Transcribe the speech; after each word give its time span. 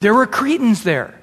There 0.00 0.14
were 0.14 0.26
Cretans 0.26 0.82
there. 0.82 1.14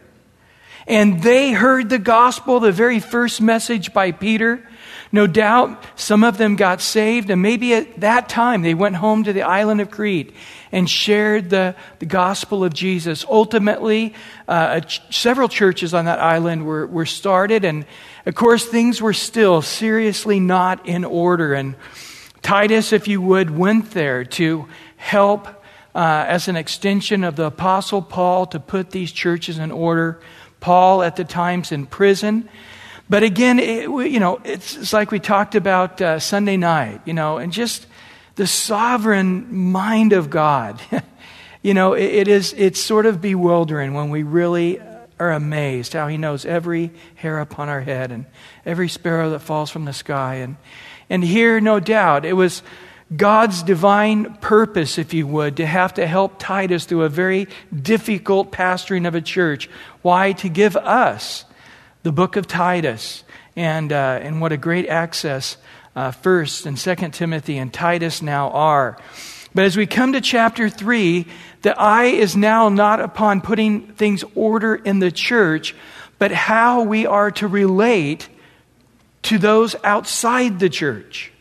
And 0.85 1.23
they 1.23 1.51
heard 1.51 1.89
the 1.89 1.97
gospel, 1.97 2.59
the 2.59 2.71
very 2.71 2.99
first 2.99 3.41
message 3.41 3.91
by 3.91 4.11
Peter. 4.11 4.69
No 5.11 5.25
doubt 5.25 5.83
some 5.95 6.23
of 6.23 6.37
them 6.37 6.55
got 6.55 6.79
saved, 6.79 7.31
and 7.31 7.41
maybe 7.41 7.73
at 7.73 8.01
that 8.01 8.29
time 8.29 8.61
they 8.61 8.75
went 8.75 8.97
home 8.97 9.23
to 9.23 9.33
the 9.33 9.41
island 9.41 9.81
of 9.81 9.89
Crete 9.89 10.35
and 10.71 10.87
shared 10.87 11.49
the, 11.49 11.75
the 11.97 12.05
gospel 12.05 12.63
of 12.63 12.71
Jesus. 12.71 13.25
Ultimately, 13.27 14.13
uh, 14.47 14.81
ch- 14.81 15.01
several 15.09 15.49
churches 15.49 15.95
on 15.95 16.05
that 16.05 16.19
island 16.19 16.63
were, 16.63 16.85
were 16.85 17.07
started, 17.07 17.65
and 17.65 17.83
of 18.27 18.35
course, 18.35 18.63
things 18.63 19.01
were 19.01 19.13
still 19.13 19.63
seriously 19.63 20.39
not 20.39 20.87
in 20.87 21.03
order. 21.03 21.55
And 21.55 21.75
Titus, 22.43 22.93
if 22.93 23.07
you 23.07 23.21
would, 23.21 23.49
went 23.49 23.89
there 23.91 24.23
to 24.23 24.67
help 24.97 25.56
uh, 25.97 26.25
as 26.27 26.47
an 26.47 26.55
extension 26.55 27.23
of 27.23 27.35
the 27.35 27.45
Apostle 27.45 28.03
Paul 28.03 28.45
to 28.45 28.59
put 28.59 28.91
these 28.91 29.11
churches 29.11 29.57
in 29.57 29.71
order. 29.71 30.21
Paul, 30.59 31.01
at 31.01 31.15
the 31.15 31.23
times, 31.23 31.71
in 31.71 31.87
prison. 31.87 32.47
But 33.09 33.23
again, 33.23 33.57
it, 33.57 33.89
you 33.89 34.19
know, 34.19 34.39
it's, 34.43 34.77
it's, 34.77 34.93
like 34.93 35.09
we 35.09 35.19
talked 35.19 35.55
about 35.55 35.99
uh, 35.99 36.19
Sunday 36.19 36.55
night, 36.55 37.01
you 37.05 37.13
know, 37.13 37.37
and 37.37 37.51
just 37.51 37.87
the 38.35 38.45
sovereign 38.45 39.71
mind 39.71 40.13
of 40.13 40.29
God. 40.29 40.79
you 41.63 41.73
know, 41.73 41.93
it, 41.93 42.13
it 42.13 42.27
is, 42.27 42.53
it's 42.55 42.79
sort 42.79 43.07
of 43.07 43.19
bewildering 43.19 43.95
when 43.95 44.11
we 44.11 44.21
really 44.21 44.79
are 45.19 45.31
amazed 45.31 45.93
how 45.93 46.07
He 46.07 46.17
knows 46.17 46.45
every 46.45 46.91
hair 47.15 47.39
upon 47.39 47.69
our 47.69 47.81
head 47.81 48.11
and 48.11 48.27
every 48.67 48.87
sparrow 48.87 49.31
that 49.31 49.39
falls 49.39 49.71
from 49.71 49.85
the 49.85 49.93
sky. 49.93 50.35
And, 50.35 50.57
and 51.09 51.23
here, 51.23 51.59
no 51.59 51.79
doubt, 51.79 52.23
it 52.23 52.33
was 52.33 52.61
God's 53.15 53.63
divine 53.63 54.35
purpose, 54.35 54.97
if 54.97 55.13
you 55.13 55.25
would, 55.27 55.57
to 55.57 55.65
have 55.65 55.93
to 55.93 56.05
help 56.05 56.39
Titus 56.39 56.85
through 56.85 57.03
a 57.03 57.09
very 57.09 57.47
difficult 57.73 58.51
pastoring 58.51 59.07
of 59.07 59.15
a 59.15 59.21
church. 59.21 59.69
Why? 60.01 60.33
To 60.33 60.49
give 60.49 60.75
us 60.75 61.45
the 62.03 62.11
book 62.11 62.35
of 62.35 62.47
Titus. 62.47 63.23
And, 63.55 63.93
uh, 63.93 64.19
and 64.21 64.41
what 64.41 64.51
a 64.51 64.57
great 64.57 64.87
access 64.87 65.57
uh, 65.95 66.11
1st 66.11 66.65
and 66.65 66.77
2nd 66.77 67.13
Timothy 67.13 67.57
and 67.57 67.73
Titus 67.73 68.21
now 68.21 68.51
are. 68.51 68.97
But 69.55 69.65
as 69.65 69.77
we 69.77 69.87
come 69.87 70.13
to 70.13 70.21
chapter 70.21 70.69
3, 70.69 71.25
the 71.61 71.79
eye 71.79 72.05
is 72.05 72.35
now 72.35 72.69
not 72.69 72.99
upon 72.99 73.41
putting 73.41 73.87
things 73.93 74.23
order 74.35 74.75
in 74.75 74.99
the 74.99 75.11
church, 75.11 75.73
but 76.19 76.31
how 76.31 76.83
we 76.83 77.05
are 77.05 77.31
to 77.31 77.47
relate 77.47 78.27
to 79.23 79.37
those 79.37 79.75
outside 79.83 80.59
the 80.59 80.69
church. 80.69 81.31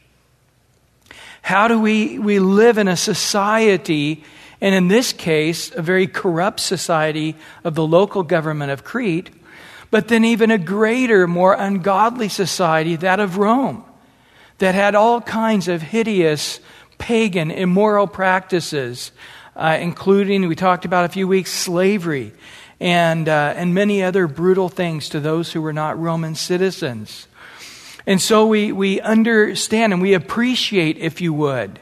How 1.47 1.69
do 1.69 1.79
we, 1.79 2.19
we 2.19 2.41
live 2.41 2.77
in 2.77 2.89
a 2.89 2.97
society, 2.97 4.25
and 4.61 4.75
in 4.75 4.89
this 4.89 5.13
case, 5.13 5.71
a 5.77 5.81
very 5.81 6.09
corrupt 6.09 6.59
society 6.59 7.37
of 7.63 7.77
the 7.77 7.87
local 7.87 8.25
government 8.25 8.73
of 8.73 8.83
Crete, 8.83 9.31
but 9.93 10.09
then 10.09 10.25
even 10.25 10.51
a 10.51 10.59
greater, 10.59 11.29
more 11.29 11.55
ungodly 11.55 12.29
society, 12.29 12.97
that 12.97 13.21
of 13.21 13.39
Rome, 13.39 13.85
that 14.59 14.75
had 14.75 14.97
all 14.97 15.21
kinds 15.21 15.69
of 15.69 15.83
hideous, 15.83 16.59
pagan, 16.99 17.53
immoral 17.53 18.09
practices, 18.09 19.13
uh, 19.55 19.79
including, 19.81 20.49
we 20.49 20.57
talked 20.57 20.85
about 20.85 21.05
a 21.05 21.11
few 21.11 21.29
weeks, 21.29 21.53
slavery, 21.53 22.33
and, 22.81 23.29
uh, 23.29 23.55
and 23.57 23.73
many 23.73 24.03
other 24.03 24.27
brutal 24.27 24.69
things 24.69 25.11
to 25.11 25.21
those 25.21 25.53
who 25.53 25.63
were 25.63 25.73
not 25.73 25.97
Roman 25.97 26.35
citizens. 26.35 27.29
And 28.07 28.23
so 28.23 28.47
we, 28.47 28.71
we 28.71 29.01
understand 29.01 29.93
and 29.93 30.01
we 30.01 30.15
appreciate, 30.15 30.99
if 30.99 31.21
you 31.21 31.33
would, 31.33 31.81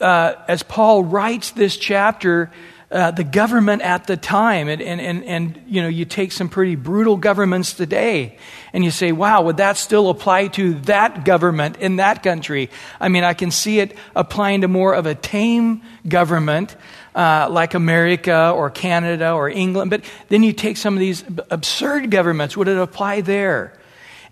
uh, 0.00 0.34
as 0.46 0.62
Paul 0.62 1.02
writes 1.02 1.52
this 1.52 1.76
chapter, 1.78 2.50
uh, 2.90 3.12
the 3.12 3.24
government 3.24 3.82
at 3.82 4.06
the 4.06 4.16
time. 4.16 4.68
And, 4.68 4.82
and, 4.82 5.00
and, 5.00 5.24
and, 5.24 5.62
you 5.66 5.80
know, 5.80 5.88
you 5.88 6.04
take 6.04 6.32
some 6.32 6.48
pretty 6.48 6.74
brutal 6.74 7.16
governments 7.16 7.72
today 7.72 8.36
and 8.72 8.84
you 8.84 8.90
say, 8.90 9.12
wow, 9.12 9.42
would 9.42 9.58
that 9.58 9.76
still 9.76 10.10
apply 10.10 10.48
to 10.48 10.74
that 10.80 11.24
government 11.24 11.78
in 11.78 11.96
that 11.96 12.22
country? 12.22 12.68
I 13.00 13.08
mean, 13.08 13.24
I 13.24 13.32
can 13.32 13.50
see 13.50 13.80
it 13.80 13.96
applying 14.14 14.62
to 14.62 14.68
more 14.68 14.92
of 14.92 15.06
a 15.06 15.14
tame 15.14 15.82
government. 16.06 16.76
Uh, 17.12 17.48
like 17.50 17.74
America 17.74 18.52
or 18.54 18.70
Canada 18.70 19.32
or 19.32 19.48
England, 19.50 19.90
but 19.90 20.04
then 20.28 20.44
you 20.44 20.52
take 20.52 20.76
some 20.76 20.94
of 20.94 21.00
these 21.00 21.24
absurd 21.50 22.08
governments. 22.08 22.56
Would 22.56 22.68
it 22.68 22.78
apply 22.78 23.22
there? 23.22 23.72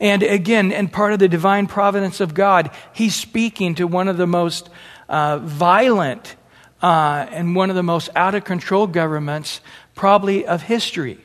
And 0.01 0.23
again, 0.23 0.73
and 0.73 0.93
part 0.93 1.13
of 1.13 1.19
the 1.19 1.29
divine 1.29 1.67
providence 1.67 2.21
of 2.21 2.35
God, 2.35 2.71
he's 2.93 3.15
speaking 3.15 3.75
to 3.77 3.87
one 3.87 4.09
of 4.09 4.17
the 4.17 4.27
most 4.27 4.71
uh, 5.09 5.39
violent 5.39 6.37
uh, 6.83 7.27
and 7.31 7.57
one 7.57 7.71
of 7.71 7.77
the 7.77 7.83
most 7.83 8.09
out 8.15 8.35
of 8.35 8.45
control 8.45 8.87
governments, 8.87 9.61
probably 9.95 10.47
of 10.47 10.63
history, 10.63 11.19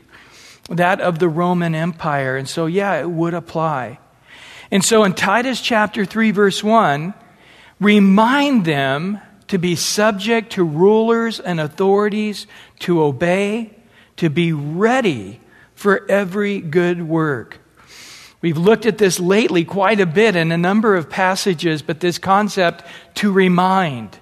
that 0.69 0.99
of 1.01 1.19
the 1.19 1.29
Roman 1.29 1.75
Empire. 1.75 2.35
And 2.35 2.49
so, 2.49 2.65
yeah, 2.65 2.99
it 2.99 3.09
would 3.09 3.33
apply. 3.35 3.99
And 4.71 4.83
so 4.83 5.03
in 5.03 5.13
Titus 5.13 5.61
chapter 5.61 6.05
3, 6.05 6.31
verse 6.31 6.63
1, 6.63 7.13
remind 7.79 8.65
them 8.65 9.19
to 9.49 9.59
be 9.59 9.75
subject 9.75 10.53
to 10.53 10.63
rulers 10.63 11.39
and 11.39 11.59
authorities, 11.59 12.47
to 12.79 13.03
obey, 13.03 13.75
to 14.17 14.31
be 14.31 14.51
ready 14.51 15.39
for 15.75 16.09
every 16.09 16.59
good 16.59 17.07
work. 17.07 17.59
We've 18.43 18.57
looked 18.57 18.85
at 18.85 18.97
this 18.97 19.21
lately 19.21 19.63
quite 19.63 20.01
a 20.01 20.05
bit 20.05 20.35
in 20.35 20.51
a 20.51 20.57
number 20.57 20.97
of 20.97 21.09
passages, 21.09 21.81
but 21.81 22.01
this 22.01 22.17
concept 22.17 22.83
to 23.15 23.31
remind. 23.31 24.19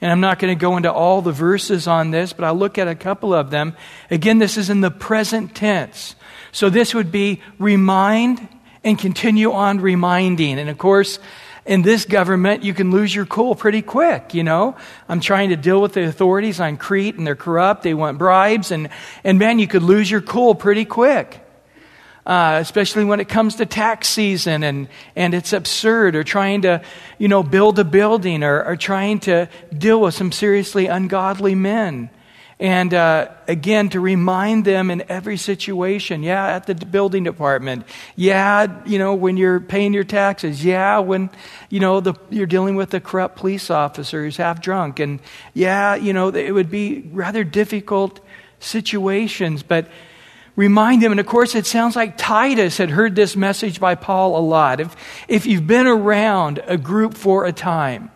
And 0.00 0.10
I'm 0.10 0.20
not 0.20 0.38
going 0.38 0.56
to 0.56 0.58
go 0.58 0.78
into 0.78 0.90
all 0.90 1.20
the 1.20 1.32
verses 1.32 1.86
on 1.86 2.12
this, 2.12 2.32
but 2.32 2.46
I'll 2.46 2.54
look 2.54 2.78
at 2.78 2.88
a 2.88 2.94
couple 2.94 3.34
of 3.34 3.50
them. 3.50 3.76
Again, 4.10 4.38
this 4.38 4.56
is 4.56 4.70
in 4.70 4.80
the 4.80 4.90
present 4.90 5.54
tense. 5.54 6.14
So 6.50 6.70
this 6.70 6.94
would 6.94 7.12
be 7.12 7.42
remind 7.58 8.48
and 8.82 8.98
continue 8.98 9.52
on 9.52 9.80
reminding. 9.80 10.58
And 10.58 10.70
of 10.70 10.78
course, 10.78 11.18
in 11.66 11.82
this 11.82 12.06
government, 12.06 12.62
you 12.62 12.72
can 12.72 12.90
lose 12.90 13.14
your 13.14 13.26
cool 13.26 13.54
pretty 13.54 13.82
quick, 13.82 14.32
you 14.32 14.44
know? 14.44 14.76
I'm 15.10 15.20
trying 15.20 15.50
to 15.50 15.56
deal 15.56 15.82
with 15.82 15.92
the 15.92 16.04
authorities 16.04 16.58
on 16.58 16.78
Crete 16.78 17.16
and 17.16 17.26
they're 17.26 17.36
corrupt. 17.36 17.82
They 17.82 17.92
want 17.92 18.16
bribes. 18.16 18.70
And, 18.70 18.88
and 19.22 19.38
man, 19.38 19.58
you 19.58 19.68
could 19.68 19.82
lose 19.82 20.10
your 20.10 20.22
cool 20.22 20.54
pretty 20.54 20.86
quick 20.86 21.41
uh, 22.26 22.58
especially 22.60 23.04
when 23.04 23.20
it 23.20 23.28
comes 23.28 23.56
to 23.56 23.66
tax 23.66 24.08
season 24.08 24.62
and, 24.62 24.88
and 25.16 25.34
it's 25.34 25.52
absurd, 25.52 26.14
or 26.14 26.24
trying 26.24 26.62
to, 26.62 26.82
you 27.18 27.28
know, 27.28 27.42
build 27.42 27.78
a 27.78 27.84
building, 27.84 28.42
or, 28.42 28.62
or 28.64 28.76
trying 28.76 29.20
to 29.20 29.48
deal 29.76 30.00
with 30.00 30.14
some 30.14 30.32
seriously 30.32 30.86
ungodly 30.86 31.54
men. 31.54 32.10
And 32.60 32.94
uh, 32.94 33.26
again, 33.48 33.88
to 33.88 33.98
remind 33.98 34.64
them 34.64 34.88
in 34.88 35.02
every 35.08 35.36
situation, 35.36 36.22
yeah, 36.22 36.46
at 36.46 36.66
the 36.66 36.76
building 36.76 37.24
department, 37.24 37.86
yeah, 38.14 38.84
you 38.86 39.00
know, 39.00 39.16
when 39.16 39.36
you're 39.36 39.58
paying 39.58 39.92
your 39.92 40.04
taxes, 40.04 40.64
yeah, 40.64 41.00
when, 41.00 41.28
you 41.70 41.80
know, 41.80 41.98
the, 41.98 42.14
you're 42.30 42.46
dealing 42.46 42.76
with 42.76 42.94
a 42.94 43.00
corrupt 43.00 43.34
police 43.34 43.68
officer 43.68 44.22
who's 44.22 44.36
half 44.36 44.62
drunk, 44.62 45.00
and 45.00 45.18
yeah, 45.54 45.96
you 45.96 46.12
know, 46.12 46.28
it 46.28 46.52
would 46.52 46.70
be 46.70 47.10
rather 47.10 47.42
difficult 47.42 48.20
situations, 48.60 49.64
but 49.64 49.88
remind 50.56 51.02
them. 51.02 51.12
And 51.12 51.20
of 51.20 51.26
course, 51.26 51.54
it 51.54 51.66
sounds 51.66 51.96
like 51.96 52.16
Titus 52.16 52.78
had 52.78 52.90
heard 52.90 53.14
this 53.14 53.36
message 53.36 53.80
by 53.80 53.94
Paul 53.94 54.38
a 54.38 54.44
lot. 54.44 54.80
If, 54.80 54.96
if 55.28 55.46
you've 55.46 55.66
been 55.66 55.86
around 55.86 56.62
a 56.66 56.76
group 56.76 57.14
for 57.14 57.44
a 57.44 57.52
time, 57.52 58.10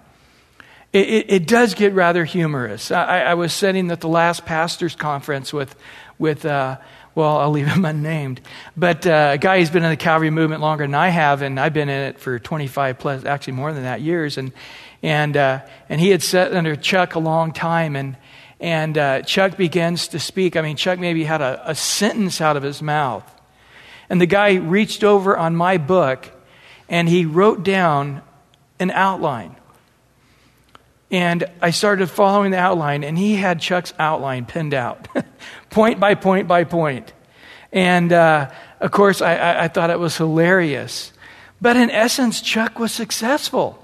it, 0.93 1.09
it, 1.09 1.27
it 1.29 1.47
does 1.47 1.75
get 1.75 1.93
rather 1.93 2.25
humorous. 2.25 2.91
I, 2.91 3.21
I, 3.21 3.35
was 3.35 3.53
sitting 3.53 3.91
at 3.91 4.01
the 4.01 4.09
last 4.09 4.47
pastor's 4.47 4.95
conference 4.95 5.53
with, 5.53 5.75
with 6.19 6.47
uh, 6.47 6.79
well, 7.15 7.39
I'll 7.39 7.51
leave 7.51 7.67
him 7.67 7.85
unnamed, 7.85 8.41
but 8.77 9.07
uh, 9.07 9.33
a 9.35 9.39
guy 9.39 9.59
who's 9.59 9.71
been 9.71 9.85
in 9.85 9.91
the 9.91 9.97
Calvary 9.97 10.31
movement 10.31 10.63
longer 10.63 10.85
than 10.85 10.95
I 10.95 11.09
have, 11.09 11.43
and 11.43 11.59
I've 11.59 11.75
been 11.75 11.89
in 11.89 12.09
it 12.09 12.19
for 12.19 12.39
25 12.39 12.99
plus, 12.99 13.25
actually 13.25 13.55
more 13.55 13.73
than 13.73 13.83
that, 13.83 14.01
years. 14.01 14.39
And, 14.39 14.53
and, 15.03 15.37
uh, 15.37 15.61
and 15.89 16.01
he 16.01 16.11
had 16.11 16.23
sat 16.23 16.55
under 16.55 16.77
Chuck 16.77 17.15
a 17.15 17.19
long 17.19 17.53
time, 17.53 17.97
and, 17.97 18.17
and 18.61 18.97
uh, 18.97 19.23
Chuck 19.23 19.57
begins 19.57 20.09
to 20.09 20.19
speak. 20.19 20.57
I 20.57 20.63
mean, 20.63 20.77
Chuck 20.77 20.99
maybe 20.99 21.25
had 21.25 21.43
a, 21.43 21.71
a 21.71 21.75
sentence 21.75 22.41
out 22.41 22.57
of 22.57 22.63
his 22.63 22.81
mouth. 22.81 23.31
And 24.09 24.21
the 24.21 24.27
guy 24.27 24.55
reached 24.55 25.05
over 25.05 25.37
on 25.37 25.57
my 25.57 25.79
book 25.79 26.31
and 26.89 27.09
he 27.09 27.25
wrote 27.27 27.63
down 27.63 28.23
an 28.79 28.91
outline. 28.91 29.57
And 31.11 31.45
I 31.63 31.71
started 31.71 32.09
following 32.11 32.51
the 32.51 32.59
outline, 32.59 33.05
and 33.05 33.17
he 33.17 33.37
had 33.37 33.61
Chuck's 33.61 33.95
outline 33.97 34.45
pinned 34.45 34.75
out, 34.75 35.07
point 35.71 36.01
by 36.01 36.15
point 36.17 36.49
by 36.49 36.65
point. 36.65 37.13
And 37.73 38.13
uh, 38.13 38.51
of 38.81 38.91
course, 38.91 39.23
I, 39.23 39.37
I, 39.37 39.65
I 39.65 39.69
thought 39.69 39.91
it 39.91 40.01
was 40.01 40.17
hilarious. 40.17 41.13
But 41.61 41.77
in 41.77 41.91
essence, 41.91 42.41
Chuck 42.41 42.81
was 42.81 42.91
successful. 42.91 43.83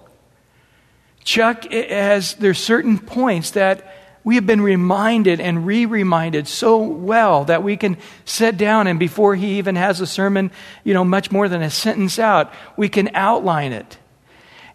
Chuck 1.22 1.64
has, 1.70 2.34
there's 2.34 2.58
certain 2.58 2.98
points 2.98 3.52
that 3.52 4.01
we 4.24 4.36
have 4.36 4.46
been 4.46 4.60
reminded 4.60 5.40
and 5.40 5.66
re 5.66 5.86
reminded 5.86 6.46
so 6.46 6.78
well 6.78 7.44
that 7.46 7.62
we 7.62 7.76
can 7.76 7.96
sit 8.24 8.56
down 8.56 8.86
and 8.86 8.98
before 8.98 9.34
he 9.34 9.58
even 9.58 9.76
has 9.76 10.00
a 10.00 10.06
sermon, 10.06 10.50
you 10.84 10.94
know, 10.94 11.04
much 11.04 11.30
more 11.32 11.48
than 11.48 11.62
a 11.62 11.70
sentence 11.70 12.18
out, 12.18 12.52
we 12.76 12.88
can 12.88 13.10
outline 13.14 13.72
it. 13.72 13.98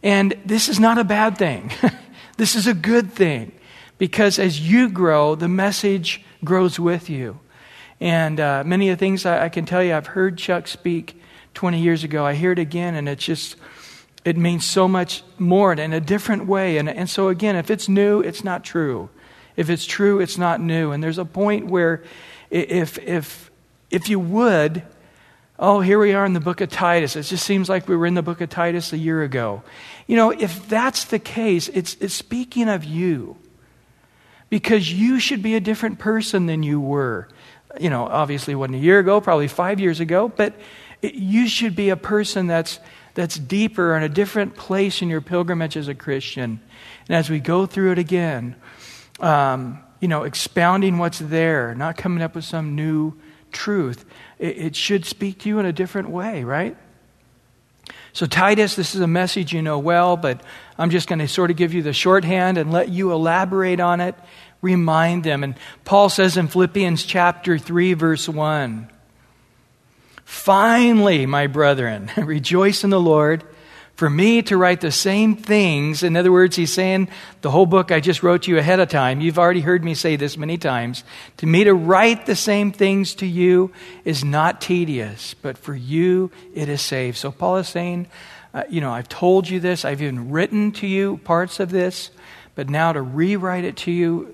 And 0.03 0.35
this 0.45 0.69
is 0.69 0.79
not 0.79 0.97
a 0.97 1.03
bad 1.03 1.37
thing. 1.37 1.71
this 2.37 2.55
is 2.55 2.67
a 2.67 2.73
good 2.73 3.11
thing 3.13 3.51
because 3.97 4.37
as 4.37 4.59
you 4.59 4.89
grow, 4.89 5.35
the 5.35 5.47
message 5.47 6.23
grows 6.43 6.79
with 6.79 7.09
you. 7.09 7.39
And 7.99 8.39
uh, 8.39 8.63
many 8.65 8.89
of 8.89 8.97
the 8.97 8.99
things 8.99 9.25
I, 9.25 9.45
I 9.45 9.49
can 9.49 9.65
tell 9.65 9.83
you, 9.83 9.95
I've 9.95 10.07
heard 10.07 10.37
Chuck 10.37 10.67
speak 10.67 11.19
20 11.55 11.81
years 11.81 12.03
ago. 12.03 12.25
I 12.25 12.35
hear 12.35 12.51
it 12.51 12.59
again, 12.59 12.93
and 12.93 13.09
it's 13.09 13.25
just, 13.25 13.55
it 14.23 14.37
means 14.37 14.65
so 14.65 14.87
much 14.87 15.23
more 15.39 15.73
in 15.73 15.93
a 15.93 15.99
different 15.99 16.45
way. 16.45 16.77
And, 16.77 16.87
and 16.87 17.09
so, 17.09 17.29
again, 17.29 17.55
if 17.55 17.71
it's 17.71 17.89
new, 17.89 18.21
it's 18.21 18.43
not 18.43 18.63
true. 18.63 19.09
If 19.57 19.69
it's 19.69 19.85
true, 19.85 20.21
it's 20.21 20.37
not 20.37 20.61
new. 20.61 20.91
And 20.91 21.03
there's 21.03 21.17
a 21.17 21.25
point 21.25 21.67
where 21.67 22.03
if, 22.49 22.97
if, 22.99 23.51
if 23.89 24.07
you 24.07 24.19
would, 24.19 24.83
oh, 25.59 25.81
here 25.81 25.99
we 25.99 26.13
are 26.13 26.25
in 26.25 26.33
the 26.33 26.39
book 26.39 26.61
of 26.61 26.69
Titus. 26.69 27.15
It 27.15 27.23
just 27.23 27.43
seems 27.43 27.67
like 27.67 27.87
we 27.87 27.97
were 27.97 28.05
in 28.05 28.13
the 28.13 28.21
book 28.21 28.39
of 28.39 28.49
Titus 28.49 28.93
a 28.93 28.97
year 28.97 29.23
ago. 29.23 29.63
You 30.05 30.15
know, 30.15 30.29
if 30.29 30.69
that's 30.69 31.05
the 31.05 31.19
case, 31.19 31.67
it's, 31.69 31.97
it's 31.99 32.13
speaking 32.13 32.69
of 32.69 32.85
you. 32.85 33.35
Because 34.49 34.93
you 34.93 35.19
should 35.19 35.43
be 35.43 35.55
a 35.55 35.59
different 35.59 35.99
person 35.99 36.45
than 36.45 36.63
you 36.63 36.79
were. 36.79 37.27
You 37.81 37.89
know, 37.89 38.05
obviously, 38.05 38.53
it 38.53 38.55
wasn't 38.55 38.77
a 38.77 38.79
year 38.79 38.99
ago, 38.99 39.19
probably 39.19 39.49
five 39.49 39.81
years 39.81 39.99
ago, 39.99 40.29
but 40.29 40.53
it, 41.01 41.15
you 41.15 41.49
should 41.49 41.75
be 41.75 41.89
a 41.89 41.97
person 41.97 42.47
that's, 42.47 42.79
that's 43.13 43.37
deeper 43.37 43.97
in 43.97 44.03
a 44.03 44.09
different 44.09 44.55
place 44.55 45.01
in 45.01 45.09
your 45.09 45.19
pilgrimage 45.19 45.75
as 45.75 45.89
a 45.89 45.95
Christian. 45.95 46.61
And 47.09 47.17
as 47.17 47.29
we 47.29 47.39
go 47.39 47.65
through 47.65 47.91
it 47.91 47.99
again, 47.99 48.55
um, 49.19 49.79
you 49.99 50.07
know, 50.07 50.23
expounding 50.23 50.97
what's 50.97 51.19
there, 51.19 51.73
not 51.75 51.97
coming 51.97 52.21
up 52.21 52.35
with 52.35 52.45
some 52.45 52.75
new 52.75 53.13
truth. 53.51 54.05
It, 54.39 54.57
it 54.57 54.75
should 54.75 55.05
speak 55.05 55.39
to 55.39 55.49
you 55.49 55.59
in 55.59 55.65
a 55.65 55.73
different 55.73 56.09
way, 56.09 56.43
right? 56.43 56.77
So, 58.13 58.25
Titus, 58.25 58.75
this 58.75 58.95
is 58.95 59.01
a 59.01 59.07
message 59.07 59.53
you 59.53 59.61
know 59.61 59.79
well, 59.79 60.17
but 60.17 60.41
I'm 60.77 60.89
just 60.89 61.07
going 61.07 61.19
to 61.19 61.27
sort 61.27 61.51
of 61.51 61.57
give 61.57 61.73
you 61.73 61.83
the 61.83 61.93
shorthand 61.93 62.57
and 62.57 62.71
let 62.71 62.89
you 62.89 63.11
elaborate 63.11 63.79
on 63.79 64.01
it, 64.01 64.15
remind 64.61 65.23
them. 65.23 65.43
And 65.43 65.55
Paul 65.85 66.09
says 66.09 66.37
in 66.37 66.47
Philippians 66.47 67.03
chapter 67.03 67.57
3, 67.57 67.93
verse 67.93 68.27
1 68.27 68.89
Finally, 70.25 71.25
my 71.25 71.47
brethren, 71.47 72.11
rejoice 72.17 72.83
in 72.83 72.89
the 72.89 72.99
Lord 72.99 73.43
for 73.97 74.11
me 74.11 74.43
to 74.43 74.55
write 74.57 74.79
the 74.81 74.91
same 74.91 75.35
things. 75.35 76.03
In 76.03 76.15
other 76.15 76.31
words, 76.31 76.55
he's 76.55 76.71
saying 76.71 77.09
the 77.41 77.49
whole 77.49 77.65
book 77.65 77.91
I 77.91 77.99
just 77.99 78.21
wrote 78.21 78.43
to 78.43 78.51
you 78.51 78.59
ahead 78.59 78.79
of 78.79 78.89
time. 78.89 79.21
You've 79.21 79.39
already 79.39 79.61
heard 79.61 79.83
me 79.83 79.95
say 79.95 80.15
this 80.15 80.37
many 80.37 80.59
times. 80.59 81.03
To 81.37 81.47
me 81.47 81.63
to 81.63 81.73
write 81.73 82.27
the 82.27 82.35
same 82.35 82.71
things 82.71 83.15
to 83.15 83.25
you 83.25 83.71
is 84.05 84.23
not 84.23 84.61
tedious, 84.61 85.33
but 85.33 85.57
for 85.57 85.73
you 85.73 86.29
it 86.53 86.69
is 86.69 86.79
safe. 86.79 87.17
So 87.17 87.31
Paul 87.31 87.57
is 87.57 87.69
saying, 87.69 88.05
uh, 88.53 88.65
you 88.69 88.81
know, 88.81 88.91
I've 88.91 89.09
told 89.09 89.49
you 89.49 89.59
this, 89.59 89.83
I've 89.83 90.03
even 90.03 90.29
written 90.29 90.71
to 90.73 90.85
you 90.85 91.17
parts 91.23 91.59
of 91.59 91.71
this, 91.71 92.11
but 92.53 92.69
now 92.69 92.93
to 92.93 93.01
rewrite 93.01 93.65
it 93.65 93.77
to 93.77 93.91
you, 93.91 94.31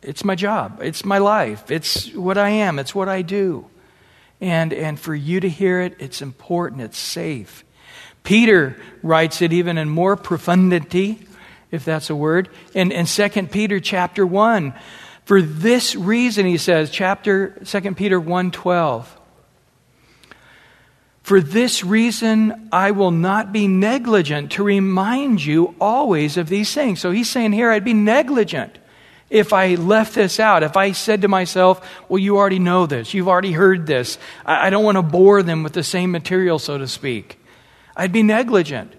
it's 0.00 0.24
my 0.24 0.34
job, 0.34 0.80
it's 0.80 1.04
my 1.04 1.18
life, 1.18 1.70
it's 1.70 2.10
what 2.14 2.38
I 2.38 2.48
am, 2.48 2.78
it's 2.78 2.94
what 2.94 3.06
I 3.06 3.20
do. 3.20 3.66
And, 4.40 4.72
and 4.72 4.98
for 4.98 5.14
you 5.14 5.40
to 5.40 5.48
hear 5.50 5.82
it, 5.82 5.96
it's 5.98 6.22
important, 6.22 6.80
it's 6.80 6.98
safe. 6.98 7.64
Peter 8.22 8.76
writes 9.02 9.42
it 9.42 9.52
even 9.52 9.78
in 9.78 9.88
more 9.88 10.16
profundity, 10.16 11.26
if 11.70 11.84
that's 11.84 12.10
a 12.10 12.14
word, 12.14 12.48
in, 12.74 12.92
in 12.92 13.06
2 13.06 13.28
Peter 13.46 13.80
chapter 13.80 14.26
1. 14.26 14.74
For 15.24 15.40
this 15.40 15.94
reason, 15.94 16.46
he 16.46 16.58
says, 16.58 16.90
chapter 16.90 17.50
2 17.64 17.94
Peter 17.94 18.20
1.12, 18.20 19.06
For 21.22 21.40
this 21.40 21.84
reason 21.84 22.68
I 22.72 22.90
will 22.90 23.12
not 23.12 23.52
be 23.52 23.68
negligent 23.68 24.52
to 24.52 24.64
remind 24.64 25.44
you 25.44 25.74
always 25.80 26.36
of 26.36 26.48
these 26.48 26.74
things. 26.74 27.00
So 27.00 27.12
he's 27.12 27.30
saying 27.30 27.52
here, 27.52 27.70
I'd 27.70 27.84
be 27.84 27.94
negligent 27.94 28.78
if 29.30 29.52
I 29.52 29.76
left 29.76 30.16
this 30.16 30.40
out, 30.40 30.64
if 30.64 30.76
I 30.76 30.90
said 30.92 31.22
to 31.22 31.28
myself, 31.28 31.88
well, 32.08 32.18
you 32.18 32.36
already 32.36 32.58
know 32.58 32.86
this, 32.86 33.14
you've 33.14 33.28
already 33.28 33.52
heard 33.52 33.86
this, 33.86 34.18
I, 34.44 34.66
I 34.66 34.70
don't 34.70 34.84
want 34.84 34.96
to 34.96 35.02
bore 35.02 35.42
them 35.44 35.62
with 35.62 35.72
the 35.72 35.84
same 35.84 36.10
material, 36.10 36.58
so 36.58 36.76
to 36.76 36.88
speak. 36.88 37.39
I'd 38.00 38.12
be 38.12 38.22
negligent. 38.22 38.94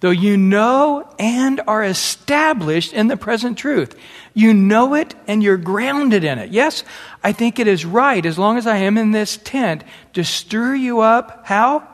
Though 0.00 0.08
you 0.08 0.38
know 0.38 1.06
and 1.18 1.60
are 1.68 1.84
established 1.84 2.94
in 2.94 3.08
the 3.08 3.16
present 3.18 3.58
truth. 3.58 3.94
You 4.32 4.54
know 4.54 4.94
it 4.94 5.14
and 5.26 5.42
you're 5.42 5.58
grounded 5.58 6.24
in 6.24 6.38
it. 6.38 6.50
Yes, 6.50 6.82
I 7.22 7.32
think 7.32 7.58
it 7.58 7.66
is 7.66 7.84
right, 7.84 8.24
as 8.24 8.38
long 8.38 8.56
as 8.56 8.66
I 8.66 8.78
am 8.78 8.96
in 8.96 9.10
this 9.10 9.36
tent, 9.36 9.84
to 10.14 10.24
stir 10.24 10.74
you 10.74 11.00
up. 11.00 11.42
How? 11.44 11.86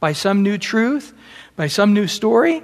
By 0.00 0.14
some 0.14 0.42
new 0.42 0.56
truth? 0.56 1.12
By 1.56 1.66
some 1.66 1.92
new 1.92 2.06
story? 2.06 2.62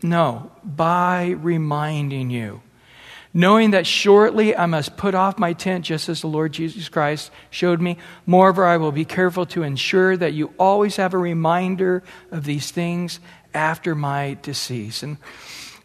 No, 0.00 0.52
by 0.62 1.30
reminding 1.30 2.30
you 2.30 2.62
knowing 3.34 3.70
that 3.70 3.86
shortly 3.86 4.54
I 4.54 4.66
must 4.66 4.96
put 4.96 5.14
off 5.14 5.38
my 5.38 5.52
tent 5.52 5.84
just 5.84 6.08
as 6.08 6.20
the 6.20 6.26
Lord 6.26 6.52
Jesus 6.52 6.88
Christ 6.88 7.30
showed 7.50 7.80
me. 7.80 7.98
Moreover, 8.26 8.64
I 8.64 8.76
will 8.76 8.92
be 8.92 9.04
careful 9.04 9.46
to 9.46 9.62
ensure 9.62 10.16
that 10.16 10.32
you 10.32 10.52
always 10.58 10.96
have 10.96 11.14
a 11.14 11.18
reminder 11.18 12.02
of 12.30 12.44
these 12.44 12.70
things 12.70 13.20
after 13.54 13.94
my 13.94 14.36
decease. 14.42 15.02
And 15.02 15.16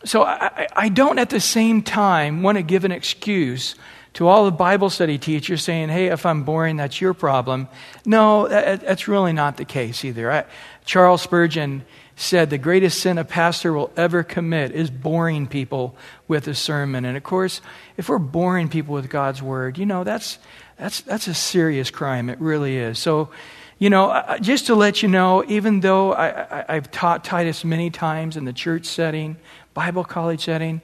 so 0.03 0.23
I, 0.23 0.67
I 0.75 0.89
don't 0.89 1.19
at 1.19 1.29
the 1.29 1.39
same 1.39 1.81
time 1.81 2.43
want 2.43 2.57
to 2.57 2.63
give 2.63 2.85
an 2.85 2.91
excuse 2.91 3.75
to 4.13 4.27
all 4.27 4.45
the 4.45 4.51
Bible 4.51 4.89
study 4.89 5.17
teachers 5.17 5.63
saying, 5.63 5.89
hey, 5.89 6.07
if 6.07 6.25
I'm 6.25 6.43
boring, 6.43 6.77
that's 6.77 6.99
your 6.99 7.13
problem. 7.13 7.67
No, 8.05 8.47
that, 8.47 8.81
that's 8.81 9.07
really 9.07 9.33
not 9.33 9.57
the 9.57 9.65
case 9.65 10.03
either. 10.03 10.31
I, 10.31 10.45
Charles 10.85 11.21
Spurgeon 11.21 11.85
said 12.19 12.49
the 12.49 12.57
greatest 12.57 12.99
sin 12.99 13.19
a 13.19 13.23
pastor 13.23 13.71
will 13.71 13.91
ever 13.95 14.23
commit 14.23 14.71
is 14.71 14.89
boring 14.89 15.45
people 15.45 15.95
with 16.27 16.47
a 16.47 16.55
sermon. 16.55 17.05
And 17.05 17.15
of 17.15 17.23
course, 17.23 17.61
if 17.95 18.09
we're 18.09 18.17
boring 18.17 18.69
people 18.69 18.95
with 18.95 19.07
God's 19.07 19.39
word, 19.39 19.77
you 19.77 19.85
know, 19.85 20.03
that's, 20.03 20.39
that's, 20.79 21.01
that's 21.01 21.27
a 21.27 21.35
serious 21.35 21.91
crime. 21.91 22.31
It 22.31 22.39
really 22.41 22.75
is. 22.75 22.97
So, 22.97 23.29
you 23.77 23.91
know, 23.91 24.35
just 24.41 24.65
to 24.65 24.73
let 24.73 25.03
you 25.03 25.09
know, 25.09 25.45
even 25.47 25.81
though 25.81 26.11
I, 26.11 26.65
have 26.67 26.89
taught 26.89 27.23
Titus 27.23 27.63
many 27.63 27.91
times 27.91 28.35
in 28.35 28.45
the 28.45 28.53
church 28.53 28.85
setting, 28.85 29.37
Bible 29.75 30.03
college 30.03 30.43
setting, 30.43 30.81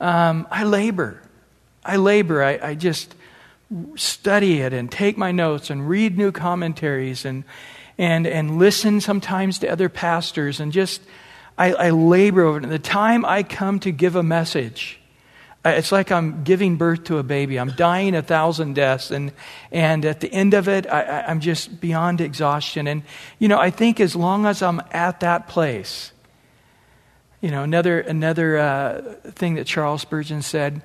um, 0.00 0.48
I 0.50 0.64
labor. 0.64 1.22
I 1.84 1.96
labor. 1.96 2.42
I, 2.42 2.58
I 2.60 2.74
just 2.74 3.14
study 3.94 4.60
it 4.60 4.72
and 4.72 4.90
take 4.90 5.16
my 5.16 5.30
notes 5.30 5.70
and 5.70 5.88
read 5.88 6.18
new 6.18 6.32
commentaries 6.32 7.24
and 7.24 7.44
and, 7.98 8.26
and 8.26 8.58
listen 8.58 9.00
sometimes 9.00 9.58
to 9.60 9.68
other 9.68 9.88
pastors 9.88 10.60
and 10.60 10.72
just, 10.72 11.02
I, 11.58 11.72
I 11.74 11.90
labor 11.90 12.42
over 12.42 12.58
it. 12.58 12.64
And 12.64 12.72
the 12.72 12.78
time 12.78 13.24
I 13.24 13.42
come 13.42 13.80
to 13.80 13.92
give 13.92 14.16
a 14.16 14.22
message, 14.22 14.98
it's 15.64 15.92
like 15.92 16.10
I'm 16.10 16.42
giving 16.42 16.76
birth 16.76 17.04
to 17.04 17.18
a 17.18 17.22
baby. 17.22 17.58
I'm 17.58 17.70
dying 17.70 18.16
a 18.16 18.22
thousand 18.22 18.74
deaths. 18.74 19.10
And, 19.10 19.32
and 19.70 20.04
at 20.04 20.20
the 20.20 20.32
end 20.32 20.54
of 20.54 20.68
it, 20.68 20.86
I, 20.90 21.22
I'm 21.22 21.40
just 21.40 21.80
beyond 21.80 22.20
exhaustion. 22.20 22.88
And, 22.88 23.02
you 23.38 23.48
know, 23.48 23.58
I 23.58 23.70
think 23.70 24.00
as 24.00 24.16
long 24.16 24.46
as 24.46 24.62
I'm 24.62 24.80
at 24.90 25.20
that 25.20 25.48
place, 25.48 26.12
you 27.40 27.50
know, 27.50 27.62
another, 27.62 28.00
another 28.00 28.58
uh, 28.58 29.02
thing 29.32 29.54
that 29.54 29.66
Charles 29.66 30.02
Spurgeon 30.02 30.42
said 30.42 30.82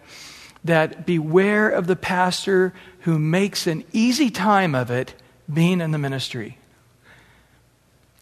that 0.64 1.06
beware 1.06 1.70
of 1.70 1.88
the 1.88 1.96
pastor 1.96 2.74
who 3.02 3.18
makes 3.18 3.68
an 3.68 3.84
easy 3.94 4.30
time 4.30 4.76
of 4.76 4.92
it 4.92 5.14
being 5.52 5.82
in 5.82 5.92
the 5.92 5.98
ministry. 5.98 6.58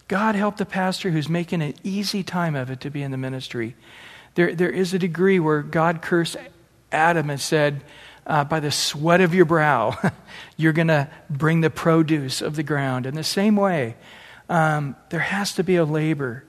God 0.08 0.36
help 0.36 0.58
the 0.58 0.66
pastor 0.66 1.10
who's 1.10 1.28
making 1.28 1.62
an 1.62 1.74
easy 1.84 2.24
time 2.24 2.56
of 2.56 2.70
it 2.70 2.82
to 2.82 2.90
be 2.90 3.02
in 3.02 3.12
the 3.12 3.18
ministry. 3.18 3.76
There, 4.36 4.54
there 4.54 4.70
is 4.70 4.94
a 4.94 5.00
degree 5.00 5.40
where 5.40 5.62
God 5.62 6.02
cursed 6.02 6.38
Adam 6.92 7.30
and 7.30 7.40
said, 7.40 7.84
uh, 8.28 8.44
By 8.44 8.60
the 8.60 8.72
sweat 8.72 9.22
of 9.22 9.34
your 9.34 9.46
brow, 9.46 9.98
you're 10.58 10.74
going 10.74 10.90
to 10.90 11.10
bring 11.30 11.62
the 11.62 11.70
produce 11.70 12.42
of 12.42 12.56
the 12.56 12.64
ground. 12.64 13.06
In 13.06 13.16
the 13.16 13.24
same 13.24 13.56
way, 13.56 13.96
um, 14.50 14.96
there 15.10 15.22
has 15.22 15.54
to 15.56 15.64
be 15.64 15.76
a 15.78 15.86
labor. 15.86 16.44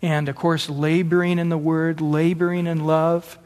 And 0.00 0.28
of 0.28 0.36
course, 0.36 0.68
laboring 0.70 1.38
in 1.38 1.48
the 1.48 1.58
word, 1.58 2.00
laboring 2.00 2.66
in 2.66 2.86
love. 2.86 3.38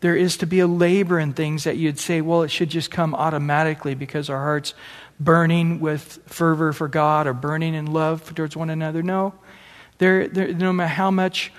There 0.00 0.14
is 0.14 0.36
to 0.38 0.46
be 0.46 0.60
a 0.60 0.66
labor 0.66 1.18
in 1.18 1.32
things 1.32 1.64
that 1.64 1.78
you'd 1.78 1.98
say, 1.98 2.20
well, 2.20 2.42
it 2.42 2.50
should 2.50 2.68
just 2.68 2.90
come 2.90 3.14
automatically 3.14 3.94
because 3.94 4.28
our 4.28 4.38
hearts 4.38 4.74
burning 5.20 5.80
with 5.80 6.20
fervor 6.26 6.72
for 6.72 6.88
God 6.88 7.26
or 7.26 7.32
burning 7.32 7.74
in 7.74 7.92
love 7.92 8.34
towards 8.34 8.56
one 8.56 8.70
another. 8.70 9.02
No. 9.02 9.34
There, 9.98 10.28
there, 10.28 10.52
no 10.52 10.72
matter 10.72 10.88
how 10.88 11.10
much 11.10 11.52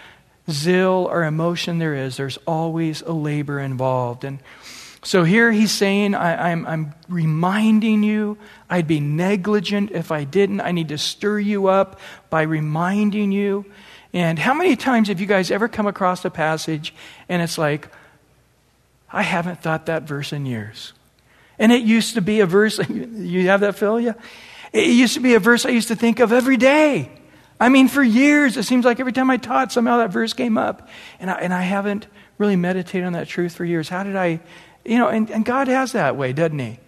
zeal 0.49 1.07
or 1.09 1.23
emotion 1.23 1.79
there 1.79 1.95
is, 1.95 2.17
there's 2.17 2.37
always 2.45 3.01
a 3.01 3.13
labor 3.13 3.59
involved. 3.59 4.23
And 4.23 4.39
so 5.03 5.23
here 5.23 5.51
he's 5.51 5.71
saying, 5.71 6.15
I, 6.15 6.51
I'm, 6.51 6.65
I'm 6.65 6.93
reminding 7.07 8.03
you, 8.03 8.37
I'd 8.69 8.87
be 8.87 8.99
negligent 8.99 9.91
if 9.91 10.11
I 10.11 10.23
didn't. 10.23 10.61
I 10.61 10.71
need 10.71 10.89
to 10.89 10.97
stir 10.97 11.39
you 11.39 11.67
up 11.67 11.99
by 12.29 12.41
reminding 12.41 13.31
you. 13.31 13.65
And 14.13 14.39
how 14.39 14.53
many 14.53 14.75
times 14.75 15.09
have 15.09 15.19
you 15.19 15.27
guys 15.27 15.51
ever 15.51 15.67
come 15.67 15.87
across 15.87 16.25
a 16.25 16.29
passage 16.29 16.93
and 17.29 17.41
it's 17.41 17.57
like, 17.57 17.89
I 19.11 19.21
haven't 19.21 19.61
thought 19.61 19.85
that 19.85 20.03
verse 20.03 20.33
in 20.33 20.45
years? 20.45 20.93
And 21.57 21.71
it 21.71 21.83
used 21.83 22.15
to 22.15 22.21
be 22.21 22.41
a 22.41 22.45
verse, 22.45 22.79
you 22.89 23.47
have 23.47 23.61
that, 23.61 23.75
Phil? 23.75 23.99
Yeah? 23.99 24.13
It 24.73 24.89
used 24.89 25.13
to 25.13 25.21
be 25.21 25.35
a 25.35 25.39
verse 25.39 25.65
I 25.65 25.69
used 25.69 25.87
to 25.87 25.95
think 25.95 26.19
of 26.19 26.33
every 26.33 26.57
day. 26.57 27.11
I 27.59 27.69
mean, 27.69 27.87
for 27.87 28.03
years, 28.03 28.57
it 28.57 28.63
seems 28.63 28.83
like 28.83 28.99
every 28.99 29.13
time 29.13 29.29
I 29.29 29.37
taught, 29.37 29.71
somehow 29.71 29.97
that 29.99 30.11
verse 30.11 30.33
came 30.33 30.57
up. 30.57 30.89
And 31.19 31.31
I, 31.31 31.35
and 31.35 31.53
I 31.53 31.61
haven't 31.61 32.07
really 32.37 32.57
meditated 32.57 33.05
on 33.05 33.13
that 33.13 33.27
truth 33.27 33.55
for 33.55 33.63
years. 33.63 33.87
How 33.87 34.03
did 34.03 34.15
I 34.15 34.41
You 34.83 34.97
know, 34.97 35.07
and, 35.07 35.29
and 35.31 35.45
God 35.45 35.67
has 35.67 35.93
that 35.93 36.17
way, 36.17 36.33
doesn't 36.33 36.59
He? 36.59 36.79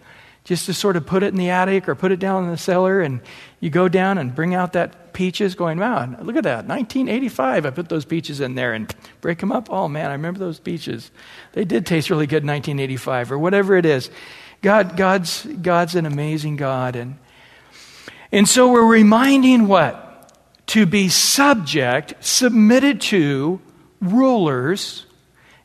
Just 0.44 0.66
to 0.66 0.74
sort 0.74 0.96
of 0.96 1.06
put 1.06 1.22
it 1.22 1.28
in 1.28 1.36
the 1.36 1.50
attic 1.50 1.88
or 1.88 1.94
put 1.94 2.12
it 2.12 2.18
down 2.18 2.44
in 2.44 2.50
the 2.50 2.58
cellar, 2.58 3.00
and 3.00 3.20
you 3.60 3.70
go 3.70 3.88
down 3.88 4.18
and 4.18 4.34
bring 4.34 4.54
out 4.54 4.74
that 4.74 5.12
peaches, 5.12 5.54
going, 5.54 5.78
wow, 5.78 6.06
look 6.22 6.36
at 6.36 6.44
that. 6.44 6.66
1985, 6.66 7.66
I 7.66 7.70
put 7.70 7.88
those 7.88 8.04
peaches 8.04 8.40
in 8.40 8.54
there 8.54 8.72
and 8.72 8.94
break 9.20 9.40
them 9.40 9.52
up. 9.52 9.68
Oh, 9.70 9.88
man, 9.88 10.10
I 10.10 10.12
remember 10.12 10.38
those 10.38 10.58
peaches. 10.58 11.10
They 11.52 11.64
did 11.64 11.84
taste 11.84 12.08
really 12.08 12.26
good 12.26 12.44
in 12.44 12.48
1985, 12.48 13.32
or 13.32 13.38
whatever 13.38 13.76
it 13.76 13.84
is. 13.84 14.10
God, 14.60 14.96
God's, 14.96 15.44
God's 15.44 15.94
an 15.94 16.06
amazing 16.06 16.56
God. 16.56 16.96
And, 16.96 17.18
and 18.32 18.48
so 18.48 18.72
we're 18.72 18.86
reminding 18.86 19.68
what? 19.68 20.04
To 20.68 20.84
be 20.84 21.08
subject, 21.08 22.14
submitted 22.20 23.00
to 23.02 23.60
rulers 24.00 25.06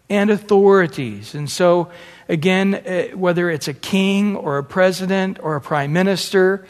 and 0.10 0.30
authorities. 0.30 1.36
And 1.36 1.50
so, 1.50 1.92
again, 2.30 2.76
uh, 2.76 3.18
whether 3.18 3.50
it's 3.50 3.68
a 3.68 3.74
king 3.74 4.36
or 4.36 4.58
a 4.58 4.64
president 4.64 5.40
or 5.42 5.56
a 5.56 5.62
prime 5.62 5.92
minister 5.92 6.66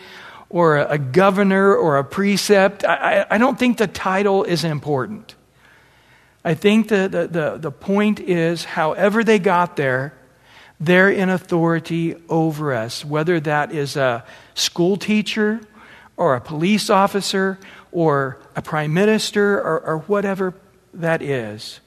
or 0.49 0.77
a 0.77 0.97
governor 0.97 1.75
or 1.75 1.97
a 1.97 2.03
precept, 2.03 2.85
I, 2.85 3.25
I 3.29 3.37
don't 3.37 3.59
think 3.59 3.77
the 3.77 3.87
title 3.87 4.43
is 4.43 4.63
important. 4.63 5.35
I 6.45 6.53
think 6.53 6.87
the, 6.87 7.07
the, 7.07 7.27
the, 7.27 7.57
the 7.57 7.71
point 7.71 8.19
is, 8.19 8.63
however 8.63 9.23
they 9.23 9.39
got 9.39 9.75
there, 9.75 10.13
they're 10.79 11.09
in 11.09 11.29
authority 11.29 12.15
over 12.29 12.73
us, 12.73 13.05
whether 13.05 13.39
that 13.39 13.71
is 13.71 13.95
a 13.95 14.25
school 14.53 14.97
teacher 14.97 15.61
or 16.17 16.35
a 16.35 16.41
police 16.41 16.89
officer 16.89 17.57
or 17.91 18.37
a 18.55 18.61
prime 18.61 18.93
minister 18.93 19.57
or, 19.59 19.79
or 19.79 19.97
whatever 19.99 20.53
that 20.93 21.21
is. 21.21 21.79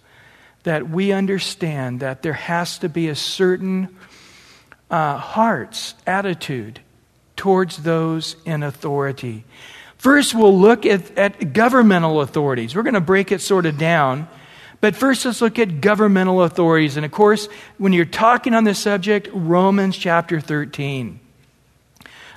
That 0.63 0.89
we 0.89 1.13
understand 1.13 2.01
that 2.01 2.23
there 2.23 2.33
has 2.33 2.79
to 2.79 2.89
be 2.89 3.09
a 3.09 3.15
certain 3.15 3.97
uh, 4.91 5.17
heart's 5.17 5.95
attitude 6.07 6.81
towards 7.37 7.79
those 7.79 8.37
in 8.45 8.63
authority. 8.63 9.45
First, 9.99 10.35
we'll 10.35 10.59
look 10.59 10.85
at, 10.87 11.17
at 11.17 11.53
governmental 11.53 12.21
authorities. 12.21 12.75
We're 12.75 12.83
going 12.83 12.95
to 12.95 13.01
break 13.01 13.33
it 13.33 13.41
sort 13.41 13.67
of 13.67 13.79
down 13.79 14.29
but 14.81 14.95
first, 14.95 15.25
let's 15.25 15.41
look 15.41 15.59
at 15.59 15.81
governmental 15.81 16.43
authorities. 16.43 16.97
And 16.97 17.07
of 17.07 17.13
course, 17.13 17.49
when 17.79 17.93
you're 17.93 18.05
talking 18.05 18.55
on 18.55 18.65
this 18.65 18.79
subject, 18.79 19.29
Romans 19.33 19.97
chapter 19.97 20.41
13. 20.41 21.21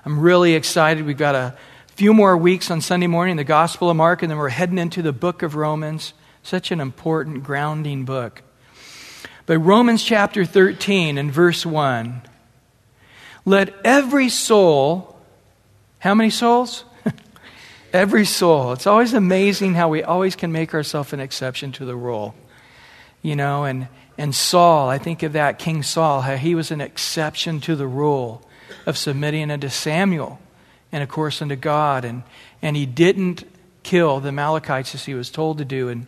I'm 0.05 0.19
really 0.19 0.55
excited. 0.55 1.05
We've 1.05 1.17
got 1.17 1.36
a 1.36 1.58
few 1.88 2.13
more 2.13 2.38
weeks 2.38 2.72
on 2.72 2.81
Sunday 2.81 3.08
morning, 3.08 3.36
the 3.36 3.43
Gospel 3.43 3.89
of 3.89 3.98
Mark, 3.98 4.22
and 4.22 4.31
then 4.31 4.38
we're 4.38 4.50
heading 4.50 4.77
into 4.77 5.01
the 5.01 5.12
book 5.12 5.43
of 5.43 5.55
Romans. 5.55 6.13
Such 6.41 6.72
an 6.72 6.79
important, 6.79 7.43
grounding 7.43 8.05
book. 8.05 8.41
But 9.46 9.60
Romans 9.60 10.03
chapter 10.03 10.46
13 10.46 11.17
and 11.17 11.31
verse 11.31 11.65
1 11.65 12.22
let 13.46 13.74
every 13.84 14.29
soul, 14.29 15.17
how 15.98 16.13
many 16.13 16.29
souls? 16.29 16.86
Every 17.91 18.25
soul. 18.25 18.74
It's 18.74 18.86
always 18.86 19.13
amazing 19.13 19.74
how 19.74 19.89
we 19.89 20.03
always 20.03 20.36
can 20.36 20.51
make 20.51 20.74
ourselves 20.74 21.12
an 21.13 21.19
exception 21.19 21.72
to 21.74 21.86
the 21.86 21.96
rule. 21.96 22.36
You 23.22 23.36
know, 23.36 23.63
and, 23.63 23.88
and 24.17 24.34
Saul, 24.34 24.89
I 24.89 24.98
think 24.98 25.24
of 25.24 25.34
that 25.34 25.60
King 25.60 25.81
Saul, 25.84 26.22
how 26.22 26.36
he 26.36 26.55
was 26.55 26.72
an 26.72 26.81
exception 26.81 27.60
to 27.62 27.75
the 27.75 27.88
rule 27.88 28.48
of 28.86 28.98
submitting 28.98 29.50
unto 29.50 29.69
Samuel 29.69 30.39
and, 30.91 31.03
of 31.03 31.10
course, 31.10 31.41
unto 31.41 31.55
God. 31.55 32.05
And, 32.05 32.24
and 32.62 32.75
he 32.75 32.86
didn't 32.86 33.43
kill 33.84 34.19
the 34.19 34.29
Amalekites 34.29 34.93
as 34.96 35.05
he 35.05 35.13
was 35.13 35.29
told 35.29 35.58
to 35.58 35.65
do. 35.65 35.89
And, 35.89 36.08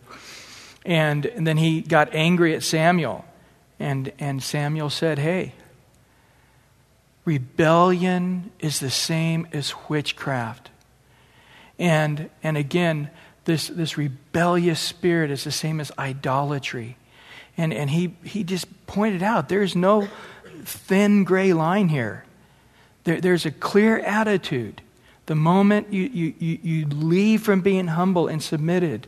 and, 0.86 1.26
and 1.26 1.46
then 1.46 1.58
he 1.58 1.82
got 1.82 2.14
angry 2.14 2.56
at 2.56 2.64
Samuel. 2.64 3.26
And, 3.80 4.12
and 4.20 4.42
Samuel 4.44 4.90
said, 4.90 5.20
Hey, 5.20 5.54
rebellion 7.26 8.52
is 8.60 8.80
the 8.80 8.90
same 8.90 9.48
as 9.52 9.74
witchcraft. 9.90 10.71
And, 11.82 12.30
and 12.44 12.58
again, 12.58 13.10
this, 13.46 13.68
this 13.68 13.98
rebellious 13.98 14.80
spirit 14.80 15.32
is 15.32 15.44
the 15.44 15.52
same 15.52 15.80
as 15.80 15.92
idolatry. 15.98 16.96
And, 17.58 17.74
and 17.74 17.90
he, 17.90 18.16
he 18.24 18.44
just 18.44 18.68
pointed 18.86 19.24
out 19.24 19.50
there's 19.50 19.76
no 19.76 20.08
thin 20.64 21.24
gray 21.24 21.54
line 21.54 21.90
here. 21.90 22.24
There, 23.04 23.20
there's 23.20 23.48
a 23.48 23.52
clear 23.52 23.98
attitude. 23.98 24.84
The 25.26 25.34
moment 25.34 25.92
you, 25.92 26.04
you, 26.04 26.34
you, 26.38 26.60
you 26.62 26.86
leave 26.86 27.42
from 27.42 27.62
being 27.62 27.88
humble 27.88 28.28
and 28.28 28.44
submitted, 28.44 29.08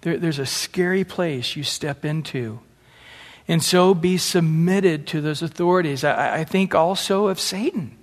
there, 0.00 0.16
there's 0.16 0.38
a 0.38 0.46
scary 0.46 1.04
place 1.04 1.56
you 1.56 1.62
step 1.62 2.06
into. 2.06 2.58
And 3.46 3.62
so 3.62 3.92
be 3.92 4.16
submitted 4.16 5.06
to 5.08 5.20
those 5.20 5.42
authorities. 5.42 6.04
I, 6.04 6.38
I 6.38 6.44
think 6.44 6.74
also 6.74 7.26
of 7.26 7.38
Satan. 7.38 7.98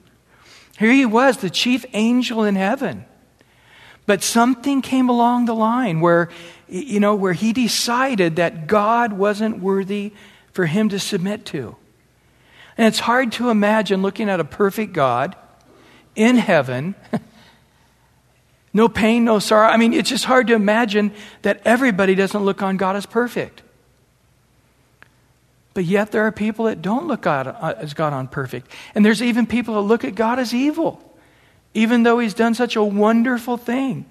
Here 0.78 0.92
he 0.92 1.08
was, 1.08 1.38
the 1.38 1.50
chief 1.50 1.86
angel 1.94 2.44
in 2.44 2.54
heaven. 2.54 3.06
But 4.06 4.24
something 4.24 4.82
came 4.82 5.10
along 5.10 5.46
the 5.46 5.56
line 5.56 6.02
where, 6.02 6.30
you 6.68 7.00
know, 7.00 7.16
where 7.16 7.34
he 7.34 7.54
decided 7.54 8.38
that 8.38 8.68
God 8.68 9.14
wasn't 9.14 9.60
worthy 9.60 10.14
for 10.52 10.66
him 10.66 10.90
to 10.90 11.00
submit 11.00 11.46
to. 11.48 11.76
And 12.78 12.88
it's 12.88 13.00
hard 13.00 13.32
to 13.34 13.50
imagine 13.50 14.02
looking 14.02 14.30
at 14.30 14.40
a 14.40 14.44
perfect 14.44 14.94
God 14.94 15.36
in 16.16 16.36
heaven, 16.38 16.96
no 18.74 18.90
pain, 18.90 19.24
no 19.24 19.40
sorrow. 19.40 19.68
I 19.68 19.78
mean, 19.78 19.94
it's 19.94 20.10
just 20.10 20.26
hard 20.26 20.48
to 20.48 20.54
imagine 20.54 21.12
that 21.44 21.62
everybody 21.64 22.16
doesn't 22.16 22.44
look 22.44 22.62
on 22.62 22.78
God 22.78 22.96
as 22.96 23.06
perfect. 23.06 23.62
But 25.74 25.86
yet 25.86 26.12
there 26.12 26.26
are 26.26 26.32
people 26.32 26.66
that 26.66 26.82
don't 26.82 27.08
look 27.08 27.22
God, 27.22 27.48
uh, 27.48 27.76
as 27.78 27.94
God 27.94 28.14
on 28.14 28.28
perfect. 28.28 28.70
And 28.94 29.06
there's 29.06 29.22
even 29.22 29.46
people 29.46 29.76
that 29.76 29.82
look 29.82 30.04
at 30.04 30.16
God 30.16 30.40
as 30.40 30.54
evil 30.54 31.02
even 31.74 32.04
though 32.04 32.20
he's 32.20 32.34
done 32.34 32.54
such 32.54 32.76
a 32.76 32.84
wonderful 32.84 33.58
thing. 33.58 34.06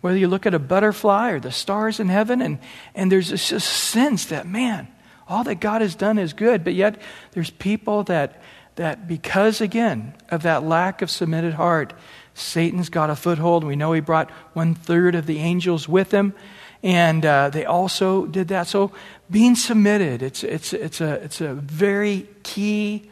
Whether 0.00 0.18
you 0.18 0.28
look 0.28 0.46
at 0.46 0.54
a 0.54 0.58
butterfly 0.58 1.30
or 1.30 1.40
the 1.40 1.52
stars 1.52 1.98
in 1.98 2.08
heaven, 2.08 2.42
and, 2.42 2.58
and 2.94 3.10
there's 3.10 3.30
this 3.30 3.64
sense 3.64 4.26
that, 4.26 4.46
man, 4.46 4.88
all 5.26 5.44
that 5.44 5.60
God 5.60 5.80
has 5.80 5.94
done 5.94 6.18
is 6.18 6.34
good, 6.34 6.62
but 6.62 6.74
yet 6.74 7.00
there's 7.32 7.50
people 7.50 8.02
that, 8.04 8.42
that 8.76 9.08
because, 9.08 9.60
again, 9.62 10.14
of 10.30 10.42
that 10.42 10.62
lack 10.62 11.00
of 11.00 11.10
submitted 11.10 11.54
heart, 11.54 11.94
Satan's 12.34 12.90
got 12.90 13.08
a 13.10 13.16
foothold. 13.16 13.64
We 13.64 13.76
know 13.76 13.92
he 13.92 14.00
brought 14.00 14.30
one 14.52 14.74
third 14.74 15.14
of 15.14 15.24
the 15.24 15.38
angels 15.38 15.88
with 15.88 16.10
him, 16.10 16.34
and 16.82 17.24
uh, 17.24 17.48
they 17.48 17.64
also 17.64 18.26
did 18.26 18.48
that. 18.48 18.66
So 18.66 18.92
being 19.30 19.54
submitted, 19.54 20.22
it's, 20.22 20.44
it's, 20.44 20.74
it's, 20.74 21.00
a, 21.00 21.14
it's 21.14 21.40
a 21.40 21.54
very 21.54 22.28
key 22.42 23.08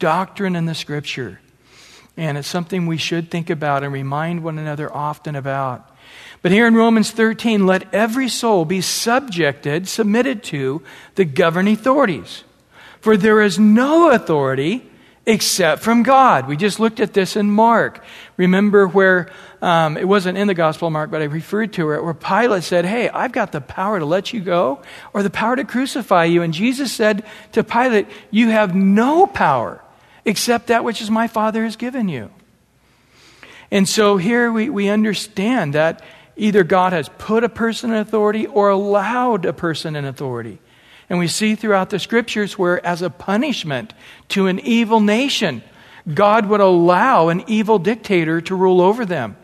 doctrine 0.00 0.56
in 0.56 0.66
the 0.66 0.74
scripture. 0.74 1.38
And 2.16 2.36
it's 2.36 2.48
something 2.48 2.86
we 2.86 2.98
should 2.98 3.30
think 3.30 3.50
about 3.50 3.82
and 3.82 3.92
remind 3.92 4.44
one 4.44 4.58
another 4.58 4.92
often 4.94 5.34
about. 5.34 5.88
But 6.42 6.52
here 6.52 6.66
in 6.66 6.74
Romans 6.74 7.10
13, 7.10 7.66
let 7.66 7.92
every 7.94 8.28
soul 8.28 8.64
be 8.64 8.80
subjected, 8.80 9.88
submitted 9.88 10.42
to 10.44 10.82
the 11.14 11.24
governing 11.24 11.74
authorities. 11.74 12.44
For 13.00 13.16
there 13.16 13.40
is 13.40 13.58
no 13.58 14.10
authority 14.10 14.84
except 15.24 15.82
from 15.82 16.02
God. 16.02 16.48
We 16.48 16.56
just 16.56 16.80
looked 16.80 17.00
at 17.00 17.14
this 17.14 17.36
in 17.36 17.50
Mark. 17.50 18.04
Remember 18.36 18.88
where 18.88 19.30
um, 19.60 19.96
it 19.96 20.06
wasn't 20.06 20.36
in 20.36 20.48
the 20.48 20.54
Gospel 20.54 20.90
Mark, 20.90 21.10
but 21.10 21.22
I 21.22 21.26
referred 21.26 21.72
to 21.74 21.92
it, 21.92 22.02
where 22.02 22.14
Pilate 22.14 22.64
said, 22.64 22.84
Hey, 22.84 23.08
I've 23.08 23.30
got 23.30 23.52
the 23.52 23.60
power 23.60 24.00
to 24.00 24.04
let 24.04 24.32
you 24.32 24.40
go 24.40 24.82
or 25.14 25.22
the 25.22 25.30
power 25.30 25.54
to 25.54 25.64
crucify 25.64 26.24
you. 26.24 26.42
And 26.42 26.52
Jesus 26.52 26.92
said 26.92 27.24
to 27.52 27.62
Pilate, 27.62 28.08
You 28.32 28.48
have 28.48 28.74
no 28.74 29.26
power 29.26 29.80
except 30.24 30.68
that 30.68 30.84
which 30.84 31.00
is 31.00 31.10
my 31.10 31.26
Father 31.28 31.64
has 31.64 31.76
given 31.76 32.08
you. 32.08 32.30
And 33.70 33.88
so 33.88 34.18
here 34.18 34.52
we, 34.52 34.68
we 34.68 34.88
understand 34.88 35.74
that 35.74 36.02
either 36.36 36.62
God 36.64 36.92
has 36.92 37.08
put 37.18 37.44
a 37.44 37.48
person 37.48 37.90
in 37.90 37.96
authority 37.96 38.46
or 38.46 38.68
allowed 38.68 39.44
a 39.44 39.52
person 39.52 39.96
in 39.96 40.04
authority. 40.04 40.60
And 41.08 41.18
we 41.18 41.28
see 41.28 41.54
throughout 41.54 41.90
the 41.90 41.98
scriptures 41.98 42.58
where, 42.58 42.84
as 42.86 43.02
a 43.02 43.10
punishment 43.10 43.92
to 44.28 44.46
an 44.46 44.60
evil 44.60 45.00
nation, 45.00 45.62
God 46.12 46.46
would 46.46 46.60
allow 46.60 47.28
an 47.28 47.44
evil 47.46 47.78
dictator 47.78 48.40
to 48.42 48.54
rule 48.54 48.80
over 48.80 49.04
them. 49.04 49.36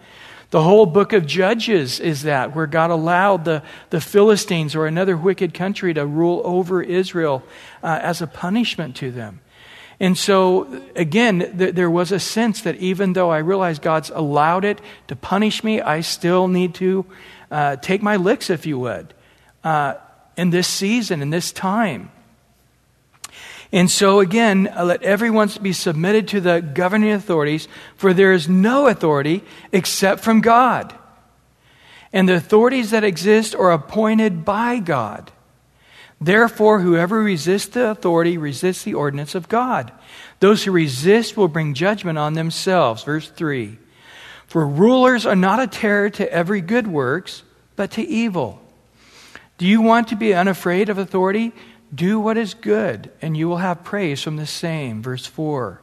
The 0.50 0.62
whole 0.62 0.86
book 0.86 1.12
of 1.12 1.26
Judges 1.26 2.00
is 2.00 2.22
that, 2.22 2.54
where 2.54 2.66
God 2.66 2.90
allowed 2.90 3.44
the, 3.44 3.62
the 3.90 4.00
Philistines 4.00 4.74
or 4.74 4.86
another 4.86 5.14
wicked 5.14 5.52
country 5.52 5.92
to 5.92 6.06
rule 6.06 6.40
over 6.44 6.82
Israel 6.82 7.42
uh, 7.82 7.98
as 8.02 8.22
a 8.22 8.26
punishment 8.26 8.96
to 8.96 9.10
them. 9.10 9.40
And 10.00 10.16
so, 10.16 10.82
again, 10.94 11.58
th- 11.58 11.74
there 11.74 11.90
was 11.90 12.12
a 12.12 12.20
sense 12.20 12.62
that 12.62 12.76
even 12.76 13.14
though 13.14 13.30
I 13.30 13.38
realize 13.38 13.78
God's 13.80 14.10
allowed 14.10 14.64
it 14.64 14.80
to 15.08 15.16
punish 15.16 15.64
me, 15.64 15.80
I 15.80 16.02
still 16.02 16.46
need 16.46 16.74
to 16.76 17.04
uh, 17.50 17.76
take 17.76 18.00
my 18.00 18.16
licks, 18.16 18.48
if 18.48 18.64
you 18.64 18.78
would, 18.78 19.12
uh, 19.64 19.94
in 20.36 20.50
this 20.50 20.68
season, 20.68 21.20
in 21.20 21.30
this 21.30 21.50
time. 21.50 22.10
And 23.72 23.90
so, 23.90 24.20
again, 24.20 24.72
uh, 24.74 24.84
let 24.84 25.02
everyone 25.02 25.50
be 25.60 25.72
submitted 25.72 26.28
to 26.28 26.40
the 26.40 26.60
governing 26.60 27.10
authorities, 27.10 27.66
for 27.96 28.14
there 28.14 28.32
is 28.32 28.48
no 28.48 28.86
authority 28.86 29.42
except 29.72 30.22
from 30.22 30.40
God. 30.40 30.94
And 32.12 32.28
the 32.28 32.36
authorities 32.36 32.92
that 32.92 33.04
exist 33.04 33.54
are 33.54 33.72
appointed 33.72 34.44
by 34.44 34.78
God. 34.78 35.32
Therefore, 36.20 36.80
whoever 36.80 37.22
resists 37.22 37.68
the 37.68 37.90
authority 37.90 38.38
resists 38.38 38.82
the 38.82 38.94
ordinance 38.94 39.34
of 39.34 39.48
God. 39.48 39.92
Those 40.40 40.64
who 40.64 40.72
resist 40.72 41.36
will 41.36 41.48
bring 41.48 41.74
judgment 41.74 42.18
on 42.18 42.34
themselves. 42.34 43.04
Verse 43.04 43.28
3 43.28 43.78
For 44.46 44.66
rulers 44.66 45.26
are 45.26 45.36
not 45.36 45.60
a 45.60 45.68
terror 45.68 46.10
to 46.10 46.32
every 46.32 46.60
good 46.60 46.88
works, 46.88 47.44
but 47.76 47.92
to 47.92 48.02
evil. 48.02 48.60
Do 49.58 49.66
you 49.66 49.80
want 49.80 50.08
to 50.08 50.16
be 50.16 50.34
unafraid 50.34 50.88
of 50.88 50.98
authority? 50.98 51.52
Do 51.94 52.20
what 52.20 52.36
is 52.36 52.54
good, 52.54 53.10
and 53.22 53.36
you 53.36 53.48
will 53.48 53.58
have 53.58 53.84
praise 53.84 54.22
from 54.22 54.36
the 54.36 54.46
same. 54.46 55.02
Verse 55.02 55.26
4 55.26 55.80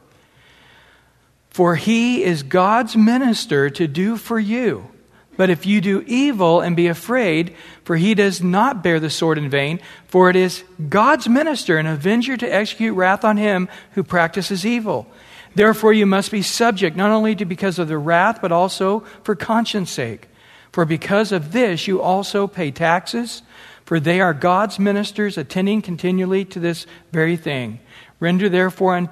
For 1.48 1.76
he 1.76 2.22
is 2.22 2.42
God's 2.42 2.94
minister 2.94 3.70
to 3.70 3.88
do 3.88 4.16
for 4.16 4.38
you. 4.38 4.90
But 5.36 5.50
if 5.50 5.66
you 5.66 5.80
do 5.80 6.02
evil 6.06 6.60
and 6.60 6.74
be 6.74 6.86
afraid, 6.86 7.54
for 7.84 7.96
he 7.96 8.14
does 8.14 8.42
not 8.42 8.82
bear 8.82 8.98
the 8.98 9.10
sword 9.10 9.38
in 9.38 9.50
vain, 9.50 9.80
for 10.08 10.30
it 10.30 10.36
is 10.36 10.64
God's 10.88 11.28
minister 11.28 11.78
and 11.78 11.86
avenger 11.86 12.36
to 12.36 12.46
execute 12.46 12.94
wrath 12.94 13.24
on 13.24 13.36
him 13.36 13.68
who 13.92 14.02
practices 14.02 14.64
evil. 14.64 15.06
Therefore, 15.54 15.92
you 15.92 16.06
must 16.06 16.30
be 16.30 16.42
subject 16.42 16.96
not 16.96 17.10
only 17.10 17.34
to 17.36 17.44
because 17.44 17.78
of 17.78 17.88
the 17.88 17.98
wrath, 17.98 18.40
but 18.42 18.52
also 18.52 19.00
for 19.22 19.34
conscience 19.34 19.90
sake. 19.90 20.28
For 20.72 20.84
because 20.84 21.32
of 21.32 21.52
this, 21.52 21.86
you 21.86 22.02
also 22.02 22.46
pay 22.46 22.70
taxes, 22.70 23.42
for 23.84 23.98
they 23.98 24.20
are 24.20 24.34
God's 24.34 24.78
ministers, 24.78 25.38
attending 25.38 25.80
continually 25.80 26.44
to 26.46 26.60
this 26.60 26.86
very 27.12 27.36
thing. 27.36 27.80
Render 28.20 28.48
therefore 28.48 29.08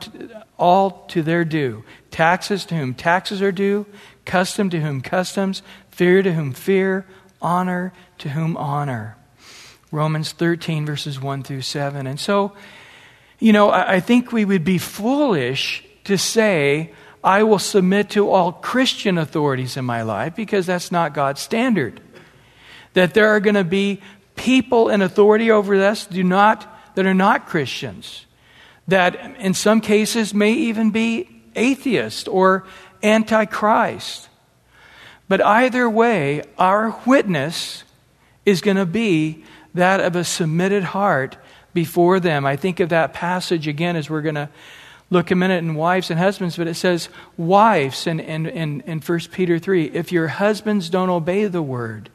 all 0.59 1.07
to 1.09 1.23
their 1.23 1.45
due 1.45 1.85
taxes 2.11 2.65
to 2.67 2.77
whom 2.77 2.95
taxes 2.95 3.43
are 3.43 3.53
due, 3.53 3.87
custom 4.25 4.71
to 4.71 4.81
whom 4.81 5.01
customs 5.01 5.63
fear 5.95 6.23
to 6.23 6.33
whom 6.33 6.53
fear, 6.53 7.07
honor 7.41 7.93
to 8.19 8.31
whom 8.31 8.57
honor. 8.57 9.17
Romans 9.93 10.33
13, 10.33 10.85
verses 10.85 11.21
1 11.21 11.45
through 11.45 11.61
7. 11.61 12.07
And 12.07 12.19
so, 12.19 12.53
you 13.39 13.53
know, 13.53 13.71
I, 13.71 13.95
I 13.95 14.01
think 14.01 14.33
we 14.33 14.45
would 14.45 14.65
be 14.65 14.79
foolish 14.79 15.85
to 16.05 16.19
say, 16.19 16.93
I 17.23 17.45
will 17.45 17.61
submit 17.61 18.11
to 18.11 18.29
all 18.29 18.53
Christian 18.53 19.19
authorities 19.19 19.77
in 19.77 19.85
my 19.85 20.03
life 20.03 20.35
because 20.35 20.67
that's 20.67 20.91
not 20.91 21.15
God's 21.15 21.41
standard. 21.41 22.01
That 22.95 23.15
there 23.15 23.29
are 23.29 23.41
going 23.41 23.55
to 23.55 23.65
be 23.65 24.03
people 24.35 24.89
in 24.89 25.01
authority 25.01 25.51
over 25.51 25.77
us 25.77 26.07
do 26.07 26.25
not, 26.25 26.67
that 26.97 27.07
are 27.07 27.15
not 27.15 27.47
Christians, 27.47 28.27
that 28.89 29.37
in 29.39 29.55
some 29.55 29.81
cases 29.81 30.35
may 30.35 30.53
even 30.53 30.91
be 30.91 31.29
atheist 31.55 32.27
or 32.27 32.67
antichrist. 33.03 34.29
But 35.29 35.45
either 35.45 35.89
way, 35.89 36.43
our 36.59 37.01
witness 37.07 37.85
is 38.45 38.61
going 38.61 38.77
to 38.77 38.87
be 38.87 39.45
that 39.75 40.01
of 40.01 40.17
a 40.17 40.25
submitted 40.25 40.85
heart 40.85 41.37
before 41.73 42.21
them. 42.21 42.47
I 42.47 42.57
think 42.57 42.81
of 42.81 42.91
that 42.91 43.15
passage 43.15 43.67
again 43.67 43.97
as 43.97 44.09
we're 44.09 44.23
going 44.23 44.35
to 44.37 44.49
look 45.11 45.31
a 45.31 45.35
minute 45.35 45.63
in 45.63 45.75
wives 45.75 46.11
and 46.11 46.19
husbands, 46.19 46.57
but 46.57 46.67
it 46.67 46.75
says, 46.75 47.09
Wives 47.37 48.07
in, 48.07 48.21
in, 48.21 48.47
in, 48.47 48.81
in 48.83 49.01
1 49.01 49.21
Peter 49.33 49.59
3, 49.59 49.87
if 49.87 50.13
your 50.13 50.29
husbands 50.29 50.89
don't 50.89 51.11
obey 51.11 51.47
the 51.47 51.63
word, 51.63 52.11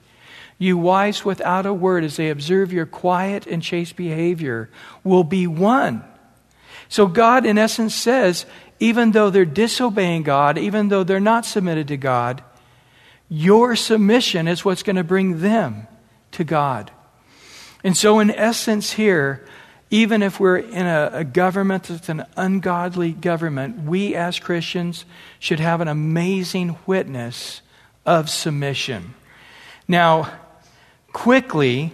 you 0.58 0.78
wives 0.78 1.24
without 1.24 1.66
a 1.66 1.74
word, 1.74 2.04
as 2.04 2.18
they 2.18 2.30
observe 2.30 2.74
your 2.74 2.86
quiet 2.86 3.48
and 3.48 3.64
chaste 3.64 3.96
behavior, 3.96 4.70
will 5.04 5.24
be 5.24 5.48
won. 5.48 6.04
So 6.90 7.08
God, 7.08 7.46
in 7.46 7.58
essence, 7.58 7.96
says, 7.96 8.46
even 8.80 9.12
though 9.12 9.30
they're 9.30 9.46
disobeying 9.46 10.24
God, 10.24 10.58
even 10.58 10.90
though 10.90 11.04
they're 11.04 11.20
not 11.20 11.46
submitted 11.46 11.88
to 11.90 11.98
God, 11.98 12.44
your 13.30 13.76
submission 13.76 14.48
is 14.48 14.66
what's 14.66 14.84
going 14.84 14.96
to 14.96 15.04
bring 15.04 15.40
them 15.40 15.88
to 16.32 16.44
God. 16.44 16.92
And 17.84 17.96
so, 17.96 18.20
in 18.20 18.32
essence, 18.32 18.92
here, 18.92 19.46
even 19.90 20.22
if 20.22 20.40
we're 20.40 20.58
in 20.58 20.86
a, 20.86 21.10
a, 21.14 21.24
government 21.24 21.84
that's 21.84 22.10
an 22.10 22.26
ungodly 22.36 23.12
government, 23.12 23.84
we 23.84 24.16
as 24.16 24.40
Christians 24.40 25.06
should 25.40 25.60
have 25.60 25.82
an 25.82 25.88
amazing 25.88 26.78
witness 26.86 27.62
of 28.06 28.30
submission. 28.30 29.14
Now, 29.88 30.32
quickly, 31.14 31.94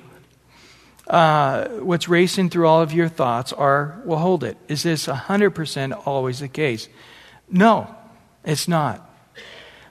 uh, 1.08 1.68
what's 1.68 2.10
racing 2.10 2.50
through 2.50 2.68
all 2.68 2.82
of 2.82 2.92
your 2.92 3.08
thoughts 3.08 3.54
are 3.54 4.02
well, 4.06 4.20
hold 4.20 4.44
it. 4.44 4.58
Is 4.68 4.84
this 4.84 5.08
100% 5.08 6.08
always 6.08 6.40
the 6.40 6.48
case? 6.48 6.90
No, 7.50 7.96
it's 8.44 8.68
not. 8.68 9.05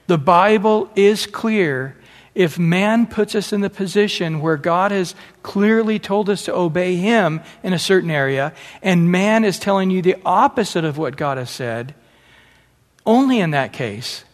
The 0.07 0.17
Bible 0.17 0.89
is 0.95 1.25
clear. 1.25 1.95
If 2.33 2.59
man 2.59 3.07
puts 3.07 3.33
us 3.33 3.53
in 3.53 3.61
the 3.61 3.69
position 3.69 4.41
where 4.41 4.57
God 4.57 4.91
has 4.91 5.15
clearly 5.41 5.99
told 5.99 6.29
us 6.29 6.43
to 6.45 6.55
obey 6.55 6.97
him 6.97 7.41
in 7.63 7.71
a 7.71 7.79
certain 7.79 8.11
area, 8.11 8.53
and 8.81 9.09
man 9.09 9.45
is 9.45 9.57
telling 9.57 9.89
you 9.89 10.01
the 10.01 10.17
opposite 10.25 10.83
of 10.83 10.97
what 10.97 11.15
God 11.15 11.37
has 11.37 11.49
said, 11.49 11.95
only 13.05 13.39
in 13.39 13.51
that 13.51 13.71
case, 13.71 14.25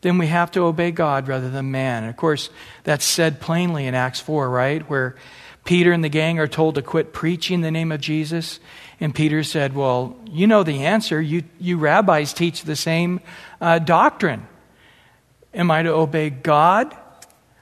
then 0.00 0.16
we 0.16 0.28
have 0.28 0.50
to 0.52 0.62
obey 0.62 0.90
God 0.90 1.28
rather 1.28 1.50
than 1.50 1.70
man. 1.70 2.04
And 2.04 2.10
of 2.10 2.16
course, 2.16 2.48
that's 2.84 3.04
said 3.04 3.40
plainly 3.40 3.86
in 3.86 3.94
Acts 3.94 4.20
4, 4.20 4.48
right? 4.48 4.88
Where 4.88 5.16
Peter 5.64 5.92
and 5.92 6.02
the 6.02 6.08
gang 6.08 6.38
are 6.38 6.48
told 6.48 6.76
to 6.76 6.82
quit 6.82 7.12
preaching 7.12 7.60
the 7.60 7.70
name 7.70 7.92
of 7.92 8.00
Jesus. 8.00 8.60
And 8.98 9.14
Peter 9.14 9.42
said, 9.42 9.74
Well, 9.74 10.16
you 10.30 10.46
know 10.46 10.62
the 10.62 10.84
answer. 10.84 11.20
You, 11.20 11.42
you 11.58 11.76
rabbis 11.76 12.32
teach 12.32 12.62
the 12.62 12.76
same 12.76 13.20
uh, 13.60 13.78
doctrine. 13.78 14.46
Am 15.54 15.70
I 15.70 15.82
to 15.82 15.90
obey 15.90 16.30
God? 16.30 16.96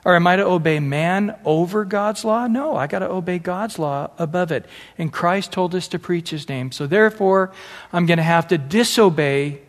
Or 0.05 0.14
am 0.14 0.27
I 0.27 0.37
to 0.37 0.44
obey 0.44 0.81
man 0.81 1.37
over 1.44 1.85
God's 1.85 2.24
law? 2.24 2.46
No, 2.46 2.77
I 2.77 2.87
got 2.87 3.01
to 3.01 3.11
obey 3.11 3.38
God's 3.38 3.79
law 3.79 4.11
above 4.16 4.53
it. 4.53 4.64
And 4.96 5.12
Christ 5.12 5.53
told 5.53 5.74
us 5.74 5.88
to 5.88 5.98
preach 5.98 6.31
his 6.31 6.48
name. 6.48 6.72
So 6.72 6.87
therefore, 6.87 7.53
I'm 7.92 8.07
going 8.07 8.18
to 8.18 8.22
have 8.22 8.48
to 8.48 8.59
disobey 8.59 9.61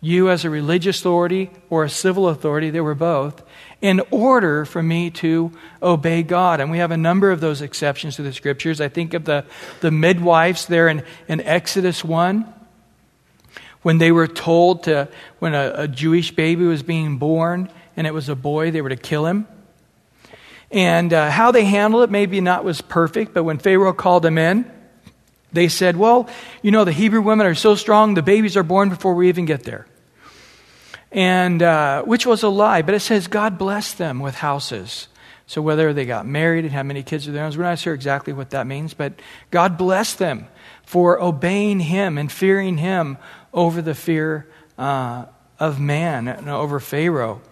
you 0.00 0.30
as 0.30 0.44
a 0.44 0.50
religious 0.50 1.00
authority 1.00 1.50
or 1.70 1.82
a 1.82 1.90
civil 1.90 2.28
authority, 2.28 2.70
they 2.70 2.80
were 2.80 2.94
both, 2.94 3.42
in 3.80 4.00
order 4.12 4.64
for 4.64 4.82
me 4.82 5.10
to 5.10 5.50
obey 5.82 6.22
God. 6.22 6.60
And 6.60 6.70
we 6.70 6.78
have 6.78 6.92
a 6.92 6.96
number 6.96 7.32
of 7.32 7.40
those 7.40 7.62
exceptions 7.62 8.14
to 8.16 8.22
the 8.22 8.32
scriptures. 8.32 8.80
I 8.80 8.88
think 8.88 9.14
of 9.14 9.24
the, 9.24 9.44
the 9.80 9.90
midwives 9.90 10.66
there 10.66 10.88
in, 10.88 11.02
in 11.26 11.40
Exodus 11.40 12.04
1 12.04 12.54
when 13.88 13.96
they 13.96 14.12
were 14.12 14.28
told 14.28 14.82
to, 14.82 15.08
when 15.38 15.54
a, 15.54 15.72
a, 15.74 15.88
Jewish 15.88 16.30
baby 16.30 16.66
was 16.66 16.82
being 16.82 17.16
born 17.16 17.70
and 17.96 18.06
it 18.06 18.12
was 18.12 18.28
a 18.28 18.36
boy, 18.36 18.70
they 18.70 18.82
were 18.82 18.90
to 18.90 18.96
kill 18.96 19.24
him. 19.24 19.48
And 20.70 21.10
uh, 21.10 21.30
how 21.30 21.52
they 21.52 21.64
handled 21.64 22.02
it 22.02 22.10
maybe 22.10 22.42
not 22.42 22.64
was 22.64 22.82
perfect, 22.82 23.32
but 23.32 23.44
when 23.44 23.56
Pharaoh 23.56 23.94
called 23.94 24.24
them 24.24 24.36
in, 24.36 24.70
they 25.54 25.68
said, 25.68 25.96
Well, 25.96 26.28
you 26.60 26.70
know, 26.70 26.84
the 26.84 26.92
Hebrew 26.92 27.22
women 27.22 27.46
are 27.46 27.54
so 27.54 27.76
strong, 27.76 28.12
the 28.12 28.20
babies 28.20 28.58
are 28.58 28.62
born 28.62 28.90
before 28.90 29.14
we 29.14 29.30
even 29.30 29.46
get 29.46 29.62
there. 29.62 29.86
And 31.10 31.62
uh, 31.62 32.02
which 32.02 32.26
was 32.26 32.42
a 32.42 32.50
lie, 32.50 32.82
but 32.82 32.94
it 32.94 33.00
says 33.00 33.26
God 33.26 33.56
blessed 33.56 33.96
them 33.96 34.20
with 34.20 34.34
houses. 34.34 35.08
So 35.46 35.62
whether 35.62 35.94
they 35.94 36.04
got 36.04 36.26
married 36.26 36.66
and 36.66 36.74
had 36.74 36.84
many 36.84 37.02
kids 37.02 37.26
of 37.26 37.32
their 37.32 37.42
own, 37.42 37.56
we're 37.56 37.62
not 37.62 37.78
sure 37.78 37.94
exactly 37.94 38.34
what 38.34 38.50
that 38.50 38.66
means, 38.66 38.92
but 38.92 39.14
God 39.50 39.78
blessed 39.78 40.18
them 40.18 40.46
for 40.84 41.18
obeying 41.22 41.80
Him 41.80 42.18
and 42.18 42.30
fearing 42.30 42.76
Him 42.76 43.16
over 43.58 43.82
the 43.82 43.94
fear 43.94 44.46
uh, 44.78 45.24
of 45.58 45.80
man, 45.80 46.28
and 46.28 46.48
over 46.48 46.78
Pharaoh. 46.78 47.42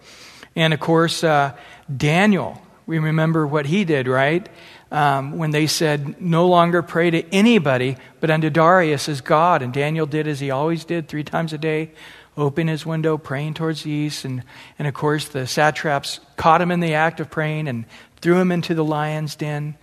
And 0.55 0.73
of 0.73 0.79
course, 0.79 1.21
uh, 1.21 1.53
Daniel, 1.95 2.61
we 2.85 2.97
remember 2.97 3.45
what 3.45 3.65
he 3.65 3.83
did, 3.83 4.07
right? 4.07 4.47
Um, 4.89 5.37
when 5.37 5.51
they 5.51 5.67
said, 5.67 6.21
No 6.21 6.47
longer 6.47 6.81
pray 6.81 7.11
to 7.11 7.33
anybody, 7.33 7.97
but 8.21 8.31
unto 8.31 8.49
Darius 8.49 9.09
as 9.09 9.19
God. 9.19 9.61
And 9.61 9.73
Daniel 9.73 10.05
did 10.05 10.29
as 10.29 10.39
he 10.39 10.49
always 10.49 10.85
did, 10.85 11.09
three 11.09 11.25
times 11.25 11.51
a 11.51 11.57
day, 11.57 11.91
open 12.37 12.69
his 12.69 12.85
window, 12.85 13.17
praying 13.17 13.55
towards 13.55 13.83
the 13.83 13.91
east. 13.91 14.23
And, 14.23 14.43
and 14.79 14.87
of 14.87 14.93
course, 14.93 15.27
the 15.27 15.45
satraps 15.45 16.21
caught 16.37 16.61
him 16.61 16.71
in 16.71 16.79
the 16.79 16.93
act 16.93 17.19
of 17.19 17.29
praying 17.29 17.67
and 17.67 17.83
threw 18.21 18.39
him 18.39 18.53
into 18.53 18.73
the 18.73 18.85
lion's 18.85 19.35
den. 19.35 19.75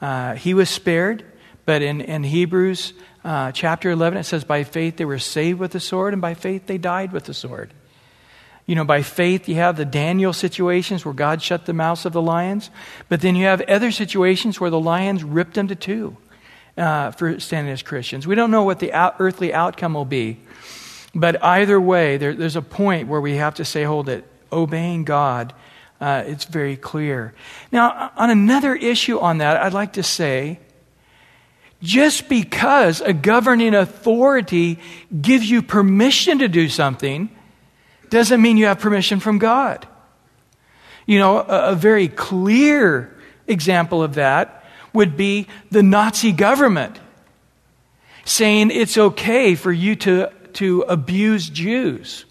Uh, 0.00 0.36
he 0.36 0.54
was 0.54 0.70
spared, 0.70 1.22
but 1.66 1.82
in, 1.82 2.00
in 2.00 2.24
Hebrews 2.24 2.94
uh, 3.26 3.50
chapter 3.50 3.90
11, 3.90 4.18
it 4.18 4.24
says, 4.24 4.44
By 4.44 4.62
faith 4.62 4.96
they 4.96 5.04
were 5.04 5.18
saved 5.18 5.58
with 5.58 5.72
the 5.72 5.80
sword, 5.80 6.12
and 6.12 6.22
by 6.22 6.34
faith 6.34 6.66
they 6.66 6.78
died 6.78 7.10
with 7.10 7.24
the 7.24 7.34
sword. 7.34 7.74
You 8.66 8.76
know, 8.76 8.84
by 8.84 9.02
faith, 9.02 9.48
you 9.48 9.56
have 9.56 9.76
the 9.76 9.84
Daniel 9.84 10.32
situations 10.32 11.04
where 11.04 11.12
God 11.12 11.42
shut 11.42 11.66
the 11.66 11.72
mouths 11.72 12.06
of 12.06 12.12
the 12.12 12.22
lions, 12.22 12.70
but 13.08 13.20
then 13.20 13.34
you 13.34 13.46
have 13.46 13.60
other 13.62 13.90
situations 13.90 14.60
where 14.60 14.70
the 14.70 14.78
lions 14.78 15.24
ripped 15.24 15.54
them 15.54 15.66
to 15.68 15.74
two 15.74 16.16
uh, 16.76 17.10
for 17.10 17.40
standing 17.40 17.72
as 17.72 17.82
Christians. 17.82 18.28
We 18.28 18.36
don't 18.36 18.52
know 18.52 18.62
what 18.62 18.78
the 18.78 18.92
out, 18.92 19.16
earthly 19.18 19.52
outcome 19.52 19.94
will 19.94 20.04
be, 20.04 20.38
but 21.12 21.42
either 21.42 21.80
way, 21.80 22.18
there, 22.18 22.32
there's 22.32 22.54
a 22.54 22.62
point 22.62 23.08
where 23.08 23.20
we 23.20 23.36
have 23.36 23.56
to 23.56 23.64
say, 23.64 23.82
hold 23.82 24.08
it, 24.08 24.24
obeying 24.52 25.02
God, 25.02 25.52
uh, 26.00 26.22
it's 26.26 26.44
very 26.44 26.76
clear. 26.76 27.34
Now, 27.72 28.12
on 28.16 28.30
another 28.30 28.74
issue 28.76 29.18
on 29.18 29.38
that, 29.38 29.56
I'd 29.56 29.72
like 29.72 29.94
to 29.94 30.04
say 30.04 30.60
just 31.82 32.28
because 32.28 33.00
a 33.00 33.12
governing 33.12 33.74
authority 33.74 34.78
gives 35.20 35.48
you 35.48 35.62
permission 35.62 36.38
to 36.38 36.48
do 36.48 36.68
something 36.68 37.30
doesn't 38.08 38.40
mean 38.40 38.56
you 38.56 38.66
have 38.66 38.80
permission 38.80 39.20
from 39.20 39.38
God. 39.38 39.86
You 41.06 41.18
know, 41.18 41.38
a, 41.38 41.72
a 41.72 41.74
very 41.74 42.08
clear 42.08 43.16
example 43.46 44.02
of 44.02 44.14
that 44.14 44.64
would 44.92 45.16
be 45.16 45.46
the 45.70 45.82
Nazi 45.82 46.32
government 46.32 46.98
saying 48.24 48.70
it's 48.70 48.98
okay 48.98 49.54
for 49.54 49.70
you 49.70 49.94
to, 49.96 50.32
to 50.54 50.82
abuse 50.82 51.48
Jews, 51.48 52.24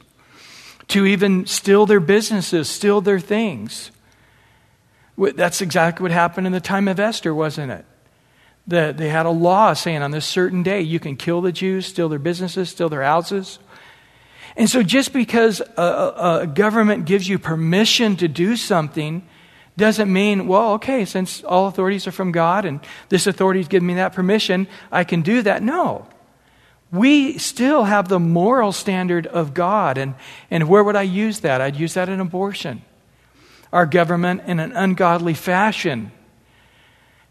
to 0.90 1.06
even 1.06 1.46
steal 1.46 1.86
their 1.86 2.00
businesses, 2.00 2.70
steal 2.70 3.00
their 3.02 3.20
things. 3.20 3.92
That's 5.18 5.62
exactly 5.62 6.04
what 6.04 6.12
happened 6.12 6.48
in 6.48 6.54
the 6.54 6.60
time 6.60 6.88
of 6.88 7.00
Esther, 7.00 7.34
wasn't 7.34 7.72
it? 7.72 7.86
The, 8.68 8.94
they 8.98 9.10
had 9.10 9.26
a 9.26 9.32
law 9.32 9.74
saying 9.74 10.02
on 10.02 10.12
this 10.12 10.26
certain 10.26 10.64
day 10.64 10.82
you 10.82 11.00
can 11.00 11.16
kill 11.16 11.42
the 11.42 11.52
Jews, 11.52 11.86
steal 11.86 12.10
their 12.10 12.20
businesses, 12.20 12.70
steal 12.70 12.90
their 12.90 13.04
houses. 13.04 13.60
And 14.58 14.70
so 14.70 14.82
just 14.82 15.14
because 15.14 15.62
a, 15.78 16.42
a 16.42 16.48
government 16.48 17.06
gives 17.06 17.28
you 17.28 17.38
permission 17.38 18.16
to 18.18 18.28
do 18.28 18.56
something 18.56 19.28
doesn't 19.78 20.12
mean, 20.12 20.48
well, 20.48 20.74
okay, 20.74 21.04
since 21.06 21.44
all 21.44 21.68
authorities 21.68 22.08
are 22.08 22.12
from 22.12 22.32
God 22.32 22.66
and 22.66 22.80
this 23.10 23.28
authority 23.28 23.60
has 23.60 23.68
given 23.68 23.86
me 23.86 23.96
that 23.96 24.14
permission, 24.14 24.68
I 24.92 25.04
can 25.04 25.22
do 25.22 25.42
that. 25.42 25.62
No. 25.62 26.08
We 26.92 27.38
still 27.38 27.84
have 27.84 28.08
the 28.08 28.20
moral 28.20 28.72
standard 28.72 29.28
of 29.28 29.54
God. 29.54 29.98
And, 29.98 30.16
and 30.50 30.70
where 30.70 30.84
would 30.84 30.96
I 30.96 31.02
use 31.02 31.42
that? 31.42 31.60
I'd 31.60 31.76
use 31.76 31.96
that 31.96 32.08
in 32.08 32.22
abortion. 32.22 32.84
Our 33.74 33.86
government, 33.86 34.44
in 34.48 34.62
an 34.62 34.72
ungodly 34.72 35.34
fashion, 35.34 36.14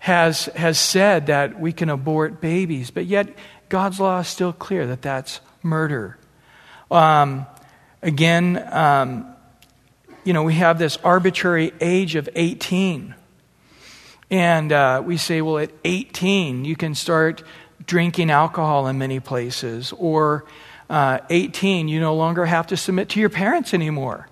has, 0.05 0.51
has 0.55 0.79
said 0.79 1.29
that 1.29 1.59
we 1.59 1.73
can 1.73 1.89
abort 1.89 2.39
babies, 2.39 2.91
but 2.91 3.07
yet 3.07 3.27
God's 3.71 3.99
law 3.99 4.19
is 4.19 4.29
still 4.29 4.53
clear 4.53 4.87
that 4.89 5.01
that's 5.01 5.41
murder. 5.63 6.19
Um, 6.91 7.47
again, 8.03 8.69
um, 8.71 9.35
you 10.23 10.35
know, 10.35 10.43
we 10.43 10.53
have 10.57 10.79
this 10.79 10.99
arbitrary 10.99 11.73
age 11.81 12.17
of 12.17 12.29
18. 12.35 13.15
And 14.31 14.73
uh, 14.73 15.03
we 15.03 15.17
say, 15.17 15.41
well, 15.41 15.57
at 15.57 15.71
18, 15.87 16.67
you 16.67 16.77
can 16.77 16.95
start 16.95 17.43
drinking 17.87 18.31
alcohol 18.31 18.87
in 18.89 18.99
many 18.99 19.21
places. 19.21 19.91
Or 19.97 20.45
uh, 20.91 21.21
18, 21.31 21.89
you 21.89 21.99
no 21.99 22.15
longer 22.15 22.45
have 22.45 22.67
to 22.67 22.77
submit 22.77 23.09
to 23.09 23.21
your 23.21 23.31
parents 23.31 23.73
anymore. 23.73 24.29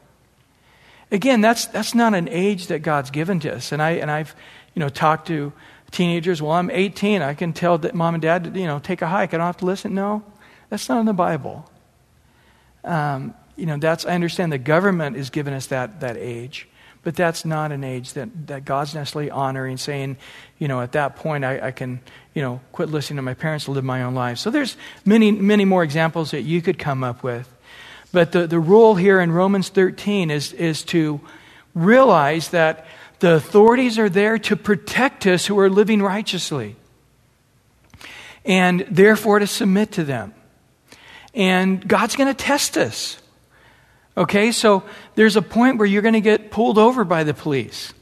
Again, 1.11 1.41
that's, 1.41 1.65
that's 1.65 1.95
not 1.95 2.13
an 2.13 2.29
age 2.29 2.67
that 2.67 2.81
God's 2.81 3.11
given 3.11 3.41
to 3.41 3.55
us. 3.55 3.73
And, 3.73 3.81
I, 3.81 3.93
and 3.93 4.11
I've, 4.11 4.35
you 4.75 4.81
know, 4.81 4.89
talk 4.89 5.27
to 5.27 5.53
teenagers, 5.91 6.43
well, 6.43 6.53
I'm 6.53 6.71
18. 6.71 7.23
I 7.23 7.35
can 7.35 7.53
tell 7.53 7.79
that 7.79 7.95
mom 7.95 8.15
and 8.15 8.23
dad, 8.23 8.57
you 8.57 8.67
know, 8.67 8.79
take 8.79 9.03
a 9.03 9.07
hike. 9.07 9.35
I 9.35 9.37
don't 9.37 9.47
have 9.47 9.59
to 9.59 9.67
listen. 9.67 9.95
No, 9.95 10.25
that's 10.71 10.89
not 10.89 11.01
in 11.01 11.07
the 11.07 11.13
Bible. 11.13 11.71
Um, 12.85 13.35
you 13.57 13.67
know, 13.67 13.77
that's, 13.77 14.05
I 14.07 14.15
understand 14.15 14.51
the 14.51 14.59
government 14.59 15.17
is 15.17 15.31
giving 15.31 15.55
us 15.55 15.67
that, 15.67 16.01
that 16.01 16.17
age, 16.17 16.67
but 17.03 17.15
that's 17.15 17.45
not 17.45 17.71
an 17.71 17.85
age 17.85 18.15
that, 18.15 18.47
that 18.49 18.65
God's 18.65 18.95
necessarily 18.95 19.31
honoring, 19.31 19.77
saying, 19.77 20.17
you 20.59 20.69
know, 20.69 20.81
at 20.81 20.93
that 20.93 21.17
point 21.17 21.45
I, 21.45 21.69
I 21.69 21.71
can, 21.71 22.01
you 22.35 22.43
know, 22.43 22.61
quit 22.73 22.89
listening 22.89 23.17
to 23.17 23.23
my 23.23 23.35
parents 23.35 23.67
to 23.67 23.71
live 23.71 23.85
my 23.85 24.03
own 24.03 24.15
life. 24.15 24.39
So 24.39 24.51
there's 24.51 24.77
many, 25.05 25.31
many 25.31 25.65
more 25.65 25.85
examples 25.85 26.31
that 26.31 26.43
you 26.43 26.63
could 26.63 26.79
come 26.79 27.05
up 27.05 27.23
with. 27.23 27.53
But 28.11 28.33
the, 28.33 28.47
the 28.47 28.61
rule 28.61 28.95
here 28.95 29.21
in 29.21 29.33
Romans 29.33 29.69
13 29.69 30.31
is, 30.31 30.53
is 30.53 30.83
to 30.85 31.21
realize 31.75 32.51
that 32.51 32.87
the 33.23 33.35
authorities 33.35 34.01
are 34.01 34.09
there 34.09 34.37
to 34.37 34.57
protect 34.57 35.29
us 35.29 35.47
who 35.47 35.57
are 35.61 35.71
living 35.71 36.03
righteously, 36.03 36.75
and 38.45 38.85
therefore 38.91 39.39
to 39.39 39.47
submit 39.47 39.93
to 39.93 40.03
them. 40.03 40.35
And 41.33 41.87
God's 41.87 42.17
going 42.17 42.35
to 42.35 42.35
test 42.35 42.77
us. 42.77 43.23
Okay, 44.17 44.51
so 44.51 44.83
there's 45.15 45.37
a 45.37 45.43
point 45.43 45.79
where 45.79 45.87
you're 45.87 46.03
going 46.03 46.15
to 46.15 46.21
get 46.21 46.51
pulled 46.51 46.79
over 46.79 47.05
by 47.05 47.23
the 47.23 47.33
police. 47.33 47.95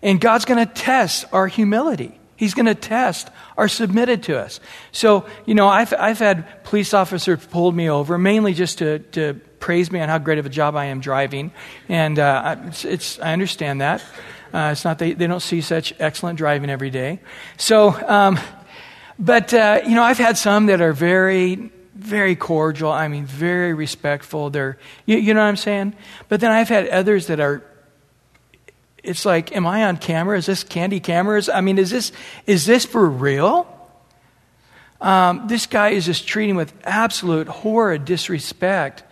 And 0.00 0.20
God's 0.20 0.44
going 0.44 0.64
to 0.64 0.72
test 0.72 1.24
our 1.32 1.48
humility. 1.48 2.16
He's 2.36 2.54
going 2.54 2.66
to 2.66 2.76
test 2.76 3.28
our 3.58 3.66
submitted 3.66 4.22
to 4.24 4.38
us. 4.38 4.60
So, 4.92 5.26
you 5.44 5.56
know, 5.56 5.66
I've, 5.66 5.92
I've 5.92 6.20
had 6.20 6.62
police 6.62 6.94
officers 6.94 7.44
pulled 7.46 7.74
me 7.74 7.90
over, 7.90 8.16
mainly 8.16 8.54
just 8.54 8.78
to, 8.78 9.00
to 9.00 9.34
praise 9.58 9.90
me 9.90 9.98
on 9.98 10.08
how 10.08 10.18
great 10.18 10.38
of 10.38 10.46
a 10.46 10.50
job 10.50 10.76
I 10.76 10.84
am 10.86 11.00
driving. 11.00 11.50
And 11.88 12.20
uh, 12.20 12.56
it's, 12.84 13.18
I 13.18 13.32
understand 13.32 13.80
that. 13.80 14.04
Uh, 14.56 14.72
it's 14.72 14.84
not 14.86 14.98
they, 14.98 15.12
they 15.12 15.26
don't 15.26 15.42
see 15.42 15.60
such 15.60 15.92
excellent 15.98 16.38
driving 16.38 16.70
every 16.70 16.88
day. 16.88 17.20
So, 17.58 17.90
um, 18.08 18.38
but, 19.18 19.52
uh, 19.52 19.80
you 19.84 19.94
know, 19.94 20.02
I've 20.02 20.16
had 20.16 20.38
some 20.38 20.66
that 20.66 20.80
are 20.80 20.94
very 20.94 21.70
very 21.94 22.36
cordial. 22.36 22.90
I 22.92 23.08
mean, 23.08 23.24
very 23.24 23.74
respectful. 23.74 24.50
They're, 24.50 24.78
you, 25.06 25.16
you 25.16 25.34
know 25.34 25.40
what 25.40 25.46
I'm 25.46 25.56
saying? 25.56 25.94
But 26.28 26.40
then 26.40 26.52
I've 26.52 26.68
had 26.68 26.88
others 26.88 27.26
that 27.26 27.40
are, 27.40 27.62
it's 29.02 29.24
like, 29.24 29.56
am 29.56 29.66
I 29.66 29.84
on 29.84 29.96
camera? 29.96 30.36
Is 30.38 30.46
this 30.46 30.62
candy 30.62 31.00
cameras? 31.00 31.48
I 31.48 31.60
mean, 31.60 31.78
is 31.78 31.90
this, 31.90 32.12
is 32.46 32.66
this 32.66 32.84
for 32.84 33.08
real? 33.08 33.66
Um, 35.00 35.48
this 35.48 35.66
guy 35.66 35.90
is 35.90 36.06
just 36.06 36.26
treating 36.26 36.56
with 36.56 36.72
absolute 36.84 37.48
horrid 37.48 38.04
disrespect. 38.04 39.02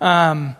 Um, 0.00 0.56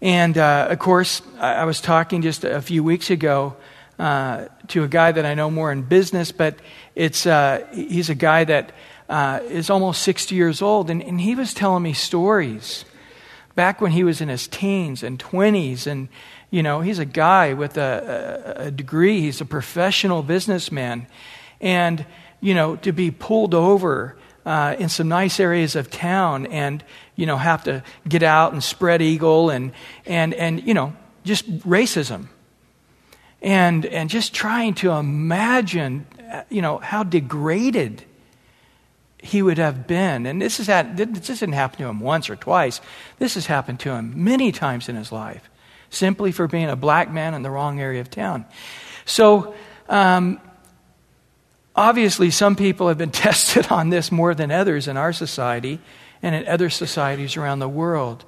and 0.00 0.38
uh, 0.38 0.68
of 0.70 0.78
course, 0.78 1.22
I, 1.38 1.64
was 1.64 1.80
talking 1.80 2.22
just 2.22 2.44
a 2.44 2.62
few 2.62 2.84
weeks 2.84 3.10
ago 3.10 3.56
uh, 3.98 4.46
to 4.68 4.84
a 4.84 4.88
guy 4.88 5.10
that 5.10 5.26
I 5.26 5.34
know 5.34 5.50
more 5.50 5.72
in 5.72 5.82
business, 5.82 6.30
but 6.30 6.56
it's, 6.94 7.26
uh, 7.26 7.66
he's 7.72 8.08
a 8.08 8.14
guy 8.14 8.44
that 8.44 8.72
uh, 9.08 9.40
is 9.48 9.70
almost 9.70 10.02
60 10.02 10.34
years 10.34 10.62
old, 10.62 10.88
and, 10.90 11.02
and 11.02 11.20
he 11.20 11.34
was 11.34 11.52
telling 11.52 11.82
me 11.82 11.94
stories 11.94 12.84
back 13.56 13.80
when 13.80 13.90
he 13.90 14.04
was 14.04 14.20
in 14.20 14.28
his 14.28 14.46
teens 14.46 15.02
and 15.02 15.18
20s. 15.18 15.86
And, 15.86 16.08
you 16.50 16.62
know, 16.62 16.80
he's 16.80 17.00
a 17.00 17.04
guy 17.04 17.54
with 17.54 17.76
a, 17.76 18.54
a, 18.58 18.66
a 18.66 18.70
degree, 18.70 19.22
he's 19.22 19.40
a 19.40 19.44
professional 19.44 20.22
businessman. 20.22 21.08
And, 21.60 22.06
you 22.40 22.54
know, 22.54 22.76
to 22.76 22.92
be 22.92 23.10
pulled 23.10 23.54
over 23.54 24.16
uh, 24.48 24.74
in 24.78 24.88
some 24.88 25.08
nice 25.08 25.38
areas 25.38 25.76
of 25.76 25.90
town 25.90 26.46
and, 26.46 26.82
you 27.16 27.26
know, 27.26 27.36
have 27.36 27.64
to 27.64 27.82
get 28.08 28.22
out 28.22 28.54
and 28.54 28.64
spread 28.64 29.02
eagle 29.02 29.50
and, 29.50 29.72
and, 30.06 30.32
and 30.32 30.66
you 30.66 30.72
know, 30.72 30.96
just 31.22 31.44
racism. 31.60 32.28
And, 33.42 33.84
and 33.84 34.08
just 34.08 34.32
trying 34.34 34.72
to 34.76 34.92
imagine, 34.92 36.06
uh, 36.32 36.44
you 36.48 36.62
know, 36.62 36.78
how 36.78 37.02
degraded 37.02 38.04
he 39.22 39.42
would 39.42 39.58
have 39.58 39.86
been. 39.86 40.24
And 40.24 40.40
this, 40.40 40.56
has 40.56 40.66
had, 40.66 40.96
this 40.96 41.40
didn't 41.40 41.52
happen 41.52 41.80
to 41.80 41.86
him 41.86 42.00
once 42.00 42.30
or 42.30 42.36
twice. 42.36 42.80
This 43.18 43.34
has 43.34 43.44
happened 43.44 43.80
to 43.80 43.90
him 43.90 44.24
many 44.24 44.50
times 44.50 44.88
in 44.88 44.96
his 44.96 45.12
life, 45.12 45.50
simply 45.90 46.32
for 46.32 46.48
being 46.48 46.70
a 46.70 46.76
black 46.76 47.12
man 47.12 47.34
in 47.34 47.42
the 47.42 47.50
wrong 47.50 47.80
area 47.80 48.00
of 48.00 48.10
town. 48.10 48.46
So, 49.04 49.54
um, 49.90 50.40
obviously, 51.78 52.30
some 52.30 52.56
people 52.56 52.88
have 52.88 52.98
been 52.98 53.10
tested 53.26 53.70
on 53.70 53.90
this 53.90 54.12
more 54.12 54.34
than 54.34 54.50
others 54.50 54.88
in 54.88 54.96
our 54.96 55.12
society 55.12 55.80
and 56.22 56.34
in 56.34 56.46
other 56.48 56.68
societies 56.68 57.36
around 57.36 57.60
the 57.60 57.68
world. 57.68 58.24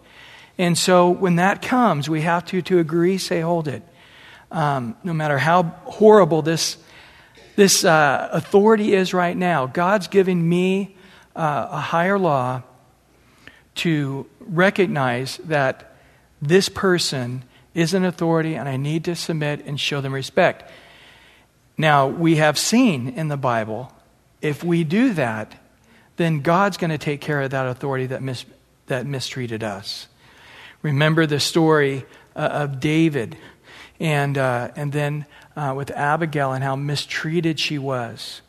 And 0.57 0.79
so, 0.79 1.11
when 1.11 1.37
that 1.37 1.61
comes, 1.61 2.09
we 2.09 2.23
have 2.23 2.45
to, 2.47 2.63
to 2.63 2.79
agree, 2.79 3.19
say, 3.19 3.41
hold 3.41 3.69
it. 3.69 3.83
Um, 4.53 4.97
no 5.05 5.13
matter 5.13 5.39
how 5.39 5.63
horrible 5.63 6.43
this 6.43 6.77
this 7.57 7.85
uh, 7.85 8.29
authority 8.33 8.95
is 8.95 9.13
right 9.13 9.37
now. 9.37 9.67
God's 9.67 10.09
giving 10.09 10.49
me 10.49 10.97
uh, 11.37 11.69
a 11.71 11.81
higher 11.81 12.19
law 12.19 12.63
to 13.77 14.27
recognize 14.41 15.37
that 15.45 15.95
this 16.41 16.69
person 16.71 17.45
is 17.75 17.93
an 17.93 18.05
authority 18.05 18.55
and 18.55 18.69
I 18.69 18.79
need 18.79 19.05
to 19.05 19.15
submit 19.15 19.65
and 19.67 19.79
show 19.79 20.01
them 20.01 20.15
respect. 20.15 20.71
Now, 21.81 22.09
we 22.09 22.37
have 22.37 22.59
seen 22.59 23.09
in 23.09 23.29
the 23.29 23.39
Bible, 23.39 23.91
if 24.43 24.63
we 24.63 24.85
do 24.85 25.15
that, 25.15 25.55
then 26.17 26.43
God's 26.43 26.77
going 26.77 26.91
to 26.91 26.99
take 26.99 27.23
care 27.23 27.41
of 27.41 27.53
that 27.53 27.67
authority 27.67 28.05
that, 28.09 28.23
mis- 28.23 28.45
that 28.89 29.07
mistreated 29.07 29.65
us. 29.65 30.07
Remember 30.83 31.25
the 31.25 31.41
story 31.41 32.05
uh, 32.37 32.41
of 32.41 32.81
David 32.81 33.39
and, 33.99 34.37
uh, 34.37 34.73
and 34.77 34.93
then 34.93 35.25
uh, 35.57 35.73
with 35.75 35.91
Abigail 35.93 36.53
and 36.53 36.63
how 36.63 36.77
mistreated 36.77 37.59
she 37.59 37.79
was. 37.79 38.43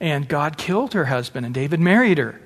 And 0.00 0.26
God 0.26 0.56
killed 0.56 0.94
her 0.94 1.04
husband, 1.04 1.44
and 1.44 1.54
David 1.54 1.80
married 1.80 2.16
her. 2.16 2.40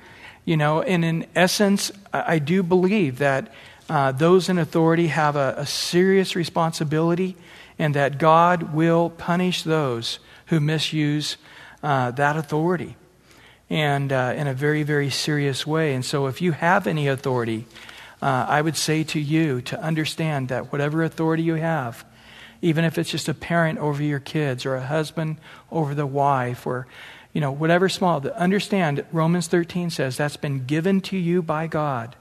You 0.44 0.56
know, 0.56 0.82
and 0.82 1.04
in 1.04 1.26
essence, 1.36 1.92
I 2.12 2.40
do 2.40 2.64
believe 2.64 3.18
that 3.18 3.54
uh, 3.88 4.10
those 4.10 4.48
in 4.48 4.58
authority 4.58 5.06
have 5.08 5.36
a, 5.36 5.54
a 5.58 5.66
serious 5.66 6.34
responsibility 6.34 7.36
and 7.78 7.94
that 7.94 8.18
God 8.18 8.74
will 8.74 9.10
punish 9.10 9.62
those 9.62 10.18
who 10.46 10.60
misuse 10.60 11.36
uh, 11.82 12.10
that 12.12 12.36
authority 12.36 12.96
and 13.70 14.12
uh, 14.12 14.32
in 14.36 14.46
a 14.46 14.54
very, 14.54 14.82
very 14.82 15.10
serious 15.10 15.66
way. 15.66 15.94
And 15.94 16.04
so, 16.04 16.26
if 16.26 16.40
you 16.40 16.52
have 16.52 16.86
any 16.86 17.06
authority, 17.06 17.66
uh, 18.20 18.46
I 18.48 18.62
would 18.62 18.76
say 18.76 19.04
to 19.04 19.20
you 19.20 19.60
to 19.62 19.80
understand 19.80 20.48
that 20.48 20.72
whatever 20.72 21.04
authority 21.04 21.42
you 21.42 21.54
have, 21.54 22.04
even 22.62 22.84
if 22.84 22.98
it's 22.98 23.10
just 23.10 23.28
a 23.28 23.34
parent 23.34 23.78
over 23.78 24.02
your 24.02 24.20
kids 24.20 24.66
or 24.66 24.74
a 24.74 24.86
husband 24.86 25.36
over 25.70 25.94
the 25.94 26.06
wife 26.06 26.66
or 26.66 26.86
you 27.32 27.40
know 27.40 27.52
whatever 27.52 27.88
small 27.88 28.26
understand 28.30 29.04
romans 29.12 29.46
13 29.46 29.90
says 29.90 30.16
that's 30.16 30.36
been 30.36 30.64
given 30.64 31.00
to 31.00 31.16
you 31.16 31.42
by 31.42 31.66
god 31.66 32.16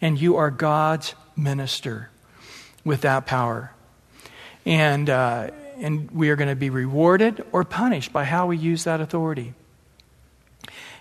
and 0.00 0.20
you 0.20 0.36
are 0.36 0.50
god's 0.50 1.14
minister 1.36 2.10
with 2.84 3.00
that 3.00 3.24
power 3.26 3.72
and 4.66 5.08
uh, 5.08 5.50
and 5.78 6.10
we 6.10 6.30
are 6.30 6.36
going 6.36 6.48
to 6.48 6.56
be 6.56 6.70
rewarded 6.70 7.44
or 7.52 7.64
punished 7.64 8.12
by 8.12 8.24
how 8.24 8.46
we 8.46 8.56
use 8.56 8.84
that 8.84 9.00
authority. 9.00 9.54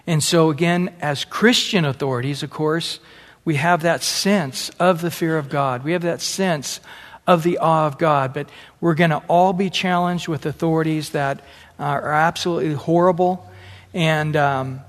And 0.08 0.23
so, 0.23 0.49
again, 0.49 0.93
as 1.01 1.25
Christian 1.25 1.86
authorities, 1.86 2.43
of 2.43 2.49
course, 2.49 2.99
we 3.43 3.56
have 3.56 3.82
that 3.84 4.04
sense 4.04 4.69
of 4.80 5.01
the 5.01 5.12
fear 5.12 5.38
of 5.38 5.49
God. 5.49 5.84
We 5.84 5.93
have 5.93 6.04
that 6.04 6.21
sense 6.21 6.80
of 7.25 7.43
the 7.43 7.58
awe 7.58 7.88
of 7.88 7.97
God. 7.97 8.34
But 8.34 8.49
we're 8.80 8.93
going 8.93 9.10
to 9.10 9.23
all 9.28 9.54
be 9.54 9.69
challenged 9.69 10.28
with 10.28 10.45
authorities 10.45 11.12
that 11.12 11.39
uh, 11.80 11.84
are 11.84 12.13
absolutely 12.13 12.73
horrible. 12.73 13.49
And, 13.93 14.36
um, 14.36 14.82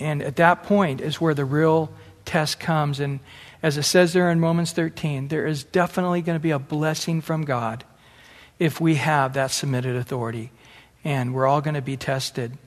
and 0.00 0.22
at 0.22 0.36
that 0.36 0.62
point 0.62 1.00
is 1.00 1.20
where 1.20 1.34
the 1.34 1.44
real 1.44 1.90
test 2.24 2.58
comes. 2.60 3.00
And 3.00 3.20
as 3.62 3.76
it 3.76 3.82
says 3.82 4.12
there 4.12 4.30
in 4.30 4.40
Romans 4.40 4.72
13, 4.72 5.28
there 5.28 5.46
is 5.46 5.64
definitely 5.64 6.22
going 6.22 6.36
to 6.36 6.42
be 6.42 6.52
a 6.52 6.58
blessing 6.58 7.20
from 7.20 7.44
God 7.44 7.84
if 8.58 8.80
we 8.80 8.96
have 8.96 9.34
that 9.34 9.50
submitted 9.50 9.96
authority. 9.96 10.50
And 11.04 11.34
we're 11.34 11.46
all 11.46 11.60
going 11.60 11.74
to 11.74 11.82
be 11.82 11.96
tested. 11.96 12.58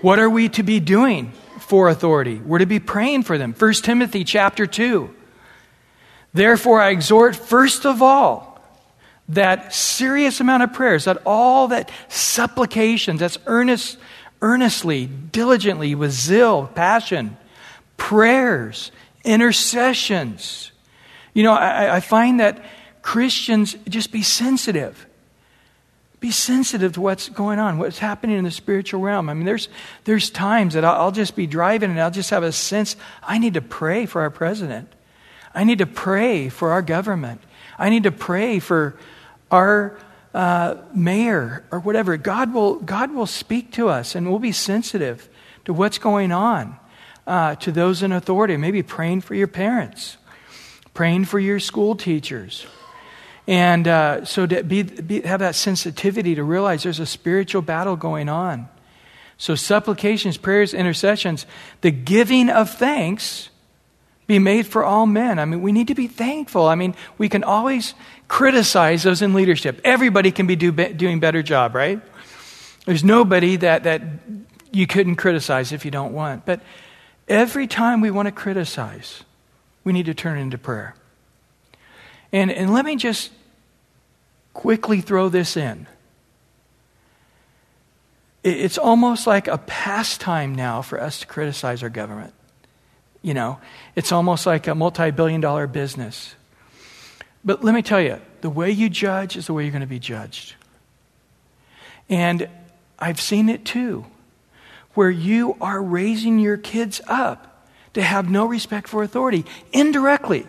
What 0.00 0.18
are 0.18 0.30
we 0.30 0.48
to 0.50 0.62
be 0.62 0.80
doing 0.80 1.32
for 1.60 1.88
authority? 1.88 2.36
We're 2.36 2.58
to 2.58 2.66
be 2.66 2.80
praying 2.80 3.22
for 3.22 3.38
them. 3.38 3.54
1 3.56 3.72
Timothy 3.74 4.24
chapter 4.24 4.66
2. 4.66 5.14
Therefore, 6.32 6.80
I 6.80 6.90
exhort 6.90 7.36
first 7.36 7.86
of 7.86 8.02
all 8.02 8.60
that 9.28 9.72
serious 9.72 10.40
amount 10.40 10.62
of 10.62 10.72
prayers, 10.72 11.04
that 11.04 11.22
all 11.24 11.68
that 11.68 11.90
supplications, 12.08 13.20
that's 13.20 13.38
earnest, 13.46 13.96
earnestly, 14.42 15.06
diligently, 15.06 15.94
with 15.94 16.10
zeal, 16.10 16.66
passion, 16.66 17.36
prayers, 17.96 18.90
intercessions. 19.24 20.72
You 21.32 21.44
know, 21.44 21.52
I, 21.52 21.96
I 21.96 22.00
find 22.00 22.40
that 22.40 22.62
Christians 23.04 23.76
just 23.86 24.10
be 24.12 24.22
sensitive. 24.22 25.06
Be 26.20 26.30
sensitive 26.30 26.94
to 26.94 27.02
what's 27.02 27.28
going 27.28 27.58
on, 27.58 27.76
what's 27.76 27.98
happening 27.98 28.38
in 28.38 28.44
the 28.44 28.50
spiritual 28.50 29.02
realm. 29.02 29.28
I 29.28 29.34
mean, 29.34 29.44
there's, 29.44 29.68
there's 30.04 30.30
times 30.30 30.72
that 30.72 30.86
I'll, 30.86 31.12
just 31.12 31.36
be 31.36 31.46
driving 31.46 31.90
and 31.90 32.00
I'll 32.00 32.10
just 32.10 32.30
have 32.30 32.42
a 32.42 32.50
sense 32.50 32.96
I 33.22 33.36
need 33.36 33.54
to 33.54 33.60
pray 33.60 34.06
for 34.06 34.22
our 34.22 34.30
president. 34.30 34.90
I 35.54 35.64
need 35.64 35.78
to 35.78 35.86
pray 35.86 36.48
for 36.48 36.72
our 36.72 36.80
government. 36.80 37.42
I 37.78 37.90
need 37.90 38.04
to 38.04 38.10
pray 38.10 38.58
for 38.58 38.96
our 39.50 39.98
uh, 40.32 40.76
mayor 40.94 41.62
or 41.70 41.80
whatever. 41.80 42.16
God 42.16 42.54
will, 42.54 42.76
God 42.76 43.12
will 43.12 43.26
speak 43.26 43.70
to 43.72 43.90
us 43.90 44.14
and 44.14 44.30
we'll 44.30 44.38
be 44.38 44.50
sensitive 44.50 45.28
to 45.66 45.74
what's 45.74 45.98
going 45.98 46.32
on 46.32 46.78
uh, 47.26 47.56
to 47.56 47.70
those 47.70 48.02
in 48.02 48.12
authority. 48.12 48.56
Maybe 48.56 48.82
praying 48.82 49.20
for 49.20 49.34
your 49.34 49.46
parents, 49.46 50.16
praying 50.94 51.26
for 51.26 51.38
your 51.38 51.60
school 51.60 51.96
teachers. 51.96 52.66
And 53.46 53.86
uh, 53.86 54.24
so 54.24 54.46
to 54.46 54.62
be, 54.62 54.82
be, 54.82 55.20
have 55.22 55.40
that 55.40 55.54
sensitivity 55.54 56.34
to 56.34 56.44
realize 56.44 56.82
there's 56.82 57.00
a 57.00 57.06
spiritual 57.06 57.62
battle 57.62 57.96
going 57.96 58.28
on. 58.28 58.68
So 59.36 59.54
supplications, 59.54 60.36
prayers, 60.36 60.72
intercessions, 60.72 61.44
the 61.80 61.90
giving 61.90 62.48
of 62.48 62.70
thanks 62.70 63.50
be 64.26 64.38
made 64.38 64.66
for 64.66 64.84
all 64.84 65.06
men. 65.06 65.38
I 65.38 65.44
mean, 65.44 65.60
we 65.60 65.72
need 65.72 65.88
to 65.88 65.94
be 65.94 66.06
thankful. 66.06 66.66
I 66.66 66.74
mean, 66.74 66.94
we 67.18 67.28
can 67.28 67.44
always 67.44 67.94
criticize 68.28 69.02
those 69.02 69.20
in 69.20 69.34
leadership. 69.34 69.80
Everybody 69.84 70.30
can 70.30 70.46
be 70.46 70.56
do, 70.56 70.72
doing 70.72 71.20
better 71.20 71.42
job, 71.42 71.74
right? 71.74 72.00
There's 72.86 73.04
nobody 73.04 73.56
that, 73.56 73.84
that 73.84 74.02
you 74.72 74.86
couldn't 74.86 75.16
criticize 75.16 75.72
if 75.72 75.84
you 75.84 75.90
don't 75.90 76.14
want. 76.14 76.46
But 76.46 76.60
every 77.28 77.66
time 77.66 78.00
we 78.00 78.10
want 78.10 78.26
to 78.26 78.32
criticize, 78.32 79.24
we 79.82 79.92
need 79.92 80.06
to 80.06 80.14
turn 80.14 80.38
into 80.38 80.56
prayer. 80.56 80.94
And, 82.34 82.50
and 82.50 82.72
let 82.72 82.84
me 82.84 82.96
just 82.96 83.30
quickly 84.54 85.00
throw 85.00 85.28
this 85.28 85.56
in. 85.56 85.86
It's 88.42 88.76
almost 88.76 89.28
like 89.28 89.46
a 89.46 89.58
pastime 89.58 90.52
now 90.52 90.82
for 90.82 91.00
us 91.00 91.20
to 91.20 91.28
criticize 91.28 91.84
our 91.84 91.88
government. 91.88 92.34
You 93.22 93.34
know, 93.34 93.60
it's 93.94 94.10
almost 94.10 94.46
like 94.46 94.66
a 94.66 94.74
multi 94.74 95.12
billion 95.12 95.40
dollar 95.40 95.68
business. 95.68 96.34
But 97.44 97.62
let 97.62 97.72
me 97.72 97.82
tell 97.82 98.00
you, 98.00 98.20
the 98.40 98.50
way 98.50 98.72
you 98.72 98.88
judge 98.88 99.36
is 99.36 99.46
the 99.46 99.52
way 99.52 99.62
you're 99.62 99.70
going 99.70 99.82
to 99.82 99.86
be 99.86 100.00
judged. 100.00 100.56
And 102.08 102.48
I've 102.98 103.20
seen 103.20 103.48
it 103.48 103.64
too, 103.64 104.06
where 104.94 105.10
you 105.10 105.56
are 105.60 105.80
raising 105.80 106.40
your 106.40 106.56
kids 106.56 107.00
up 107.06 107.68
to 107.92 108.02
have 108.02 108.28
no 108.28 108.44
respect 108.44 108.88
for 108.88 109.04
authority 109.04 109.44
indirectly. 109.72 110.48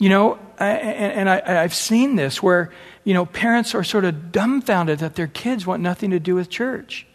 You 0.00 0.08
know, 0.08 0.38
and, 0.58 1.28
I, 1.28 1.62
have 1.62 1.74
seen 1.74 2.16
this 2.16 2.42
where, 2.42 2.72
you 3.04 3.12
know, 3.12 3.26
parents 3.26 3.74
are 3.74 3.84
sort 3.84 4.06
of 4.06 4.32
dumbfounded 4.32 5.00
that 5.00 5.14
their 5.14 5.26
kids 5.26 5.66
want 5.66 5.82
nothing 5.82 6.10
to 6.10 6.18
do 6.18 6.34
with 6.34 6.48
church. 6.48 7.06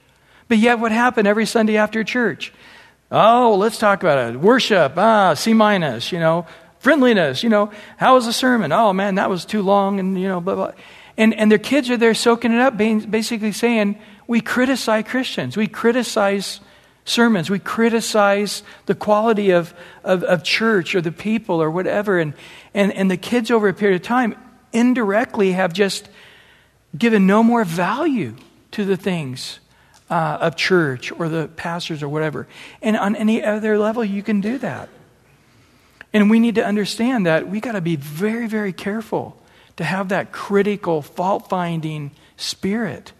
But 0.47 0.59
yet, 0.59 0.77
what 0.77 0.91
happened 0.91 1.27
every 1.27 1.47
Sunday 1.47 1.77
after 1.77 2.03
church? 2.03 2.53
Oh, 3.11 3.55
let's 3.57 3.79
talk 3.79 4.03
about 4.03 4.35
it. 4.35 4.39
Worship, 4.39 4.93
ah, 4.97 5.33
C 5.33 5.53
minus, 5.53 6.11
you 6.11 6.19
know, 6.19 6.45
friendliness, 6.77 7.41
you 7.41 7.49
know, 7.49 7.71
how 7.97 8.13
was 8.13 8.27
the 8.27 8.33
sermon? 8.33 8.71
Oh 8.71 8.93
man, 8.93 9.15
that 9.15 9.31
was 9.31 9.45
too 9.45 9.63
long, 9.63 9.99
and 9.99 10.21
you 10.21 10.27
know, 10.27 10.39
blah 10.39 10.53
blah. 10.53 10.71
And 11.17 11.33
and 11.33 11.51
their 11.51 11.57
kids 11.57 11.89
are 11.89 11.97
there 11.97 12.13
soaking 12.13 12.51
it 12.51 12.59
up, 12.59 12.77
basically 12.77 13.51
saying, 13.51 13.99
we 14.27 14.41
criticize 14.41 15.05
Christians, 15.07 15.57
we 15.57 15.65
criticize 15.65 16.59
sermons, 17.05 17.49
we 17.49 17.59
criticize 17.59 18.63
the 18.87 18.95
quality 18.95 19.51
of, 19.51 19.73
of, 20.03 20.23
of 20.23 20.43
church 20.43 20.95
or 20.95 21.01
the 21.01 21.11
people 21.11 21.61
or 21.61 21.71
whatever, 21.71 22.19
and, 22.19 22.33
and 22.73 22.91
and 22.93 23.09
the 23.09 23.17
kids 23.17 23.51
over 23.51 23.69
a 23.69 23.73
period 23.73 24.01
of 24.01 24.01
time 24.01 24.35
indirectly 24.73 25.53
have 25.53 25.71
just 25.71 26.09
given 26.97 27.27
no 27.27 27.43
more 27.43 27.63
value 27.63 28.35
to 28.71 28.83
the 28.83 28.97
things 28.97 29.59
uh, 30.09 30.37
of 30.41 30.55
church 30.55 31.11
or 31.11 31.29
the 31.29 31.47
pastors 31.47 32.03
or 32.03 32.09
whatever. 32.09 32.47
And 32.81 32.97
on 32.97 33.15
any 33.15 33.43
other 33.43 33.77
level, 33.77 34.03
you 34.03 34.21
can 34.21 34.41
do 34.41 34.57
that. 34.59 34.89
And 36.13 36.29
we 36.29 36.39
need 36.39 36.55
to 36.55 36.65
understand 36.65 37.25
that 37.25 37.49
we 37.49 37.59
got 37.59 37.73
to 37.73 37.81
be 37.81 37.95
very, 37.95 38.47
very 38.47 38.73
careful 38.73 39.41
to 39.77 39.83
have 39.83 40.09
that 40.09 40.31
critical, 40.31 41.01
fault 41.01 41.49
finding 41.49 42.11
spirit. 42.37 43.11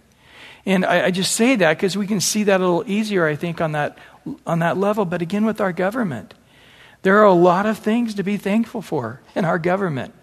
And 0.65 0.83
I, 0.85 1.05
I, 1.05 1.11
just 1.11 1.33
say 1.33 1.55
that 1.57 1.77
because 1.77 1.95
we 1.95 2.07
can 2.07 2.19
see 2.19 2.43
that 2.43 2.59
a 2.59 2.63
little 2.63 2.83
easier, 2.89 3.27
I 3.27 3.35
think, 3.35 3.61
on 3.61 3.73
that, 3.73 3.97
on 4.47 4.59
that 4.59 4.77
level. 4.77 5.05
But 5.05 5.21
again, 5.21 5.45
with 5.45 5.61
our 5.61 5.71
government, 5.71 6.33
there 7.03 7.19
are 7.19 7.25
a 7.25 7.33
lot 7.33 7.67
of 7.67 7.77
things 7.77 8.15
to 8.15 8.23
be 8.23 8.37
thankful 8.37 8.81
for 8.81 9.21
in 9.35 9.45
our 9.45 9.59
government. 9.59 10.13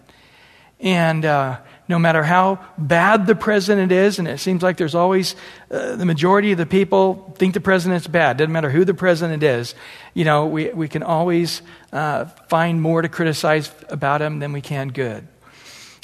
And 0.81 1.23
uh, 1.23 1.59
no 1.87 1.97
matter 1.97 2.23
how 2.23 2.59
bad 2.77 3.25
the 3.25 3.35
president 3.35 3.93
is, 3.93 4.19
and 4.19 4.27
it 4.27 4.39
seems 4.39 4.61
like 4.61 4.75
there's 4.75 4.95
always 4.95 5.37
uh, 5.71 5.95
the 5.95 6.05
majority 6.05 6.51
of 6.51 6.57
the 6.57 6.65
people 6.65 7.33
think 7.37 7.53
the 7.53 7.61
president's 7.61 8.07
bad. 8.07 8.35
Doesn't 8.35 8.51
matter 8.51 8.69
who 8.69 8.83
the 8.83 8.93
president 8.93 9.43
is. 9.43 9.75
You 10.13 10.25
know, 10.25 10.47
we, 10.47 10.69
we 10.71 10.89
can 10.89 11.03
always 11.03 11.61
uh, 11.93 12.25
find 12.49 12.81
more 12.81 13.01
to 13.01 13.07
criticize 13.07 13.71
about 13.87 14.21
him 14.21 14.39
than 14.39 14.51
we 14.51 14.59
can 14.59 14.89
good. 14.89 15.25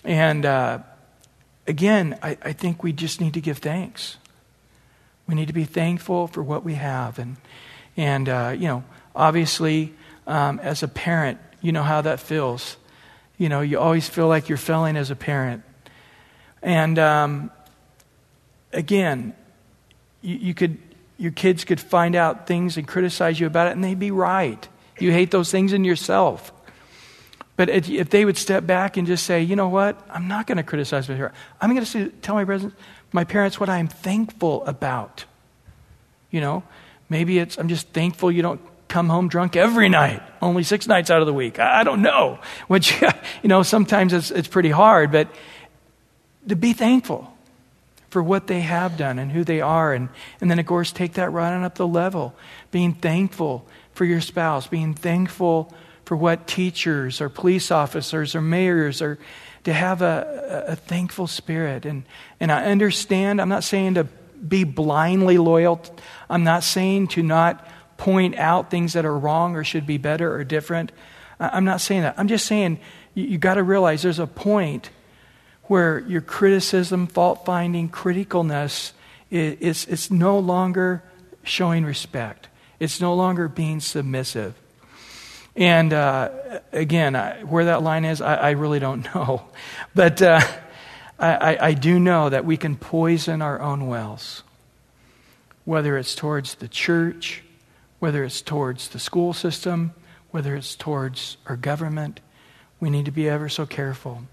And 0.05 0.45
uh, 0.45 0.79
again, 1.67 2.17
I, 2.23 2.37
I 2.41 2.53
think 2.53 2.83
we 2.83 2.93
just 2.93 3.19
need 3.19 3.33
to 3.33 3.41
give 3.41 3.57
thanks. 3.57 4.15
We 5.29 5.35
need 5.35 5.49
to 5.49 5.53
be 5.53 5.65
thankful 5.65 6.25
for 6.25 6.41
what 6.41 6.65
we 6.65 6.73
have. 6.73 7.19
And, 7.19 7.37
and 7.95 8.27
uh, 8.27 8.55
you 8.57 8.67
know, 8.67 8.83
obviously, 9.15 9.93
um, 10.25 10.57
as 10.57 10.81
a 10.81 10.87
parent, 10.87 11.37
you 11.61 11.71
know 11.71 11.83
how 11.83 12.01
that 12.01 12.19
feels. 12.19 12.77
You 13.37 13.47
know, 13.47 13.61
you 13.61 13.77
always 13.77 14.09
feel 14.09 14.27
like 14.27 14.49
you're 14.49 14.57
failing 14.57 14.97
as 14.97 15.11
a 15.11 15.15
parent. 15.15 15.61
And 16.63 16.97
um, 16.97 17.51
again, 18.73 19.35
you, 20.23 20.35
you, 20.35 20.53
could, 20.55 20.79
your 21.19 21.31
kids 21.31 21.63
could 21.63 21.79
find 21.79 22.15
out 22.15 22.47
things 22.47 22.75
and 22.77 22.87
criticize 22.87 23.39
you 23.39 23.45
about 23.45 23.67
it, 23.67 23.73
and 23.73 23.83
they'd 23.83 23.99
be 23.99 24.09
right. 24.09 24.67
You 24.97 25.11
hate 25.11 25.29
those 25.29 25.51
things 25.51 25.73
in 25.73 25.83
yourself. 25.83 26.51
But 27.59 27.67
if 27.67 28.09
they 28.09 28.23
would 28.23 28.37
step 28.37 28.65
back 28.65 28.95
and 28.95 29.05
just 29.05 29.25
say, 29.25 29.43
you 29.43 29.57
know 29.57 29.67
what, 29.67 30.01
I'm 30.09 30.29
not 30.29 30.47
going 30.47 30.59
to 30.59 30.63
criticize 30.63 31.09
my 31.09 31.15
parents. 31.15 31.37
I'm 31.59 31.73
going 31.73 31.85
to 31.85 32.07
tell 32.21 32.33
my, 32.33 32.45
presence, 32.45 32.73
my 33.11 33.25
parents 33.25 33.59
what 33.59 33.67
I'm 33.67 33.89
thankful 33.89 34.65
about. 34.65 35.25
You 36.31 36.39
know, 36.39 36.63
maybe 37.09 37.37
it's 37.37 37.57
I'm 37.57 37.67
just 37.67 37.89
thankful 37.89 38.31
you 38.31 38.41
don't 38.41 38.61
come 38.87 39.09
home 39.09 39.27
drunk 39.27 39.57
every 39.57 39.89
night, 39.89 40.23
only 40.41 40.63
six 40.63 40.87
nights 40.87 41.11
out 41.11 41.19
of 41.19 41.27
the 41.27 41.33
week. 41.33 41.59
I, 41.59 41.81
I 41.81 41.83
don't 41.83 42.01
know. 42.01 42.39
Which, 42.69 42.93
you 43.43 43.49
know, 43.49 43.61
sometimes 43.61 44.13
it's, 44.13 44.31
it's 44.31 44.47
pretty 44.47 44.69
hard, 44.69 45.11
but 45.11 45.27
to 46.47 46.55
be 46.55 46.71
thankful 46.71 47.29
for 48.09 48.23
what 48.23 48.47
they 48.47 48.61
have 48.61 48.95
done 48.95 49.19
and 49.19 49.33
who 49.33 49.43
they 49.43 49.59
are. 49.59 49.93
And, 49.93 50.07
and 50.39 50.49
then, 50.49 50.59
of 50.59 50.65
course, 50.65 50.93
take 50.93 51.15
that 51.15 51.33
right 51.33 51.51
on 51.51 51.65
up 51.65 51.75
the 51.75 51.85
level. 51.85 52.33
Being 52.71 52.93
thankful 52.93 53.65
for 53.91 54.05
your 54.05 54.21
spouse, 54.21 54.65
being 54.65 54.93
thankful 54.93 55.73
for 56.09 56.15
what 56.15 56.47
teachers 56.47 57.21
or 57.21 57.29
police 57.29 57.69
officers 57.69 58.33
or 58.33 58.41
mayors 58.41 58.99
are, 58.99 59.19
to 59.63 59.71
have 59.71 60.01
a, 60.01 60.65
a, 60.69 60.75
thankful 60.75 61.27
spirit. 61.27 61.85
And, 61.85 62.03
and 62.39 62.51
I 62.51 62.65
understand, 62.65 63.39
I'm 63.39 63.47
not 63.47 63.63
saying 63.63 63.93
to 63.93 64.05
be 64.05 64.63
blindly 64.63 65.37
loyal, 65.37 65.79
I'm 66.27 66.43
not 66.43 66.63
saying 66.63 67.09
to 67.09 67.21
not 67.21 67.63
point 67.97 68.35
out 68.39 68.71
things 68.71 68.93
that 68.93 69.05
are 69.05 69.15
wrong 69.15 69.55
or 69.55 69.63
should 69.63 69.85
be 69.85 69.99
better 69.99 70.33
or 70.33 70.43
different. 70.43 70.91
I'm 71.39 71.63
not 71.63 71.79
saying 71.79 72.01
that. 72.01 72.15
I'm 72.17 72.27
just 72.27 72.47
saying 72.47 72.79
you, 73.13 73.25
you 73.25 73.37
got 73.37 73.53
to 73.53 73.63
realize 73.63 74.01
there's 74.01 74.17
a 74.17 74.25
point 74.25 74.89
where 75.65 75.99
your 75.99 76.21
criticism, 76.21 77.05
fault 77.05 77.45
finding, 77.45 77.87
criticalness 77.87 78.93
is, 79.29 79.85
is, 79.85 80.09
no 80.09 80.39
longer 80.39 81.03
showing 81.43 81.85
respect. 81.85 82.47
It's 82.79 82.99
no 82.99 83.13
longer 83.13 83.47
being 83.47 83.79
submissive. 83.79 84.55
And 85.59 85.91
uh, 85.91 86.29
again, 86.71 87.17
I, 87.17 87.43
where 87.43 87.65
that 87.65 87.83
line 87.83 88.05
is, 88.05 88.21
I, 88.21 88.35
I, 88.35 88.49
really 88.51 88.79
don't 88.79 89.03
know. 89.13 89.43
But 89.93 90.21
uh, 90.21 90.39
I, 91.19 91.57
I 91.59 91.73
do 91.73 91.99
know 91.99 92.29
that 92.29 92.45
we 92.45 92.55
can 92.55 92.77
poison 92.77 93.41
our 93.41 93.61
own 93.61 93.87
wells, 93.87 94.43
whether 95.65 95.97
it's 95.97 96.15
towards 96.15 96.55
the 96.55 96.69
church, 96.69 97.43
whether 97.99 98.23
it's 98.23 98.41
towards 98.41 98.87
the 98.87 98.99
school 98.99 99.33
system, 99.33 99.93
whether 100.31 100.55
it's 100.55 100.77
towards 100.77 101.35
our 101.45 101.57
government. 101.57 102.21
We 102.79 102.89
need 102.89 103.03
to 103.05 103.11
be 103.11 103.27
ever 103.27 103.49
so 103.49 103.65
careful. 103.65 104.23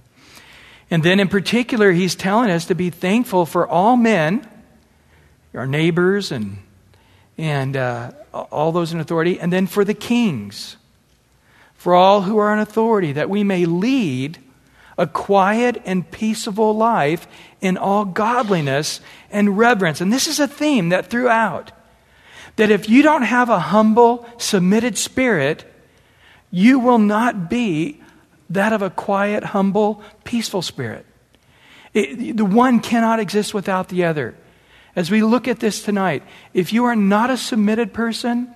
And 0.93 1.03
then, 1.03 1.19
in 1.19 1.27
particular, 1.27 1.91
he's 1.91 2.15
telling 2.15 2.51
us 2.51 2.67
to 2.67 2.77
be 2.77 2.91
thankful 2.91 3.47
for 3.47 3.67
all 3.67 3.97
men, 3.97 4.49
our 5.53 5.67
neighbors, 5.67 6.31
and, 6.31 6.59
and 7.37 7.77
uh, 7.77 8.13
all 8.33 8.71
those 8.71 8.93
in 8.93 9.01
authority, 9.01 9.41
and 9.41 9.53
then 9.53 9.67
for 9.67 9.85
the 9.85 9.95
kings, 9.95 10.77
for 11.87 11.95
all 11.95 12.23
who 12.23 12.37
are 12.39 12.53
in 12.53 12.59
authority, 12.59 13.13
that 13.13 13.31
we 13.31 13.45
may 13.45 13.65
lead 13.65 14.41
a 14.99 15.07
quiet 15.07 15.81
and 15.85 16.11
peaceable 16.11 16.77
life 16.77 17.29
in 17.61 17.77
all 17.77 18.05
godliness 18.05 19.01
and 19.31 19.57
reverence. 19.57 20.01
And 20.01 20.13
this 20.13 20.27
is 20.27 20.41
a 20.41 20.49
theme 20.49 20.89
that 20.89 21.07
throughout 21.07 21.71
that 22.57 22.73
if 22.73 22.89
you 22.89 23.05
don't 23.05 23.23
have 23.23 23.51
a 23.51 23.61
humble, 23.61 24.27
submitted 24.37 24.99
spirit, 24.99 25.65
you 26.51 26.81
will 26.81 26.99
not 26.99 27.49
be 27.49 28.03
that 28.51 28.73
of 28.73 28.83
a 28.83 28.91
quiet, 28.91 29.45
humble, 29.45 30.03
peaceful 30.25 30.63
spirit. 30.63 31.07
It, 31.95 32.37
the 32.37 32.45
one 32.45 32.81
cannot 32.81 33.21
exist 33.21 33.55
without 33.55 33.91
the 33.91 34.07
other. 34.07 34.35
As 34.97 35.09
we 35.09 35.23
look 35.23 35.47
at 35.47 35.61
this 35.61 35.85
tonight, 35.85 36.25
if 36.53 36.73
you 36.73 36.87
are 36.87 36.97
not 36.97 37.31
a 37.31 37.37
submitted 37.37 37.95
person, 37.95 38.53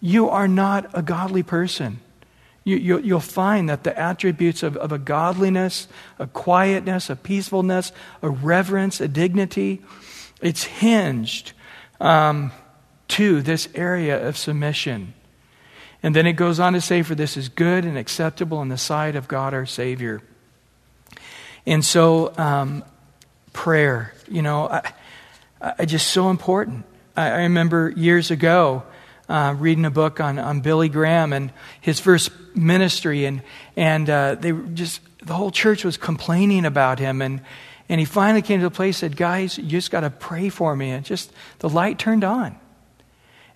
you 0.00 0.28
are 0.28 0.46
not 0.46 0.88
a 0.94 1.02
godly 1.02 1.42
person. 1.42 2.02
You, 2.66 2.96
will 2.96 3.04
you, 3.04 3.20
find 3.20 3.68
that 3.68 3.84
the 3.84 3.96
attributes 3.96 4.64
of, 4.64 4.76
of 4.76 4.90
a 4.90 4.98
godliness, 4.98 5.86
a 6.18 6.26
quietness, 6.26 7.08
a 7.08 7.14
peacefulness, 7.14 7.92
a 8.22 8.28
reverence, 8.28 9.00
a 9.00 9.06
dignity, 9.06 9.82
it's 10.42 10.64
hinged 10.64 11.52
um, 12.00 12.50
to 13.06 13.40
this 13.40 13.68
area 13.76 14.26
of 14.26 14.36
submission. 14.36 15.14
And 16.02 16.16
then 16.16 16.26
it 16.26 16.32
goes 16.32 16.58
on 16.58 16.72
to 16.72 16.80
say, 16.80 17.02
For 17.02 17.14
this 17.14 17.36
is 17.36 17.48
good 17.48 17.84
and 17.84 17.96
acceptable 17.96 18.60
in 18.62 18.68
the 18.68 18.76
sight 18.78 19.14
of 19.14 19.28
God 19.28 19.54
our 19.54 19.64
Savior. 19.64 20.20
And 21.66 21.84
so, 21.84 22.36
um, 22.36 22.82
prayer, 23.52 24.12
you 24.28 24.42
know, 24.42 24.68
I, 24.68 24.92
I 25.60 25.84
just 25.84 26.08
so 26.08 26.30
important. 26.30 26.84
I, 27.16 27.28
I 27.28 27.38
remember 27.42 27.90
years 27.90 28.32
ago, 28.32 28.82
uh, 29.28 29.54
reading 29.58 29.84
a 29.84 29.90
book 29.90 30.20
on, 30.20 30.38
on 30.38 30.60
Billy 30.60 30.88
Graham 30.88 31.32
and 31.32 31.52
his 31.80 32.00
first 32.00 32.30
ministry, 32.54 33.24
and, 33.24 33.42
and 33.76 34.08
uh, 34.08 34.36
they 34.36 34.52
just, 34.74 35.00
the 35.24 35.34
whole 35.34 35.50
church 35.50 35.84
was 35.84 35.96
complaining 35.96 36.64
about 36.64 36.98
him. 36.98 37.20
And, 37.20 37.40
and 37.88 38.00
he 38.00 38.04
finally 38.04 38.42
came 38.42 38.60
to 38.60 38.66
the 38.66 38.70
place 38.70 38.98
said, 38.98 39.16
Guys, 39.16 39.58
you 39.58 39.64
just 39.64 39.90
got 39.90 40.00
to 40.00 40.10
pray 40.10 40.48
for 40.48 40.74
me. 40.76 40.90
And 40.90 41.04
just 41.04 41.32
the 41.58 41.68
light 41.68 41.98
turned 41.98 42.24
on. 42.24 42.58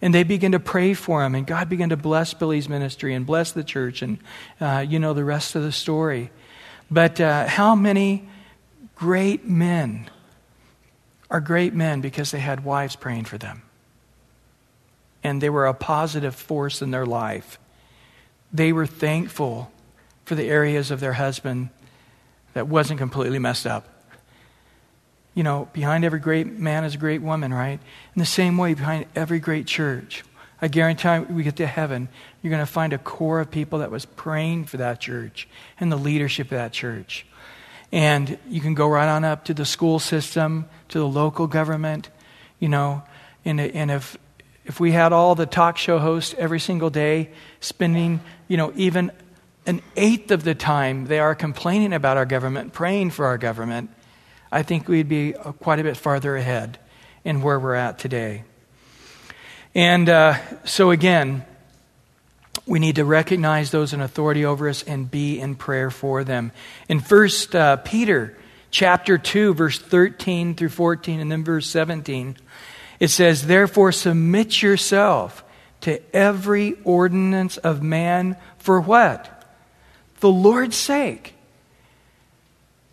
And 0.02 0.14
they 0.14 0.22
began 0.22 0.52
to 0.52 0.60
pray 0.60 0.94
for 0.94 1.22
him, 1.22 1.34
and 1.34 1.46
God 1.46 1.68
began 1.68 1.90
to 1.90 1.96
bless 1.96 2.32
Billy's 2.32 2.70
ministry 2.70 3.12
and 3.12 3.26
bless 3.26 3.52
the 3.52 3.62
church, 3.62 4.00
and 4.00 4.16
uh, 4.58 4.82
you 4.88 4.98
know 4.98 5.12
the 5.12 5.24
rest 5.24 5.54
of 5.54 5.62
the 5.62 5.72
story. 5.72 6.30
But 6.90 7.20
uh, 7.20 7.46
how 7.46 7.74
many 7.74 8.26
great 8.94 9.44
men 9.44 10.08
are 11.30 11.40
great 11.40 11.74
men 11.74 12.00
because 12.00 12.30
they 12.30 12.38
had 12.38 12.64
wives 12.64 12.96
praying 12.96 13.26
for 13.26 13.36
them? 13.36 13.60
And 15.22 15.40
they 15.40 15.50
were 15.50 15.66
a 15.66 15.74
positive 15.74 16.34
force 16.34 16.82
in 16.82 16.90
their 16.90 17.06
life. 17.06 17.58
They 18.52 18.72
were 18.72 18.86
thankful 18.86 19.70
for 20.24 20.34
the 20.34 20.48
areas 20.48 20.90
of 20.90 21.00
their 21.00 21.14
husband 21.14 21.70
that 22.54 22.68
wasn't 22.68 22.98
completely 22.98 23.38
messed 23.38 23.66
up. 23.66 23.86
You 25.34 25.44
know, 25.44 25.68
behind 25.72 26.04
every 26.04 26.18
great 26.18 26.46
man 26.46 26.84
is 26.84 26.94
a 26.94 26.98
great 26.98 27.22
woman, 27.22 27.54
right? 27.54 27.78
In 28.14 28.18
the 28.18 28.26
same 28.26 28.58
way, 28.58 28.74
behind 28.74 29.06
every 29.14 29.38
great 29.38 29.66
church, 29.66 30.24
I 30.60 30.68
guarantee 30.68 31.20
we 31.32 31.42
get 31.42 31.56
to 31.56 31.66
heaven, 31.66 32.08
you're 32.42 32.50
going 32.50 32.64
to 32.64 32.70
find 32.70 32.92
a 32.92 32.98
core 32.98 33.40
of 33.40 33.50
people 33.50 33.78
that 33.78 33.90
was 33.90 34.04
praying 34.04 34.66
for 34.66 34.76
that 34.78 35.00
church 35.00 35.48
and 35.78 35.90
the 35.90 35.96
leadership 35.96 36.48
of 36.48 36.58
that 36.58 36.72
church. 36.72 37.24
And 37.92 38.38
you 38.48 38.60
can 38.60 38.74
go 38.74 38.88
right 38.88 39.08
on 39.08 39.24
up 39.24 39.46
to 39.46 39.54
the 39.54 39.64
school 39.64 39.98
system, 39.98 40.66
to 40.88 40.98
the 40.98 41.08
local 41.08 41.46
government, 41.46 42.10
you 42.58 42.68
know, 42.68 43.02
and, 43.44 43.60
and 43.60 43.90
if 43.90 44.18
if 44.70 44.78
we 44.78 44.92
had 44.92 45.12
all 45.12 45.34
the 45.34 45.46
talk 45.46 45.76
show 45.76 45.98
hosts 45.98 46.32
every 46.38 46.60
single 46.60 46.90
day 46.90 47.28
spending, 47.58 48.20
you 48.46 48.56
know, 48.56 48.72
even 48.76 49.10
an 49.66 49.82
eighth 49.96 50.30
of 50.30 50.44
the 50.44 50.54
time 50.54 51.06
they 51.06 51.18
are 51.18 51.34
complaining 51.34 51.92
about 51.92 52.16
our 52.16 52.24
government, 52.24 52.72
praying 52.72 53.10
for 53.10 53.26
our 53.26 53.36
government, 53.36 53.90
I 54.52 54.62
think 54.62 54.86
we'd 54.86 55.08
be 55.08 55.32
quite 55.58 55.80
a 55.80 55.82
bit 55.82 55.96
farther 55.96 56.36
ahead 56.36 56.78
in 57.24 57.42
where 57.42 57.58
we're 57.58 57.74
at 57.74 57.98
today. 57.98 58.44
And 59.74 60.08
uh, 60.08 60.36
so, 60.64 60.92
again, 60.92 61.44
we 62.64 62.78
need 62.78 62.94
to 62.94 63.04
recognize 63.04 63.72
those 63.72 63.92
in 63.92 64.00
authority 64.00 64.44
over 64.44 64.68
us 64.68 64.84
and 64.84 65.10
be 65.10 65.40
in 65.40 65.56
prayer 65.56 65.90
for 65.90 66.22
them. 66.22 66.52
In 66.88 67.00
First 67.00 67.56
uh, 67.56 67.78
Peter 67.78 68.38
chapter 68.70 69.18
2, 69.18 69.52
verse 69.52 69.80
13 69.80 70.54
through 70.54 70.68
14, 70.68 71.18
and 71.18 71.32
then 71.32 71.42
verse 71.42 71.66
17, 71.66 72.36
it 73.00 73.08
says, 73.08 73.46
Therefore, 73.46 73.90
submit 73.90 74.62
yourself 74.62 75.42
to 75.80 76.00
every 76.14 76.76
ordinance 76.84 77.56
of 77.56 77.82
man 77.82 78.36
for 78.58 78.80
what? 78.80 79.48
The 80.20 80.30
Lord's 80.30 80.76
sake. 80.76 81.34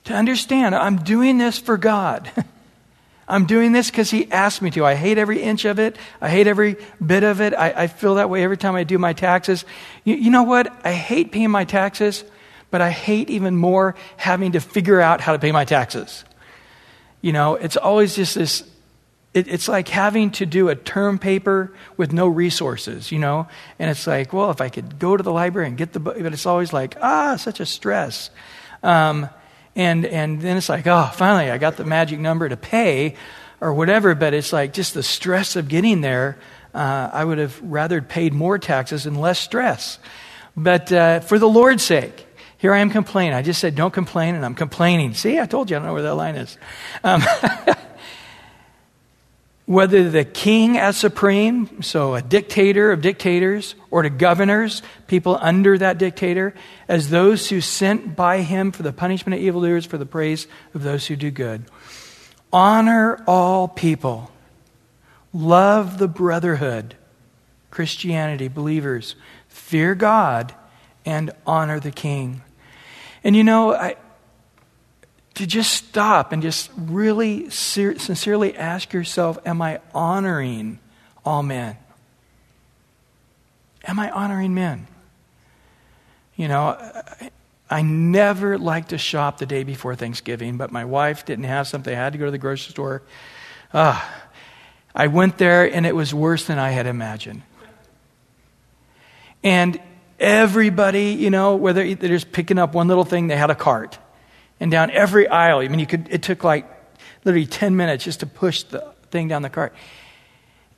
To 0.05 0.13
understand, 0.13 0.73
I'm 0.73 0.97
doing 1.03 1.37
this 1.37 1.59
for 1.59 1.77
God. 1.77 2.31
I'm 3.27 3.45
doing 3.45 3.73
this 3.73 3.91
because 3.91 4.09
He 4.09 4.31
asked 4.31 4.61
me 4.61 4.71
to. 4.71 4.85
I 4.85 4.95
hate 4.95 5.17
every 5.17 5.41
inch 5.41 5.65
of 5.65 5.79
it. 5.79 5.97
I 6.21 6.29
hate 6.29 6.47
every 6.47 6.77
bit 7.05 7.23
of 7.23 7.41
it. 7.41 7.53
I, 7.53 7.83
I 7.83 7.87
feel 7.87 8.15
that 8.15 8.29
way 8.29 8.41
every 8.41 8.55
time 8.55 8.75
I 8.75 8.85
do 8.85 8.97
my 8.97 9.11
taxes. 9.11 9.65
You, 10.05 10.15
you 10.15 10.31
know 10.31 10.43
what? 10.43 10.73
I 10.85 10.93
hate 10.93 11.33
paying 11.33 11.51
my 11.51 11.65
taxes, 11.65 12.23
but 12.71 12.79
I 12.79 12.89
hate 12.89 13.29
even 13.29 13.57
more 13.57 13.95
having 14.15 14.53
to 14.53 14.61
figure 14.61 15.01
out 15.01 15.19
how 15.19 15.33
to 15.33 15.39
pay 15.39 15.51
my 15.51 15.65
taxes. 15.65 16.23
You 17.19 17.33
know, 17.33 17.55
it's 17.55 17.75
always 17.75 18.15
just 18.15 18.35
this 18.35 18.63
it, 19.37 19.47
it's 19.47 19.67
like 19.67 19.87
having 19.87 20.31
to 20.31 20.45
do 20.47 20.69
a 20.69 20.75
term 20.75 21.19
paper 21.19 21.71
with 21.95 22.11
no 22.11 22.27
resources, 22.27 23.11
you 23.11 23.19
know? 23.19 23.47
And 23.77 23.91
it's 23.91 24.07
like, 24.07 24.33
well, 24.33 24.49
if 24.49 24.61
I 24.61 24.69
could 24.69 24.97
go 24.97 25.15
to 25.15 25.21
the 25.21 25.31
library 25.31 25.67
and 25.67 25.77
get 25.77 25.93
the 25.93 25.99
book, 25.99 26.17
but 26.19 26.33
it's 26.33 26.47
always 26.47 26.73
like, 26.73 26.97
ah, 27.01 27.35
such 27.35 27.59
a 27.59 27.65
stress. 27.65 28.31
Um, 28.81 29.29
and, 29.75 30.05
and 30.05 30.41
then 30.41 30.57
it's 30.57 30.69
like, 30.69 30.87
oh, 30.87 31.11
finally, 31.13 31.51
I 31.51 31.59
got 31.59 31.77
the 31.77 31.85
magic 31.85 32.19
number 32.19 32.49
to 32.49 32.57
pay 32.57 33.15
or 33.61 33.73
whatever, 33.75 34.15
but 34.15 34.33
it's 34.33 34.51
like 34.51 34.73
just 34.73 34.95
the 34.95 35.03
stress 35.03 35.55
of 35.55 35.67
getting 35.67 36.01
there. 36.01 36.39
Uh, 36.73 37.09
I 37.13 37.23
would 37.23 37.37
have 37.37 37.61
rather 37.61 38.01
paid 38.01 38.33
more 38.33 38.57
taxes 38.57 39.05
and 39.05 39.21
less 39.21 39.39
stress. 39.39 39.99
But 40.55 40.91
uh, 40.91 41.19
for 41.19 41.37
the 41.37 41.47
Lord's 41.47 41.83
sake, 41.83 42.25
here 42.57 42.73
I 42.73 42.79
am 42.79 42.89
complaining. 42.89 43.35
I 43.35 43.43
just 43.43 43.61
said, 43.61 43.75
don't 43.75 43.93
complain, 43.93 44.33
and 44.33 44.43
I'm 44.43 44.55
complaining. 44.55 45.13
See, 45.13 45.39
I 45.39 45.45
told 45.45 45.69
you 45.69 45.75
I 45.75 45.79
don't 45.79 45.87
know 45.87 45.93
where 45.93 46.01
that 46.01 46.15
line 46.15 46.35
is. 46.35 46.57
Um, 47.03 47.21
whether 49.67 50.09
the 50.09 50.23
king 50.23 50.77
as 50.77 50.95
supreme, 50.95 51.83
so 51.83 52.15
a 52.15 52.21
dictator 52.21 52.93
of 52.93 53.01
dictators, 53.01 53.75
or 53.91 54.01
to 54.01 54.09
governors, 54.09 54.81
people 55.07 55.37
under 55.41 55.77
that 55.77 55.97
dictator, 55.97 56.53
as 56.87 57.09
those 57.09 57.49
who 57.49 57.59
sent 57.59 58.15
by 58.15 58.41
him 58.41 58.71
for 58.71 58.81
the 58.81 58.93
punishment 58.93 59.35
of 59.35 59.45
evildoers, 59.45 59.85
for 59.85 59.97
the 59.97 60.05
praise 60.05 60.47
of 60.73 60.83
those 60.83 61.05
who 61.05 61.17
do 61.17 61.29
good. 61.29 61.65
Honor 62.51 63.21
all 63.27 63.67
people. 63.67 64.31
Love 65.33 65.97
the 65.97 66.07
brotherhood, 66.07 66.95
Christianity, 67.69 68.47
believers. 68.47 69.15
Fear 69.49 69.95
God 69.95 70.55
and 71.05 71.31
honor 71.45 71.81
the 71.81 71.91
king. 71.91 72.41
And 73.21 73.35
you 73.35 73.43
know, 73.43 73.73
I, 73.73 73.97
to 75.37 75.45
just 75.45 75.71
stop 75.71 76.31
and 76.31 76.41
just 76.41 76.71
really 76.75 77.51
ser- 77.51 77.99
sincerely 77.99 78.57
ask 78.57 78.91
yourself 78.91 79.37
Am 79.45 79.61
I 79.61 79.79
honoring 79.93 80.79
all 81.23 81.43
men? 81.43 81.77
Am 83.85 83.99
I 83.99 84.09
honoring 84.09 84.55
men? 84.55 84.87
You 86.35 86.47
know, 86.47 86.77
I, 87.69 87.81
never 87.83 88.57
like 88.57 88.89
to 88.89 88.97
shop 88.97 89.37
the 89.37 89.45
day 89.45 89.63
before 89.63 89.95
Thanksgiving, 89.95 90.57
but 90.57 90.71
my 90.71 90.85
wife 90.85 91.25
didn't 91.25 91.45
have 91.45 91.67
something. 91.67 91.93
I 91.93 91.97
had 91.97 92.13
to 92.13 92.19
go 92.19 92.25
to 92.25 92.31
the 92.31 92.37
grocery 92.37 92.71
store. 92.71 93.01
Uh, 93.73 93.99
I 94.93 95.07
went 95.07 95.37
there, 95.37 95.71
and 95.71 95.85
it 95.85 95.95
was 95.95 96.13
worse 96.13 96.45
than 96.45 96.59
I 96.59 96.71
had 96.71 96.85
imagined. 96.85 97.43
And 99.43 99.79
everybody, 100.19 101.11
you 101.11 101.29
know, 101.29 101.55
whether 101.55 101.95
they're 101.95 102.09
just 102.09 102.31
picking 102.31 102.57
up 102.57 102.73
one 102.73 102.87
little 102.87 103.05
thing, 103.05 103.27
they 103.27 103.37
had 103.37 103.49
a 103.49 103.55
cart 103.55 103.97
and 104.59 104.71
down 104.71 104.91
every 104.91 105.27
aisle. 105.27 105.59
I 105.59 105.67
mean, 105.67 105.79
you 105.79 105.85
could, 105.85 106.07
it 106.09 106.23
took 106.23 106.43
like 106.43 106.65
literally 107.23 107.45
10 107.45 107.75
minutes 107.75 108.03
just 108.03 108.21
to 108.21 108.25
push 108.25 108.63
the 108.63 108.93
thing 109.11 109.27
down 109.27 109.41
the 109.41 109.49
cart. 109.49 109.73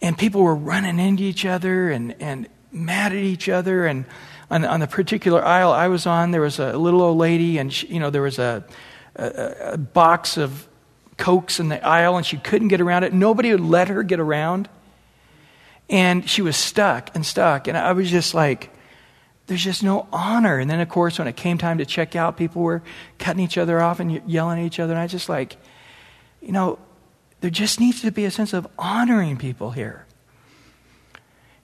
And 0.01 0.17
people 0.17 0.41
were 0.41 0.55
running 0.55 0.99
into 0.99 1.23
each 1.23 1.45
other 1.45 1.89
and, 1.89 2.15
and 2.21 2.47
mad 2.71 3.11
at 3.11 3.17
each 3.17 3.49
other. 3.49 3.85
And 3.85 4.05
on, 4.49 4.65
on 4.65 4.79
the 4.79 4.87
particular 4.87 5.43
aisle 5.43 5.71
I 5.71 5.87
was 5.87 6.05
on, 6.05 6.31
there 6.31 6.41
was 6.41 6.59
a 6.59 6.77
little 6.77 7.01
old 7.01 7.17
lady, 7.17 7.57
and 7.57 7.71
she, 7.71 7.87
you 7.87 7.99
know, 7.99 8.09
there 8.09 8.21
was 8.21 8.39
a, 8.39 8.63
a, 9.15 9.73
a 9.73 9.77
box 9.77 10.37
of 10.37 10.67
Cokes 11.17 11.59
in 11.59 11.67
the 11.67 11.85
aisle, 11.85 12.15
and 12.15 12.25
she 12.25 12.37
couldn't 12.37 12.69
get 12.69 12.79
around 12.79 13.03
it. 13.03 13.13
Nobody 13.13 13.51
would 13.51 13.59
let 13.59 13.89
her 13.89 14.03
get 14.03 14.19
around. 14.19 14.69
And 15.89 16.29
she 16.29 16.41
was 16.41 16.55
stuck 16.55 17.13
and 17.15 17.25
stuck. 17.25 17.67
And 17.67 17.77
I 17.77 17.91
was 17.91 18.09
just 18.09 18.33
like, 18.33 18.71
there's 19.49 19.63
just 19.63 19.81
no 19.81 20.07
honor. 20.13 20.59
And 20.59 20.69
then, 20.69 20.79
of 20.79 20.89
course, 20.89 21.17
when 21.17 21.27
it 21.27 21.35
came 21.35 21.57
time 21.57 21.79
to 21.79 21.85
check 21.85 22.15
out, 22.15 22.37
people 22.37 22.61
were 22.61 22.83
cutting 23.17 23.43
each 23.43 23.57
other 23.57 23.81
off 23.81 23.99
and 23.99 24.21
yelling 24.29 24.59
at 24.59 24.65
each 24.65 24.79
other. 24.79 24.93
And 24.93 25.01
I 25.01 25.07
just 25.07 25.27
like, 25.27 25.57
you 26.39 26.51
know, 26.51 26.77
there 27.41 27.49
just 27.49 27.79
needs 27.79 28.01
to 28.01 28.11
be 28.11 28.25
a 28.25 28.31
sense 28.31 28.53
of 28.53 28.67
honoring 28.77 29.37
people 29.37 29.71
here. 29.71 30.05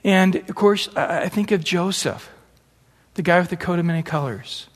And 0.03 0.35
of 0.35 0.55
course, 0.55 0.89
I 0.95 1.29
think 1.29 1.51
of 1.51 1.63
Joseph, 1.63 2.31
the 3.13 3.21
guy 3.21 3.39
with 3.39 3.51
the 3.51 3.55
coat 3.55 3.77
of 3.77 3.85
many 3.85 4.01
colors. 4.01 4.67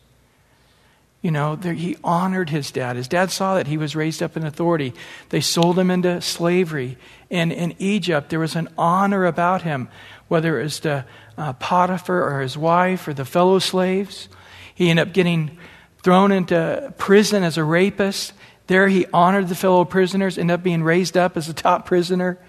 You 1.24 1.32
know, 1.32 1.56
there, 1.56 1.74
he 1.74 1.98
honored 2.04 2.52
his 2.52 2.70
dad. 2.72 2.96
His 2.96 3.08
dad 3.08 3.32
saw 3.32 3.56
that 3.56 3.66
he 3.66 3.76
was 3.76 3.96
raised 3.96 4.22
up 4.22 4.38
in 4.38 4.46
authority. 4.46 4.94
They 5.30 5.42
sold 5.42 5.80
him 5.80 5.90
into 5.90 6.22
slavery. 6.22 6.98
And 7.32 7.52
in 7.52 7.74
Egypt, 7.80 8.30
there 8.30 8.40
was 8.40 8.56
an 8.56 8.70
honor 8.78 9.26
about 9.26 9.64
him, 9.64 9.90
whether 10.30 10.60
it 10.60 10.64
was 10.64 10.80
to 10.82 11.06
uh, 11.38 11.54
Potiphar 11.54 12.24
or 12.24 12.42
his 12.42 12.58
wife 12.58 13.08
or 13.08 13.14
the 13.14 13.26
fellow 13.26 13.60
slaves. 13.60 14.30
He 14.74 14.90
ended 14.90 15.10
up 15.10 15.14
getting 15.14 15.58
thrown 16.02 16.32
into 16.32 16.94
prison 16.98 17.44
as 17.44 17.58
a 17.58 17.64
rapist. 17.64 18.32
There 18.68 18.88
he 18.88 19.06
honored 19.12 19.50
the 19.50 19.56
fellow 19.56 19.84
prisoners, 19.84 20.38
ended 20.38 20.54
up 20.54 20.64
being 20.64 20.84
raised 20.84 21.18
up 21.18 21.36
as 21.36 21.50
a 21.50 21.54
top 21.54 21.86
prisoner. 21.86 22.40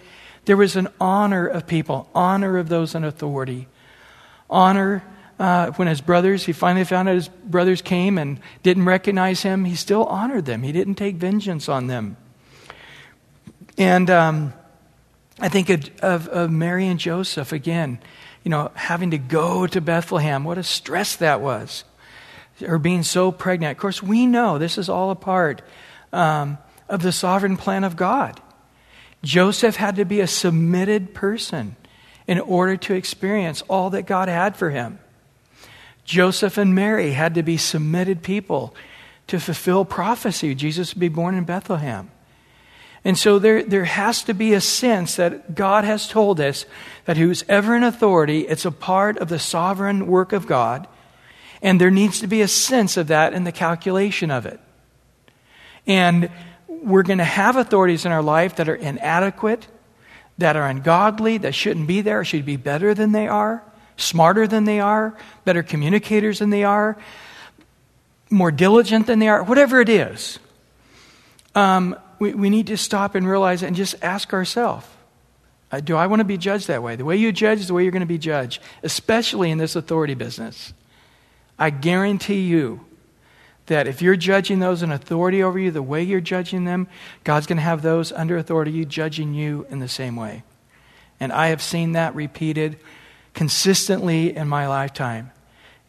There 0.44 0.56
was 0.56 0.76
an 0.76 0.88
honor 1.00 1.46
of 1.46 1.66
people, 1.66 2.08
honor 2.14 2.58
of 2.58 2.68
those 2.68 2.94
in 2.94 3.02
authority, 3.04 3.66
honor 4.48 5.02
uh, 5.38 5.70
when 5.72 5.88
his 5.88 6.02
brothers, 6.02 6.44
he 6.44 6.52
finally 6.52 6.84
found 6.84 7.08
out 7.08 7.14
his 7.14 7.28
brothers 7.28 7.80
came 7.80 8.18
and 8.18 8.38
didn't 8.62 8.84
recognize 8.84 9.42
him, 9.42 9.64
he 9.64 9.74
still 9.74 10.04
honored 10.04 10.44
them. 10.44 10.62
He 10.62 10.70
didn't 10.70 10.96
take 10.96 11.16
vengeance 11.16 11.66
on 11.66 11.86
them. 11.86 12.18
And 13.78 14.10
um, 14.10 14.52
I 15.40 15.48
think 15.48 15.70
of, 16.02 16.28
of, 16.28 16.50
Mary 16.50 16.86
and 16.86 17.00
Joseph 17.00 17.52
again, 17.52 17.98
you 18.44 18.50
know, 18.50 18.70
having 18.74 19.12
to 19.12 19.18
go 19.18 19.66
to 19.66 19.80
Bethlehem. 19.80 20.44
What 20.44 20.58
a 20.58 20.62
stress 20.62 21.16
that 21.16 21.40
was. 21.40 21.84
Or 22.62 22.78
being 22.78 23.02
so 23.02 23.32
pregnant. 23.32 23.76
Of 23.76 23.80
course, 23.80 24.02
we 24.02 24.26
know 24.26 24.58
this 24.58 24.76
is 24.76 24.90
all 24.90 25.10
a 25.10 25.16
part 25.16 25.62
um, 26.12 26.58
of 26.88 27.02
the 27.02 27.12
sovereign 27.12 27.56
plan 27.56 27.84
of 27.84 27.96
God. 27.96 28.40
Joseph 29.22 29.76
had 29.76 29.96
to 29.96 30.04
be 30.04 30.20
a 30.20 30.26
submitted 30.26 31.14
person 31.14 31.76
in 32.26 32.38
order 32.38 32.76
to 32.76 32.94
experience 32.94 33.62
all 33.62 33.90
that 33.90 34.06
God 34.06 34.28
had 34.28 34.56
for 34.56 34.70
him. 34.70 34.98
Joseph 36.04 36.58
and 36.58 36.74
Mary 36.74 37.12
had 37.12 37.34
to 37.34 37.42
be 37.42 37.56
submitted 37.56 38.22
people 38.22 38.74
to 39.26 39.40
fulfill 39.40 39.84
prophecy. 39.84 40.54
Jesus 40.54 40.94
would 40.94 41.00
be 41.00 41.08
born 41.08 41.34
in 41.34 41.44
Bethlehem. 41.44 42.10
And 43.04 43.16
so 43.16 43.38
there, 43.38 43.62
there 43.62 43.84
has 43.84 44.22
to 44.24 44.34
be 44.34 44.52
a 44.52 44.60
sense 44.60 45.16
that 45.16 45.54
God 45.54 45.84
has 45.84 46.06
told 46.06 46.40
us 46.40 46.66
that 47.06 47.16
who's 47.16 47.44
ever 47.48 47.74
in 47.74 47.82
authority, 47.82 48.40
it's 48.40 48.66
a 48.66 48.70
part 48.70 49.16
of 49.18 49.28
the 49.28 49.38
sovereign 49.38 50.06
work 50.06 50.32
of 50.32 50.46
God. 50.46 50.86
And 51.62 51.80
there 51.80 51.90
needs 51.90 52.20
to 52.20 52.26
be 52.26 52.42
a 52.42 52.48
sense 52.48 52.96
of 52.96 53.08
that 53.08 53.32
in 53.32 53.44
the 53.44 53.52
calculation 53.52 54.30
of 54.30 54.44
it. 54.46 54.60
And 55.86 56.30
we're 56.68 57.02
going 57.02 57.18
to 57.18 57.24
have 57.24 57.56
authorities 57.56 58.04
in 58.04 58.12
our 58.12 58.22
life 58.22 58.56
that 58.56 58.68
are 58.68 58.74
inadequate, 58.74 59.66
that 60.38 60.56
are 60.56 60.66
ungodly, 60.66 61.38
that 61.38 61.54
shouldn't 61.54 61.86
be 61.86 62.00
there, 62.00 62.24
should 62.24 62.44
be 62.44 62.56
better 62.56 62.94
than 62.94 63.12
they 63.12 63.28
are 63.28 63.62
smarter 64.00 64.46
than 64.46 64.64
they 64.64 64.80
are, 64.80 65.16
better 65.44 65.62
communicators 65.62 66.38
than 66.38 66.50
they 66.50 66.64
are, 66.64 66.96
more 68.30 68.50
diligent 68.50 69.06
than 69.06 69.18
they 69.18 69.28
are, 69.28 69.42
whatever 69.42 69.80
it 69.80 69.88
is, 69.88 70.38
um, 71.54 71.96
we, 72.20 72.34
we 72.34 72.50
need 72.50 72.68
to 72.68 72.76
stop 72.76 73.16
and 73.16 73.26
realize 73.26 73.64
and 73.64 73.74
just 73.74 73.96
ask 74.02 74.32
ourselves 74.32 74.86
uh, 75.72 75.78
do 75.80 75.96
I 75.96 76.08
want 76.08 76.18
to 76.20 76.24
be 76.24 76.36
judged 76.36 76.66
that 76.66 76.82
way? 76.82 76.96
The 76.96 77.04
way 77.04 77.16
you 77.16 77.30
judge 77.30 77.60
is 77.60 77.68
the 77.68 77.74
way 77.74 77.84
you're 77.84 77.92
going 77.92 78.00
to 78.00 78.06
be 78.06 78.18
judged, 78.18 78.60
especially 78.82 79.50
in 79.52 79.58
this 79.58 79.76
authority 79.76 80.14
business. 80.14 80.72
I 81.58 81.70
guarantee 81.70 82.40
you 82.40 82.84
that 83.66 83.86
if 83.86 84.02
you're 84.02 84.16
judging 84.16 84.58
those 84.58 84.82
in 84.82 84.90
authority 84.90 85.44
over 85.44 85.58
you 85.58 85.70
the 85.70 85.82
way 85.82 86.02
you're 86.02 86.20
judging 86.20 86.64
them, 86.64 86.88
God's 87.22 87.46
going 87.46 87.58
to 87.58 87.62
have 87.62 87.82
those 87.82 88.10
under 88.10 88.36
authority 88.36 88.72
you 88.72 88.84
judging 88.84 89.32
you 89.32 89.64
in 89.70 89.78
the 89.78 89.86
same 89.86 90.16
way. 90.16 90.42
And 91.20 91.32
I 91.32 91.48
have 91.48 91.62
seen 91.62 91.92
that 91.92 92.16
repeated 92.16 92.78
consistently 93.32 94.34
in 94.34 94.48
my 94.48 94.66
lifetime. 94.66 95.30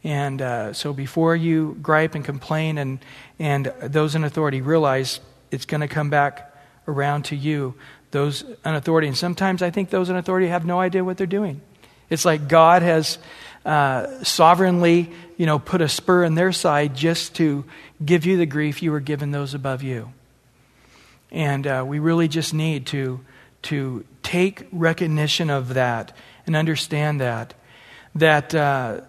And 0.04 0.44
uh, 0.44 0.74
so 0.74 0.94
before 0.94 1.36
you 1.36 1.78
gripe 1.82 2.14
and 2.14 2.24
complain, 2.24 2.78
and, 2.78 3.00
and 3.40 3.74
those 3.82 4.14
in 4.14 4.24
authority 4.24 4.62
realize 4.62 5.20
it's 5.52 5.66
going 5.66 5.82
to 5.82 5.88
come 5.88 6.10
back 6.10 6.56
around 6.88 7.26
to 7.26 7.36
you, 7.36 7.76
those 8.12 8.41
in 8.41 8.76
authority. 8.76 9.08
And 9.08 9.18
sometimes 9.18 9.62
I 9.62 9.70
think 9.70 9.89
those 9.89 10.10
in 10.10 10.16
authority 10.16 10.47
have 10.47 10.66
no 10.66 10.80
idea 10.80 11.04
what 11.04 11.18
they're 11.18 11.28
doing. 11.28 11.62
It's 12.10 12.26
like 12.26 12.47
God 12.47 12.82
has 12.82 13.18
uh, 13.66 14.24
sovereignly, 14.24 15.12
you 15.38 15.45
know, 15.45 15.60
put 15.60 15.82
a 15.82 15.88
spur 15.88 16.24
in 16.24 16.36
their 16.36 16.52
side 16.52 16.95
just 16.95 17.36
to 17.36 17.64
give 18.04 18.26
you 18.26 18.38
the 18.38 18.45
grief 18.45 18.82
you 18.82 18.91
were 18.91 18.99
given 18.99 19.32
those 19.32 19.54
above 19.54 19.84
you. 19.84 20.12
And 21.32 21.66
uh, 21.66 21.86
we 21.88 21.99
really 21.99 22.28
just 22.28 22.54
need 22.54 22.88
to, 22.88 23.22
to 23.64 24.04
take 24.24 24.68
recognition 24.72 25.49
of 25.49 25.76
that 25.76 26.16
and 26.45 26.56
understand 26.56 27.22
that, 27.22 27.54
that 28.16 28.54
uh, 28.54 29.02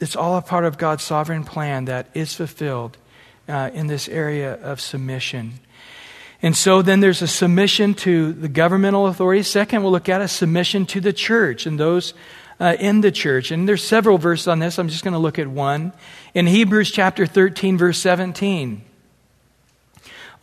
it's 0.00 0.14
all 0.14 0.36
a 0.36 0.42
part 0.42 0.64
of 0.64 0.78
God's 0.78 1.02
sovereign 1.02 1.44
plan 1.44 1.86
that 1.86 2.08
is 2.14 2.34
fulfilled 2.34 2.96
uh, 3.48 3.70
in 3.74 3.86
this 3.86 4.08
area 4.08 4.54
of 4.54 4.80
submission. 4.80 5.54
And 6.44 6.54
so 6.54 6.82
then 6.82 7.00
there's 7.00 7.22
a 7.22 7.26
submission 7.26 7.94
to 7.94 8.34
the 8.34 8.50
governmental 8.50 9.06
authorities. 9.06 9.48
Second, 9.48 9.82
we'll 9.82 9.92
look 9.92 10.10
at 10.10 10.20
a 10.20 10.28
submission 10.28 10.84
to 10.84 11.00
the 11.00 11.14
church 11.14 11.64
and 11.64 11.80
those 11.80 12.12
uh, 12.60 12.76
in 12.78 13.00
the 13.00 13.10
church. 13.10 13.50
And 13.50 13.66
there's 13.66 13.82
several 13.82 14.18
verses 14.18 14.46
on 14.46 14.58
this. 14.58 14.78
I'm 14.78 14.90
just 14.90 15.04
going 15.04 15.14
to 15.14 15.18
look 15.18 15.38
at 15.38 15.46
one. 15.46 15.94
In 16.34 16.46
Hebrews 16.46 16.90
chapter 16.90 17.24
13, 17.24 17.78
verse 17.78 17.98
17. 17.98 18.82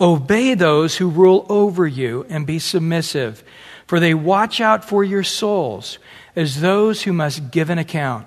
Obey 0.02 0.56
those 0.56 0.98
who 0.98 1.08
rule 1.08 1.46
over 1.50 1.86
you 1.86 2.26
and 2.30 2.48
be 2.48 2.58
submissive, 2.58 3.44
for 3.86 4.00
they 4.00 4.16
watch 4.16 4.60
out 4.60 4.84
for 4.84 5.04
your 5.04 5.22
souls 5.22 6.00
as 6.36 6.62
those 6.62 7.04
who 7.04 7.14
must 7.14 7.52
give 7.52 7.70
an 7.70 7.78
account. 7.78 8.26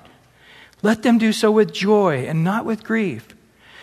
Let 0.82 1.02
them 1.02 1.18
do 1.18 1.32
so 1.32 1.50
with 1.50 1.72
joy 1.72 2.24
and 2.28 2.44
not 2.44 2.66
with 2.66 2.84
grief, 2.84 3.34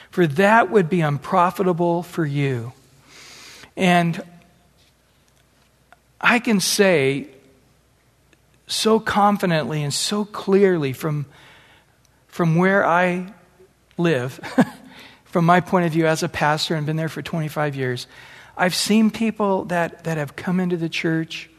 for 0.09 0.27
that 0.27 0.71
would 0.71 0.89
be 0.89 1.01
unprofitable 1.01 2.03
for 2.03 2.25
you. 2.25 2.71
And 3.81 4.21
I 6.21 6.37
can 6.37 6.59
say 6.59 7.29
so 8.67 8.99
confidently 8.99 9.81
and 9.81 9.91
so 9.91 10.23
clearly 10.23 10.93
from, 10.93 11.25
from 12.27 12.57
where 12.57 12.85
I 12.85 13.33
live, 13.97 14.39
from 15.25 15.45
my 15.45 15.61
point 15.61 15.87
of 15.87 15.93
view 15.93 16.05
as 16.05 16.21
a 16.21 16.29
pastor 16.29 16.75
and 16.75 16.85
been 16.85 16.95
there 16.95 17.09
for 17.09 17.23
25 17.23 17.75
years, 17.75 18.05
I've 18.55 18.75
seen 18.75 19.09
people 19.09 19.65
that, 19.65 20.03
that 20.03 20.17
have 20.19 20.35
come 20.35 20.59
into 20.59 20.77
the 20.77 20.87
church 20.87 21.49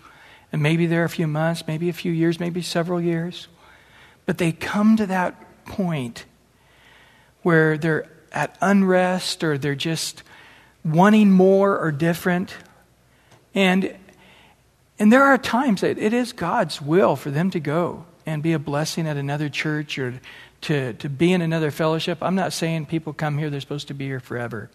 and 0.53 0.63
maybe 0.63 0.87
they're 0.87 1.03
a 1.03 1.09
few 1.09 1.27
months, 1.27 1.67
maybe 1.67 1.89
a 1.89 1.93
few 1.93 2.13
years, 2.13 2.39
maybe 2.39 2.63
several 2.63 3.01
years. 3.01 3.49
But 4.27 4.39
they 4.39 4.53
come 4.53 4.97
to 4.97 5.07
that 5.07 5.65
point 5.65 6.25
where 7.43 7.77
they're 7.77 8.09
at 8.31 8.57
unrest 8.61 9.43
or 9.43 9.59
they're 9.59 9.75
just 9.75 10.23
wanting 10.85 11.31
more 11.31 11.79
or 11.79 11.93
different. 11.93 12.55
And, 13.55 13.95
and 14.99 15.13
there 15.13 15.23
are 15.23 15.39
times 15.39 15.83
that 15.83 15.99
it 15.99 16.13
is 16.13 16.33
God's 16.33 16.81
will 16.81 17.17
for 17.17 17.31
them 17.31 17.51
to 17.51 17.61
go 17.61 18.05
and 18.27 18.43
be 18.43 18.53
a 18.53 18.59
blessing 18.59 19.07
at 19.07 19.17
another 19.17 19.49
church 19.49 19.99
or 19.99 20.21
to, 20.63 20.93
to 20.95 21.09
be 21.09 21.33
in 21.33 21.43
another 21.43 21.71
fellowship. 21.71 22.19
I'm 22.23 22.35
not 22.35 22.53
saying 22.53 22.87
people 22.87 23.13
come 23.13 23.39
here, 23.39 23.51
they're 23.51 23.61
supposed 23.61 23.89
to 23.89 23.95
be 23.95 24.07
here 24.07 24.21
forever. 24.21 24.71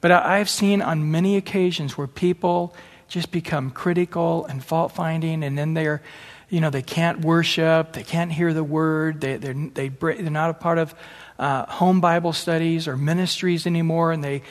But 0.00 0.12
I've 0.12 0.48
seen 0.48 0.80
on 0.80 1.10
many 1.10 1.36
occasions 1.36 1.98
where 1.98 2.06
people 2.06 2.74
just 3.08 3.30
become 3.30 3.70
critical 3.70 4.46
and 4.46 4.64
fault 4.64 4.92
finding, 4.92 5.44
and 5.44 5.58
then 5.58 5.74
they're, 5.74 6.00
you 6.48 6.60
know, 6.60 6.70
they 6.70 6.80
can't 6.82 7.20
worship, 7.20 7.92
they 7.92 8.04
can't 8.04 8.32
hear 8.32 8.54
the 8.54 8.64
word, 8.64 9.20
they, 9.20 9.36
they're, 9.36 9.52
they, 9.52 9.88
they're 9.88 10.30
not 10.30 10.48
a 10.48 10.54
part 10.54 10.78
of 10.78 10.94
uh, 11.38 11.66
home 11.66 12.00
Bible 12.00 12.32
studies 12.32 12.88
or 12.88 12.96
ministries 12.96 13.66
anymore, 13.66 14.12
and 14.12 14.24
they, 14.24 14.42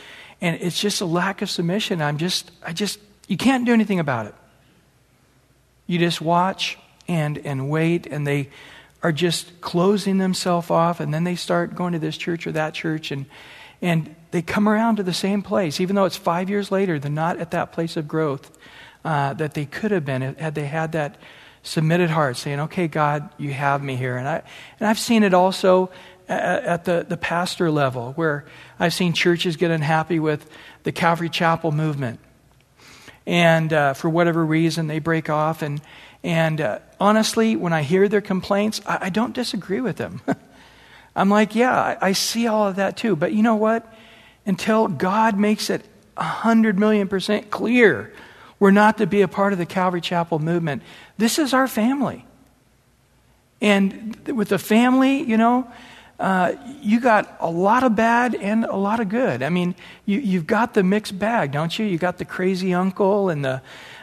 and 0.42 0.56
it's 0.62 0.80
just 0.80 1.02
a 1.02 1.06
lack 1.06 1.42
of 1.42 1.50
submission. 1.50 2.02
I'm 2.02 2.18
just, 2.18 2.52
I 2.64 2.74
just, 2.74 3.00
you 3.28 3.38
can't 3.38 3.66
do 3.66 3.74
anything 3.74 4.00
about 4.00 4.26
it. 4.26 4.36
You 5.88 6.00
just 6.00 6.22
watch 6.22 6.78
and 7.08 7.40
and 7.40 7.70
wait, 7.70 8.06
and 8.06 8.26
they 8.26 8.50
are 9.02 9.12
just 9.12 9.62
closing 9.62 10.18
themselves 10.18 10.70
off, 10.70 11.00
and 11.00 11.14
then 11.14 11.24
they 11.24 11.36
start 11.36 11.76
going 11.76 11.94
to 11.94 12.00
this 12.00 12.18
church 12.18 12.46
or 12.46 12.52
that 12.52 12.74
church, 12.74 13.12
and, 13.12 13.26
and 13.82 14.16
they 14.32 14.42
come 14.42 14.68
around 14.68 14.98
to 14.98 15.04
the 15.04 15.14
same 15.14 15.42
place, 15.42 15.80
even 15.80 15.96
though 15.96 16.06
it's 16.06 16.18
five 16.18 16.50
years 16.50 16.72
later, 16.72 17.00
they're 17.00 17.10
not 17.10 17.40
at 17.40 17.52
that 17.52 17.72
place 17.72 17.98
of 17.98 18.08
growth 18.08 18.58
uh, 19.06 19.34
that 19.34 19.54
they 19.54 19.66
could 19.66 19.92
have 19.92 20.06
been 20.06 20.22
had 20.22 20.56
they 20.56 20.66
had 20.66 20.92
that 20.92 21.18
submitted 21.64 22.10
heart 22.10 22.38
saying, 22.38 22.60
Okay, 22.60 22.88
God, 22.88 23.30
you 23.38 23.54
have 23.54 23.84
me 23.84 23.96
here. 23.96 24.18
And, 24.18 24.28
I, 24.28 24.44
and 24.80 24.88
I've 24.88 25.00
seen 25.00 25.24
it 25.24 25.34
also 25.34 25.90
at, 26.30 26.86
the, 26.86 27.06
the 27.08 27.18
pastor 27.18 27.72
level, 27.72 28.14
where 28.14 28.46
I've 28.80 28.94
seen 28.94 29.14
churches 29.14 29.58
get 29.58 29.72
unhappy 29.72 30.20
with 30.20 30.50
the 30.84 30.92
Calvary 30.92 31.30
Chapel 31.30 31.72
movement. 31.72 32.20
And 33.26 33.74
uh, 33.74 33.94
for 33.94 34.10
whatever 34.10 34.46
reason, 34.46 34.88
they 34.88 35.00
break 35.00 35.30
off. 35.30 35.62
And, 35.62 35.82
and 36.24 36.62
uh, 36.62 36.80
honestly, 37.00 37.56
when 37.56 37.74
I 37.74 37.84
hear 37.84 38.08
their 38.08 38.22
complaints, 38.22 38.82
I, 38.86 39.06
I 39.06 39.10
don't 39.10 39.34
disagree 39.34 39.82
with 39.82 39.98
them. 39.98 40.22
I'm 41.16 41.30
like, 41.30 41.56
yeah, 41.56 41.78
I, 41.78 41.98
I 42.02 42.12
see 42.14 42.48
all 42.48 42.68
of 42.68 42.78
that 42.78 42.98
too. 42.98 43.16
But 43.16 43.34
you 43.34 43.44
know 43.44 43.56
what? 43.56 43.92
Until 44.46 44.88
God 44.88 45.38
makes 45.38 45.70
it 45.70 45.84
100 46.16 46.80
million 46.80 47.08
percent 47.08 47.50
clear 47.50 48.14
we're 48.60 48.72
not 48.72 48.98
to 48.98 49.08
be 49.08 49.22
a 49.22 49.28
part 49.28 49.54
of 49.54 49.60
the 49.60 49.66
Calvary 49.66 50.02
Chapel 50.02 50.38
movement. 50.38 50.84
This 51.18 51.40
is 51.40 51.54
our 51.54 51.68
family. 51.68 52.26
And 53.62 54.16
with 54.28 54.50
the 54.50 54.60
family, 54.60 55.24
you 55.24 55.38
know, 55.38 55.72
you 56.82 57.00
got 57.00 57.38
a 57.40 57.50
lot 57.50 57.84
of 57.84 57.96
bad 57.96 58.36
and 58.36 58.66
a 58.66 58.76
lot 58.76 59.00
of 59.00 59.10
good. 59.10 59.42
I 59.42 59.50
mean, 59.50 59.76
you, 60.06 60.20
you've 60.20 60.48
got 60.48 60.74
the 60.74 60.84
mixed 60.84 61.18
bag, 61.18 61.52
don't 61.52 61.78
you? 61.78 61.86
You 61.86 61.98
got 61.98 62.18
the 62.18 62.26
crazy 62.26 62.74
uncle 62.74 63.30
and 63.30 63.44
the, 63.44 63.62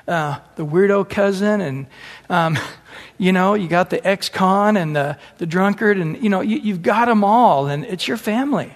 uh, 0.08 0.38
the 0.54 0.64
weirdo 0.64 1.08
cousin, 1.08 1.60
and, 1.60 1.86
um, 2.30 2.58
you 3.18 3.32
know, 3.32 3.54
you 3.54 3.68
got 3.68 3.90
the 3.90 4.04
ex 4.06 4.28
con 4.28 4.76
and 4.76 4.96
the, 4.96 5.18
the 5.38 5.46
drunkard, 5.46 5.98
and, 5.98 6.22
you 6.22 6.30
know, 6.30 6.40
you, 6.40 6.58
you've 6.58 6.82
got 6.82 7.06
them 7.06 7.22
all, 7.22 7.66
and 7.66 7.84
it's 7.84 8.08
your 8.08 8.16
family. 8.16 8.72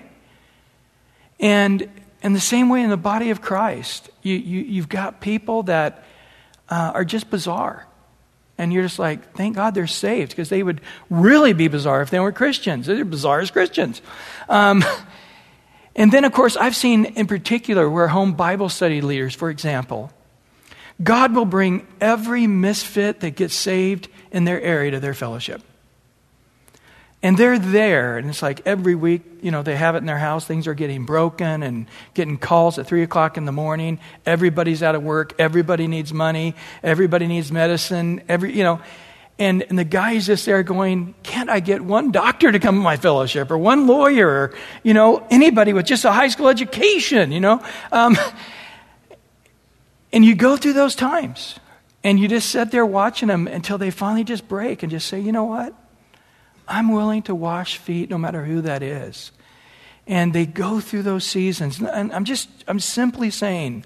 And 1.39 1.89
in 2.23 2.35
the 2.35 2.41
same 2.41 2.69
way 2.69 2.83
in 2.83 2.91
the 2.91 2.99
body 2.99 3.31
of 3.31 3.41
Christ, 3.41 4.11
you, 4.23 4.35
you, 4.35 4.61
you've 4.61 4.89
got 4.91 5.21
people 5.21 5.63
that 5.65 6.05
uh, 6.69 6.93
are 6.95 7.05
just 7.05 7.31
bizarre. 7.31 7.87
And 8.61 8.75
you're 8.75 8.83
just 8.83 8.99
like, 8.99 9.33
thank 9.33 9.57
God 9.57 9.75
they're 9.75 9.87
saved, 9.87 10.33
because 10.33 10.51
they 10.51 10.63
would 10.63 10.83
really 11.09 11.55
be 11.55 11.67
bizarre 11.69 12.03
if 12.03 12.11
they 12.11 12.21
weren't 12.21 12.37
Christians. 12.37 12.87
They're 12.87 13.07
bizarre 13.07 13.41
as 13.41 13.51
Christians. 13.51 14.03
Um, 14.51 14.85
and 15.97 16.13
then, 16.13 16.27
of 16.27 16.33
course, 16.35 16.59
I've 16.59 16.77
seen 16.77 17.07
in 17.07 17.27
particular 17.27 17.89
where 17.89 18.09
home 18.09 18.35
Bible 18.35 18.69
study 18.69 19.01
leaders, 19.01 19.35
for 19.35 19.49
example, 19.49 20.13
God 21.03 21.35
will 21.35 21.47
bring 21.47 21.87
every 22.03 22.47
misfit 22.47 23.21
that 23.21 23.31
gets 23.31 23.55
saved 23.55 24.09
in 24.31 24.45
their 24.45 24.61
area 24.61 24.91
to 24.91 25.01
their 25.01 25.15
fellowship. 25.15 25.63
And 27.23 27.37
they're 27.37 27.59
there, 27.59 28.17
and 28.17 28.31
it's 28.31 28.41
like 28.41 28.63
every 28.67 28.95
week, 28.95 29.23
you 29.43 29.51
know, 29.51 29.63
they 29.63 29.77
have 29.77 29.95
it 29.95 29.99
in 29.99 30.07
their 30.07 30.19
house. 30.19 30.47
Things 30.47 30.67
are 30.67 30.73
getting 30.73 31.05
broken 31.05 31.63
and 31.63 31.87
getting 32.15 32.39
calls 32.39 32.79
at 32.79 32.87
3 32.87 33.03
o'clock 33.03 33.37
in 33.37 33.45
the 33.45 33.53
morning. 33.53 34.01
Everybody's 34.25 34.83
out 34.83 34.95
of 34.95 35.03
work. 35.03 35.35
Everybody 35.39 35.87
needs 35.87 36.15
money. 36.15 36.55
Everybody 36.83 37.27
needs 37.27 37.53
medicine. 37.53 38.23
Every, 38.27 38.57
you 38.57 38.65
know, 38.65 38.81
and, 39.41 39.63
and 39.63 39.79
the 39.79 39.85
guy's 39.85 40.27
just 40.27 40.45
there 40.45 40.63
going, 40.63 41.15
Can't 41.23 41.49
I 41.49 41.61
get 41.61 41.83
one 41.83 42.11
doctor 42.11 42.53
to 42.53 42.59
come 42.59 42.77
to 42.77 42.81
my 42.81 42.97
fellowship 42.99 43.51
or 43.51 43.59
one 43.59 43.87
lawyer 43.87 44.29
or, 44.29 44.55
you 44.83 44.95
know, 44.95 45.27
anybody 45.31 45.73
with 45.73 45.87
just 45.87 46.05
a 46.05 46.13
high 46.13 46.29
school 46.29 46.49
education, 46.49 47.33
you 47.33 47.41
know? 47.41 47.63
Um, 47.91 48.17
and 50.13 50.25
you 50.25 50.35
go 50.35 50.57
through 50.57 50.75
those 50.75 50.95
times, 50.95 51.59
and 52.05 52.19
you 52.19 52.29
just 52.29 52.51
sit 52.51 52.71
there 52.71 52.85
watching 52.85 53.29
them 53.29 53.47
until 53.47 53.79
they 53.79 53.91
finally 53.91 54.25
just 54.25 54.47
break 54.47 54.83
and 54.83 54.91
just 54.91 55.07
say, 55.09 55.21
You 55.21 55.33
know 55.33 55.45
what? 55.45 55.75
I'm 56.71 56.93
willing 56.93 57.23
to 57.23 57.35
wash 57.35 57.77
feet 57.77 58.09
no 58.09 58.17
matter 58.17 58.45
who 58.45 58.63
that 58.63 58.83
is. 58.83 59.33
And 60.07 60.33
they 60.33 60.47
go 60.47 60.81
through 60.81 61.03
those 61.03 61.25
seasons. 61.25 61.81
And 61.81 62.13
I'm 62.13 62.25
just, 62.25 62.49
I'm 62.67 62.81
simply 62.81 63.31
saying 63.31 63.85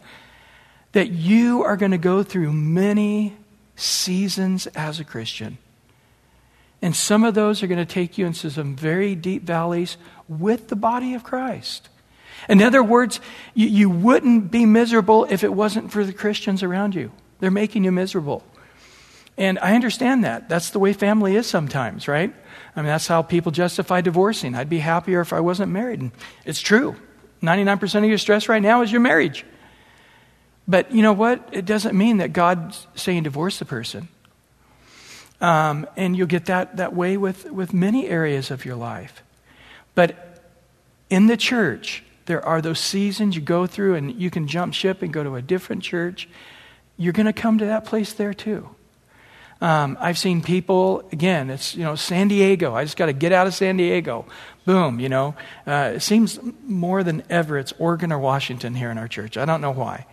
that 0.93 1.11
you 1.11 1.65
are 1.65 1.77
going 1.77 1.91
to 1.91 1.99
go 1.99 2.23
through 2.23 2.53
many 2.53 3.37
seasons 3.75 4.67
as 4.69 5.01
a 5.01 5.05
Christian. 5.05 5.59
And 6.81 6.95
some 6.95 7.25
of 7.25 7.35
those 7.35 7.63
are 7.63 7.67
going 7.67 7.85
to 7.85 7.93
take 7.93 8.19
you 8.19 8.27
into 8.27 8.51
some 8.51 8.77
very 8.77 9.15
deep 9.15 9.43
valleys 9.43 9.97
with 10.29 10.69
the 10.69 10.77
body 10.77 11.15
of 11.15 11.25
Christ. 11.25 11.89
In 12.49 12.63
other 12.63 12.83
words, 12.83 13.21
you, 13.55 13.67
you 13.67 13.91
wouldn't 13.91 14.51
be 14.51 14.67
miserable 14.67 15.27
if 15.31 15.43
it 15.43 15.55
wasn't 15.55 15.91
for 15.91 16.05
the 16.05 16.13
Christians 16.13 16.63
around 16.63 16.95
you. 16.95 17.11
They're 17.41 17.51
making 17.51 17.85
you 17.85 17.93
miserable. 17.93 18.45
And 19.37 19.59
I 19.59 19.75
understand 19.75 20.25
that. 20.25 20.49
That's 20.49 20.71
the 20.71 20.79
way 20.79 20.93
family 20.93 21.37
is 21.37 21.47
sometimes, 21.47 22.07
right? 22.07 22.33
I 22.77 22.81
mean, 22.81 22.87
that's 22.87 23.07
how 23.07 23.23
people 23.23 23.51
justify 23.53 24.01
divorcing. 24.01 24.55
I'd 24.55 24.69
be 24.69 24.79
happier 24.79 25.21
if 25.21 25.33
I 25.33 25.41
wasn't 25.41 25.73
married. 25.73 26.01
And 26.01 26.13
it's 26.45 26.61
true. 26.61 26.97
99% 27.43 27.99
of 27.99 28.05
your 28.05 28.19
stress 28.19 28.49
right 28.49 28.63
now 28.63 28.83
is 28.83 28.93
your 28.93 29.01
marriage. 29.01 29.45
But 30.67 30.93
you 30.93 31.03
know 31.03 31.13
what? 31.13 31.49
It 31.53 31.65
doesn't 31.65 31.97
mean 31.97 32.19
that 32.19 32.33
God's 32.33 32.87
saying 32.95 33.25
divorce 33.25 33.59
the 33.59 33.65
person. 33.65 34.09
Um, 35.41 35.87
and 35.97 36.17
you'll 36.17 36.27
get 36.27 36.47
that, 36.47 36.77
that 36.77 36.95
way 36.95 37.17
with, 37.17 37.51
with 37.51 37.75
many 37.75 38.09
areas 38.09 38.51
of 38.51 38.65
your 38.65 38.77
life. 38.77 39.23
But 39.95 40.43
in 41.11 41.27
the 41.27 41.37
church, 41.37 42.03
there 42.27 42.45
are 42.45 42.63
those 42.63 42.81
seasons 42.81 43.37
you 43.37 43.43
go 43.43 43.67
through, 43.67 43.97
and 43.97 44.15
you 44.15 44.31
can 44.31 44.49
jump 44.49 44.73
ship 44.73 45.03
and 45.03 45.13
go 45.13 45.23
to 45.23 45.37
a 45.37 45.43
different 45.43 45.83
church. 45.83 46.29
You're 46.97 47.13
going 47.13 47.27
to 47.27 47.33
come 47.33 47.59
to 47.59 47.67
that 47.67 47.85
place 47.85 48.13
there 48.15 48.33
too. 48.33 48.71
Um, 49.61 49.97
I've 50.01 50.19
seen 50.19 50.43
people, 50.43 51.09
again, 51.13 51.49
it's, 51.49 51.75
you 51.75 51.85
know, 51.85 51.95
San 51.95 52.29
Diego. 52.29 52.75
I 52.75 52.85
just 52.85 52.97
got 52.97 53.07
to 53.07 53.13
get 53.13 53.33
out 53.33 53.47
of 53.47 53.55
San 53.55 53.77
Diego. 53.77 54.27
Boom, 54.65 55.01
you 55.01 55.09
know. 55.09 55.35
Uh, 55.67 55.93
it 55.95 56.01
seems 56.01 56.39
more 56.67 57.03
than 57.03 57.23
ever 57.31 57.59
it's 57.59 57.73
Oregon 57.79 58.13
or 58.13 58.19
Washington 58.19 58.75
here 58.75 58.91
in 58.91 58.99
our 58.99 59.09
church. 59.09 59.37
I 59.37 59.45
don't 59.45 59.61
know 59.61 59.71
why. 59.71 60.07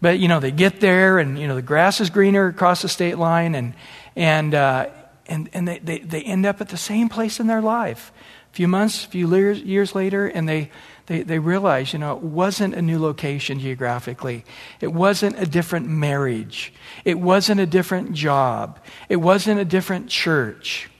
But, 0.00 0.18
you 0.20 0.28
know, 0.28 0.40
they 0.40 0.52
get 0.52 0.80
there 0.80 1.18
and, 1.18 1.38
you 1.38 1.48
know, 1.48 1.56
the 1.56 1.62
grass 1.62 2.00
is 2.00 2.08
greener 2.08 2.46
across 2.46 2.82
the 2.82 2.88
state 2.88 3.18
line 3.18 3.54
and, 3.54 3.74
and, 4.14 4.54
uh, 4.54 4.86
and, 5.26 5.50
and 5.52 5.66
they, 5.66 5.78
they, 5.80 5.98
they 5.98 6.22
end 6.22 6.46
up 6.46 6.60
at 6.60 6.68
the 6.68 6.76
same 6.76 7.08
place 7.08 7.40
in 7.40 7.46
their 7.48 7.60
life. 7.60 8.12
A 8.52 8.54
few 8.54 8.68
months, 8.68 9.04
a 9.04 9.08
few 9.08 9.34
years, 9.34 9.60
years 9.60 9.94
later, 9.94 10.26
and 10.26 10.48
they, 10.48 10.70
they, 11.08 11.22
they 11.22 11.38
realized, 11.38 11.94
you 11.94 11.98
know, 11.98 12.16
it 12.16 12.22
wasn't 12.22 12.74
a 12.74 12.82
new 12.82 13.00
location 13.00 13.58
geographically. 13.58 14.44
It 14.78 14.92
wasn't 14.92 15.38
a 15.38 15.46
different 15.46 15.88
marriage. 15.88 16.72
It 17.02 17.18
wasn't 17.18 17.60
a 17.60 17.66
different 17.66 18.12
job. 18.12 18.78
It 19.08 19.16
wasn't 19.16 19.58
a 19.58 19.64
different 19.64 20.08
church. 20.08 20.90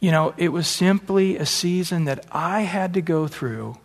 You 0.00 0.10
know, 0.10 0.34
it 0.36 0.48
was 0.48 0.66
simply 0.66 1.36
a 1.36 1.46
season 1.46 2.06
that 2.06 2.26
I 2.32 2.62
had 2.62 2.94
to 2.94 3.00
go 3.00 3.28
through 3.28 3.78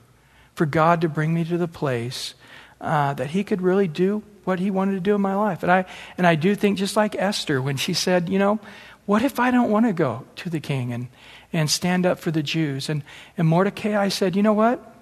for 0.56 0.66
God 0.66 1.02
to 1.02 1.10
bring 1.10 1.32
me 1.32 1.46
to 1.46 1.60
the 1.60 1.68
place 1.68 2.34
uh, 2.82 3.14
that 3.14 3.28
He 3.28 3.44
could 3.44 3.62
really 3.62 3.88
do 3.88 4.24
what 4.46 4.60
He 4.60 4.72
wanted 4.72 4.94
to 4.94 5.00
do 5.00 5.14
in 5.14 5.22
my 5.22 5.36
life. 5.36 5.62
And 5.62 5.72
I, 5.72 5.86
and 6.18 6.26
I 6.26 6.34
do 6.34 6.56
think, 6.56 6.80
just 6.80 6.96
like 6.96 7.16
Esther, 7.16 7.62
when 7.62 7.78
she 7.78 7.94
said, 7.94 8.30
you 8.30 8.40
know, 8.40 8.60
what 9.06 9.22
if 9.22 9.40
I 9.40 9.52
don't 9.52 9.70
want 9.70 9.86
to 9.86 9.94
go 9.94 10.26
to 10.38 10.50
the 10.50 10.60
king? 10.60 10.92
And, 10.92 11.08
and 11.54 11.70
stand 11.70 12.06
up 12.06 12.20
for 12.20 12.32
the 12.32 12.44
Jews. 12.44 12.90
And, 12.90 13.04
and 13.38 13.48
Mordecai 13.48 14.10
said, 14.10 14.36
You 14.36 14.44
know 14.44 14.54
what? 14.54 14.94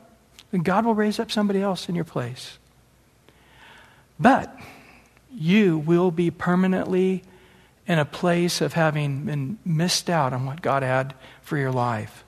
God 0.63 0.85
will 0.85 0.95
raise 0.95 1.19
up 1.19 1.31
somebody 1.31 1.61
else 1.61 1.89
in 1.89 1.95
your 1.95 2.05
place. 2.05 2.57
But 4.19 4.57
you 5.31 5.77
will 5.77 6.11
be 6.11 6.31
permanently 6.31 7.23
in 7.87 7.99
a 7.99 8.05
place 8.05 8.61
of 8.61 8.73
having 8.73 9.25
been 9.25 9.59
missed 9.65 10.09
out 10.09 10.33
on 10.33 10.45
what 10.45 10.61
God 10.61 10.81
had 10.81 11.13
for 11.41 11.57
your 11.57 11.71
life. 11.71 12.23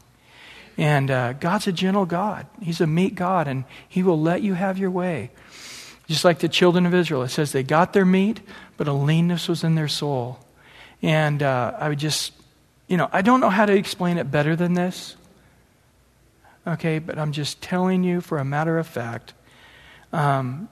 And 0.78 1.10
uh, 1.10 1.34
God's 1.34 1.68
a 1.68 1.72
gentle 1.72 2.06
God. 2.06 2.46
He's 2.62 2.82
a 2.82 2.88
meek 2.88 3.16
God, 3.16 3.48
and 3.48 3.64
He 3.88 4.04
will 4.04 4.22
let 4.22 4.44
you 4.44 4.54
have 4.54 4.78
your 4.78 4.92
way. 4.92 5.32
Just 6.08 6.24
like 6.24 6.40
the 6.40 6.50
children 6.50 6.86
of 6.86 6.94
Israel, 6.94 7.24
it 7.24 7.30
says 7.30 7.52
they 7.52 7.64
got 7.64 7.94
their 7.94 8.06
meat, 8.06 8.42
but 8.78 8.88
a 8.88 8.94
leanness 8.94 9.48
was 9.48 9.64
in 9.64 9.76
their 9.76 9.88
soul. 9.88 10.40
And 11.02 11.42
uh, 11.42 11.76
I 11.80 11.90
would 11.90 12.00
just 12.00 12.34
you 12.88 12.98
know, 12.98 13.10
I 13.12 13.22
don't 13.22 13.40
know 13.40 13.50
how 13.50 13.66
to 13.66 13.74
explain 13.74 14.18
it 14.18 14.32
better 14.32 14.56
than 14.56 14.74
this. 14.74 15.16
Okay, 16.66 17.00
but 17.00 17.18
I'm 17.18 17.32
just 17.32 17.62
telling 17.62 18.04
you 18.04 18.22
for 18.22 18.40
a 18.40 18.46
matter 18.46 18.78
of 18.78 18.88
fact. 18.88 19.34
Um, 20.12 20.70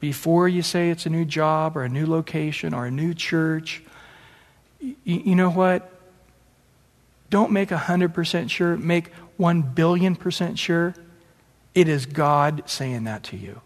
before 0.00 0.48
you 0.48 0.62
say 0.62 0.90
it's 0.90 1.06
a 1.06 1.10
new 1.10 1.24
job 1.24 1.76
or 1.76 1.84
a 1.84 1.88
new 1.88 2.06
location 2.06 2.74
or 2.74 2.86
a 2.86 2.90
new 2.90 3.14
church, 3.14 3.82
y- 4.82 4.96
you 5.04 5.34
know 5.34 5.50
what? 5.50 5.90
Don't 7.30 7.52
make 7.52 7.70
100% 7.70 8.50
sure, 8.50 8.76
make 8.76 9.12
1 9.38 9.62
billion 9.62 10.14
percent 10.14 10.58
sure. 10.58 10.94
It 11.74 11.88
is 11.88 12.06
God 12.06 12.62
saying 12.66 13.04
that 13.04 13.22
to 13.24 13.36
you 13.36 13.60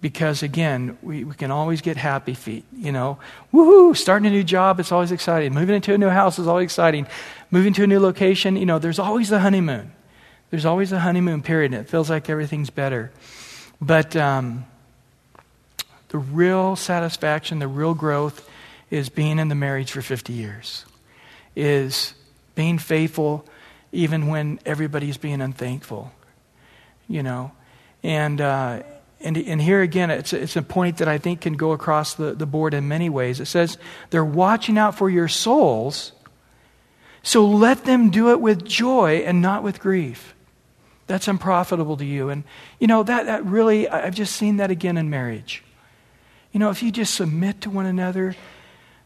because 0.00 0.42
again, 0.42 0.96
we, 1.02 1.24
we 1.24 1.34
can 1.34 1.50
always 1.50 1.80
get 1.80 1.96
happy 1.96 2.34
feet. 2.34 2.64
You 2.72 2.92
know, 2.92 3.18
woohoo, 3.52 3.96
starting 3.96 4.26
a 4.26 4.30
new 4.30 4.44
job, 4.44 4.80
it's 4.80 4.92
always 4.92 5.12
exciting. 5.12 5.52
Moving 5.52 5.76
into 5.76 5.92
a 5.92 5.98
new 5.98 6.08
house 6.08 6.38
is 6.38 6.46
always 6.46 6.64
exciting. 6.64 7.06
Moving 7.50 7.72
to 7.74 7.84
a 7.84 7.86
new 7.86 8.00
location, 8.00 8.56
you 8.56 8.66
know, 8.66 8.78
there's 8.78 8.98
always 8.98 9.28
the 9.28 9.40
honeymoon. 9.40 9.92
There's 10.50 10.64
always 10.64 10.90
a 10.92 10.98
honeymoon 10.98 11.42
period, 11.42 11.72
and 11.72 11.80
it 11.80 11.88
feels 11.88 12.10
like 12.10 12.28
everything's 12.28 12.70
better. 12.70 13.12
But 13.80 14.16
um, 14.16 14.64
the 16.08 16.18
real 16.18 16.76
satisfaction, 16.76 17.60
the 17.60 17.68
real 17.68 17.94
growth 17.94 18.48
is 18.90 19.08
being 19.08 19.38
in 19.38 19.48
the 19.48 19.54
marriage 19.54 19.92
for 19.92 20.02
50 20.02 20.32
years. 20.32 20.84
is 21.54 22.14
being 22.54 22.78
faithful 22.78 23.44
even 23.92 24.26
when 24.26 24.58
everybody's 24.66 25.16
being 25.16 25.40
unthankful. 25.40 26.12
You 27.08 27.22
know? 27.22 27.52
And, 28.02 28.40
uh, 28.40 28.82
and, 29.20 29.36
and 29.36 29.60
here 29.60 29.82
again, 29.82 30.10
it's, 30.10 30.32
it's 30.32 30.56
a 30.56 30.62
point 30.62 30.98
that 30.98 31.08
I 31.08 31.18
think 31.18 31.42
can 31.42 31.54
go 31.54 31.72
across 31.72 32.14
the, 32.14 32.32
the 32.32 32.46
board 32.46 32.74
in 32.74 32.88
many 32.88 33.08
ways. 33.08 33.40
It 33.40 33.46
says, 33.46 33.78
they're 34.10 34.24
watching 34.24 34.78
out 34.78 34.96
for 34.96 35.10
your 35.10 35.28
souls, 35.28 36.12
so 37.22 37.46
let 37.46 37.84
them 37.84 38.10
do 38.10 38.30
it 38.30 38.40
with 38.40 38.64
joy 38.64 39.22
and 39.26 39.42
not 39.42 39.62
with 39.62 39.80
grief. 39.80 40.34
That's 41.06 41.28
unprofitable 41.28 41.96
to 41.96 42.04
you. 42.04 42.28
And, 42.28 42.44
you 42.78 42.86
know, 42.86 43.02
that, 43.02 43.26
that 43.26 43.44
really, 43.44 43.88
I've 43.88 44.14
just 44.14 44.36
seen 44.36 44.58
that 44.58 44.70
again 44.70 44.96
in 44.96 45.10
marriage. 45.10 45.64
You 46.52 46.60
know, 46.60 46.70
if 46.70 46.82
you 46.82 46.90
just 46.90 47.14
submit 47.14 47.60
to 47.62 47.70
one 47.70 47.86
another, 47.86 48.36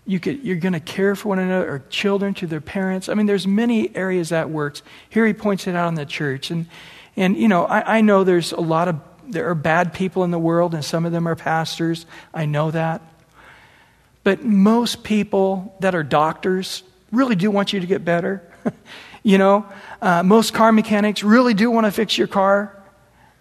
you 0.07 0.21
could, 0.21 0.45
you're 0.45 0.57
going 0.57 0.75
to 0.75 0.81
care 0.81 1.17
for 1.17 1.31
one 1.31 1.39
another, 1.39 1.69
or 1.69 1.79
children 1.89 2.35
to 2.35 2.47
their 2.47 2.61
parents. 2.61 3.09
I 3.09 3.15
mean, 3.15 3.25
there's 3.25 3.47
many 3.47 3.95
areas 3.97 4.29
that 4.29 4.51
works. 4.51 4.83
Here 5.09 5.27
he 5.27 5.33
points 5.33 5.67
it 5.67 5.75
out 5.75 5.89
in 5.89 5.95
the 5.95 6.05
church. 6.05 6.51
And, 6.51 6.67
and 7.17 7.37
you 7.37 7.49
know, 7.49 7.65
I, 7.65 7.97
I 7.97 8.01
know 8.03 8.23
there's 8.23 8.53
a 8.53 8.61
lot 8.61 8.89
of, 8.89 9.01
there 9.29 9.49
are 9.49 9.55
bad 9.55 9.95
people 9.95 10.25
in 10.25 10.31
the 10.31 10.39
world, 10.39 10.75
and 10.75 10.85
some 10.85 11.05
of 11.05 11.13
them 11.13 11.27
are 11.27 11.37
pastors. 11.37 12.07
I 12.33 12.47
know 12.47 12.71
that. 12.71 13.03
But 14.23 14.43
most 14.43 15.05
people 15.05 15.75
that 15.81 15.95
are 15.95 16.03
doctors 16.03 16.83
really 17.13 17.37
do 17.37 17.51
want 17.51 17.73
you 17.73 17.81
to 17.81 17.87
get 17.87 18.05
better. 18.05 18.43
you 19.23 19.39
know, 19.39 19.67
uh, 20.01 20.23
most 20.23 20.55
car 20.55 20.73
mechanics 20.73 21.23
really 21.23 21.55
do 21.55 21.71
want 21.71 21.87
to 21.87 21.93
fix 21.93 22.17
your 22.17 22.27
car. 22.27 22.75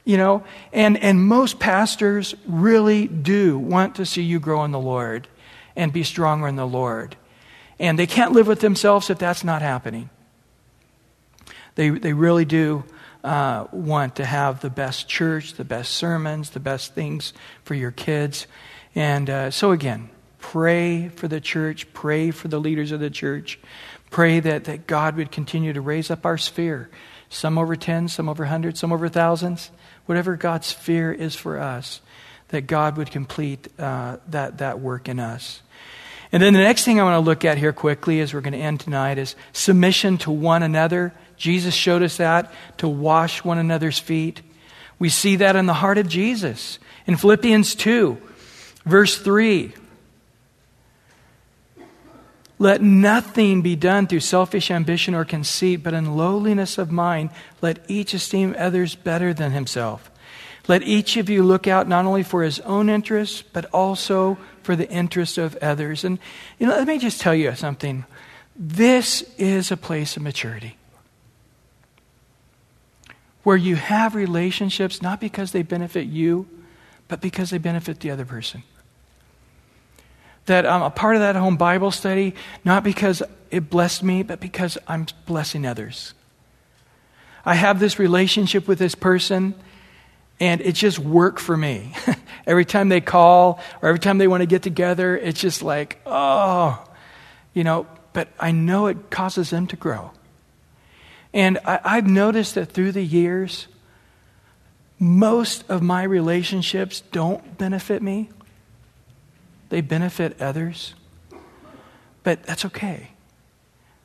You 0.06 0.18
know, 0.18 0.44
and, 0.74 0.98
and 0.98 1.26
most 1.26 1.60
pastors 1.60 2.36
really 2.46 3.08
do 3.08 3.58
want 3.58 3.96
to 3.96 4.06
see 4.06 4.22
you 4.22 4.42
grow 4.42 4.66
in 4.66 4.72
the 4.72 4.80
Lord 4.80 5.30
and 5.78 5.94
be 5.94 6.04
stronger 6.04 6.48
in 6.48 6.58
the 6.58 6.68
Lord. 6.68 7.16
And 7.80 7.98
they 7.98 8.06
can't 8.06 8.34
live 8.34 8.46
with 8.46 8.60
themselves 8.60 9.10
if 9.10 9.18
that's 9.18 9.46
not 9.46 9.62
happening. 9.62 10.10
They, 11.76 11.90
they 11.90 12.12
really 12.12 12.44
do 12.44 12.84
uh, 13.24 13.68
want 13.72 14.16
to 14.18 14.26
have 14.26 14.62
the 14.62 14.70
best 14.70 15.08
church, 15.08 15.54
the 15.54 15.64
best 15.64 15.94
sermons, 15.94 16.52
the 16.52 16.60
best 16.60 16.94
things 16.94 17.34
for 17.64 17.76
your 17.76 17.92
kids. 17.92 18.48
And 18.96 19.30
uh, 19.30 19.52
so, 19.52 19.72
again, 19.72 20.10
pray 20.40 21.10
for 21.10 21.28
the 21.28 21.42
church, 21.42 21.92
pray 21.94 22.32
for 22.32 22.48
the 22.48 22.60
leaders 22.60 22.92
of 22.92 23.00
the 23.00 23.10
church, 23.10 23.60
Pray 24.14 24.40
that, 24.40 24.66
that 24.66 24.86
God 24.86 25.16
would 25.16 25.32
continue 25.32 25.74
to 25.74 25.82
raise 25.82 26.12
up 26.12 26.24
our 26.24 26.38
sphere, 26.38 26.88
some 27.30 27.58
over 27.58 27.76
10, 27.76 28.10
some 28.10 28.30
over 28.30 28.46
hundreds, 28.46 28.80
some 28.80 28.94
over 28.94 29.10
thousands, 29.10 29.72
whatever 30.06 30.36
God's 30.36 30.68
sphere 30.68 31.12
is 31.12 31.36
for 31.36 31.58
us, 31.58 32.00
that 32.50 32.68
God 32.68 32.96
would 32.96 33.10
complete 33.10 33.70
uh, 33.80 34.18
that, 34.28 34.60
that 34.60 34.80
work 34.80 35.10
in 35.10 35.20
us. 35.20 35.64
And 36.32 36.44
then 36.44 36.54
the 36.54 36.60
next 36.60 36.86
thing 36.86 37.00
I 37.00 37.04
want 37.04 37.16
to 37.16 37.28
look 37.28 37.44
at 37.44 37.58
here 37.58 37.74
quickly 37.74 38.20
as 38.20 38.36
we're 38.36 38.42
going 38.42 38.54
to 38.54 38.60
end 38.60 38.82
tonight 38.82 39.18
is 39.18 39.36
submission 39.52 40.20
to 40.20 40.30
one 40.30 40.62
another. 40.62 41.12
Jesus 41.38 41.74
showed 41.74 42.04
us 42.04 42.18
that 42.18 42.52
to 42.78 42.88
wash 42.88 43.44
one 43.44 43.58
another's 43.58 44.00
feet. 44.00 44.42
We 45.00 45.10
see 45.10 45.38
that 45.38 45.56
in 45.56 45.66
the 45.66 45.74
heart 45.74 45.98
of 45.98 46.08
Jesus. 46.08 46.80
In 47.06 47.18
Philippians 47.18 47.76
2, 47.76 48.18
verse 48.86 49.18
3, 49.18 49.74
let 52.60 52.82
nothing 52.82 53.62
be 53.62 53.76
done 53.76 54.08
through 54.08 54.22
selfish 54.22 54.72
ambition 54.72 55.16
or 55.16 55.26
conceit, 55.26 55.84
but 55.84 55.94
in 55.94 56.16
lowliness 56.16 56.78
of 56.78 56.92
mind, 56.92 57.32
let 57.62 57.80
each 57.90 58.14
esteem 58.14 58.56
others 58.58 58.96
better 58.96 59.34
than 59.34 59.52
himself. 59.52 60.10
Let 60.68 60.84
each 60.84 61.18
of 61.18 61.30
you 61.30 61.44
look 61.44 61.68
out 61.68 61.90
not 61.90 62.06
only 62.06 62.24
for 62.24 62.44
his 62.44 62.62
own 62.62 62.88
interests, 62.90 63.42
but 63.42 63.66
also 63.74 64.38
for 64.62 64.78
the 64.78 64.90
interests 64.90 65.38
of 65.38 65.58
others. 65.58 66.06
And 66.06 66.20
you 66.58 66.68
know, 66.68 66.74
let 66.78 66.88
me 66.88 67.00
just 67.00 67.20
tell 67.20 67.36
you 67.36 67.54
something. 67.54 68.06
This 68.56 69.24
is 69.38 69.72
a 69.72 69.78
place 69.78 70.16
of 70.16 70.24
maturity. 70.24 70.78
Where 73.44 73.58
you 73.58 73.76
have 73.76 74.16
relationships 74.16 75.02
not 75.02 75.20
because 75.20 75.52
they 75.52 75.64
benefit 75.64 76.08
you, 76.08 76.48
but 77.08 77.22
because 77.22 77.50
they 77.50 77.58
benefit 77.58 78.00
the 78.00 78.12
other 78.12 78.26
person 78.26 78.64
that 80.46 80.66
I'm 80.66 80.82
a 80.82 80.90
part 80.90 81.16
of 81.16 81.22
that 81.22 81.36
home 81.36 81.58
Bible 81.58 81.92
study, 81.92 82.36
not 82.66 82.84
because 82.84 83.24
it 83.50 83.70
blessed 83.70 84.04
me, 84.04 84.24
but 84.24 84.40
because 84.40 84.78
I'm 84.88 85.06
blessing 85.26 85.66
others. 85.66 86.14
I 87.46 87.56
have 87.56 87.80
this 87.80 88.00
relationship 88.00 88.68
with 88.68 88.80
this 88.80 88.96
person, 88.96 89.54
and 90.40 90.62
it 90.62 90.74
just 90.74 91.00
worked 91.00 91.40
for 91.40 91.56
me. 91.56 91.94
every 92.48 92.66
time 92.66 92.90
they 92.90 93.02
call 93.02 93.62
or 93.82 93.90
every 93.90 94.00
time 94.00 94.18
they 94.18 94.28
want 94.28 94.42
to 94.42 94.48
get 94.48 94.64
together, 94.64 95.18
it's 95.18 95.40
just 95.40 95.62
like, 95.62 96.02
oh, 96.06 96.84
you 97.54 97.64
know, 97.64 97.88
but 98.12 98.28
I 98.40 98.52
know 98.52 98.88
it 98.88 99.10
causes 99.10 99.50
them 99.50 99.68
to 99.68 99.76
grow. 99.76 100.12
And 101.34 101.60
I, 101.66 101.80
I've 101.84 102.08
noticed 102.08 102.56
that 102.56 102.72
through 102.72 102.92
the 102.92 103.04
years, 103.04 103.68
most 105.00 105.64
of 105.70 105.82
my 105.82 106.04
relationships 106.04 107.02
don't 107.12 107.58
benefit 107.58 108.02
me 108.02 108.30
they 109.74 109.82
benefit 109.82 110.40
others. 110.40 110.94
But 112.22 112.44
that's 112.44 112.64
okay. 112.66 113.10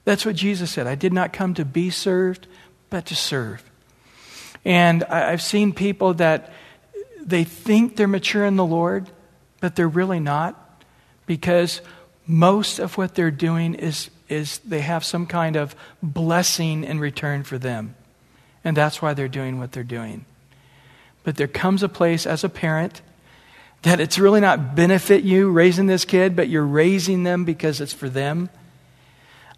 That's 0.07 0.24
what 0.24 0.35
Jesus 0.35 0.70
said. 0.70 0.87
I 0.87 0.95
did 0.95 1.12
not 1.12 1.31
come 1.31 1.53
to 1.53 1.64
be 1.66 1.91
served, 1.91 2.47
but 2.89 3.05
to 3.05 3.14
serve. 3.14 3.62
And 4.64 5.05
I've 5.05 5.43
seen 5.43 5.74
people 5.74 6.14
that 6.14 6.55
they 7.20 7.45
think 7.45 7.97
they're 7.97 8.09
mature 8.09 8.47
in 8.47 8.57
the 8.57 8.64
Lord, 8.64 9.11
but 9.61 9.76
they're 9.76 9.87
really 9.87 10.20
not 10.20 10.83
because 11.26 11.83
most 12.26 12.79
of 12.79 12.97
what 12.97 13.14
they're 13.14 13.31
doing 13.31 13.74
is, 13.74 14.09
is 14.29 14.59
they 14.59 14.81
have 14.81 15.05
some 15.05 15.26
kind 15.26 15.57
of 15.57 15.74
blessing 16.03 16.85
in 16.85 17.01
return 17.01 17.43
for 17.43 17.59
them. 17.59 17.95
And 18.64 18.76
that's 18.76 19.01
why 19.01 19.14
they're 19.14 19.29
doing 19.29 19.59
what 19.59 19.72
they're 19.72 19.83
doing. 19.83 20.24
But 21.24 21.37
there 21.37 21.49
comes 21.49 21.83
a 21.83 21.89
place 21.89 22.26
as 22.26 22.45
a 22.45 22.49
parent 22.49 23.03
that 23.83 24.01
it's 24.01 24.18
really 24.18 24.41
not 24.41 24.74
benefit 24.74 25.22
you 25.22 25.51
raising 25.51 25.87
this 25.87 26.05
kid, 26.05 26.35
but 26.35 26.49
you're 26.49 26.66
raising 26.66 27.22
them 27.22 27.45
because 27.45 27.81
it's 27.81 27.93
for 27.93 28.09
them. 28.09 28.51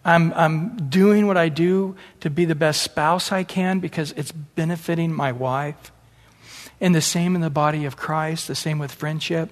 I'm, 0.03 0.33
I'm 0.33 0.89
doing 0.89 1.27
what 1.27 1.37
I 1.37 1.49
do 1.49 1.95
to 2.21 2.29
be 2.29 2.45
the 2.45 2.55
best 2.55 2.81
spouse 2.81 3.31
I 3.31 3.43
can 3.43 3.79
because 3.79 4.11
it's 4.13 4.31
benefiting 4.31 5.13
my 5.13 5.31
wife. 5.31 5.91
And 6.79 6.95
the 6.95 7.01
same 7.01 7.35
in 7.35 7.41
the 7.41 7.49
body 7.51 7.85
of 7.85 7.97
Christ, 7.97 8.47
the 8.47 8.55
same 8.55 8.79
with 8.79 8.91
friendship. 8.91 9.51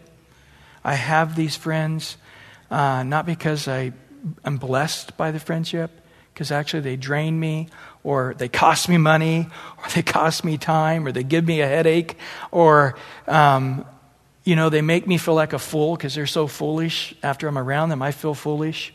I 0.84 0.96
have 0.96 1.36
these 1.36 1.56
friends 1.56 2.18
uh, 2.72 3.04
not 3.04 3.26
because 3.26 3.68
I, 3.68 3.94
am 4.46 4.58
blessed 4.58 5.18
by 5.18 5.32
the 5.32 5.40
friendship, 5.40 5.92
because 6.34 6.52
actually 6.52 6.82
they 6.82 6.96
drain 6.96 7.40
me, 7.40 7.70
or 8.04 8.36
they 8.38 8.50
cost 8.50 8.90
me 8.90 8.98
money, 8.98 9.48
or 9.78 9.90
they 9.96 10.04
cost 10.04 10.44
me 10.44 10.58
time, 10.58 11.06
or 11.06 11.12
they 11.12 11.24
give 11.24 11.46
me 11.46 11.62
a 11.62 11.68
headache, 11.68 12.18
or 12.52 12.96
um, 13.28 13.86
you 14.50 14.56
know, 14.56 14.70
they 14.70 14.82
make 14.82 15.06
me 15.06 15.18
feel 15.18 15.36
like 15.36 15.54
a 15.54 15.60
fool 15.60 15.96
because 15.96 16.16
they're 16.16 16.26
so 16.26 16.48
foolish. 16.48 17.14
After 17.22 17.48
I'm 17.48 17.58
around 17.58 17.90
them, 17.90 18.02
I 18.02 18.12
feel 18.12 18.34
foolish. 18.34 18.94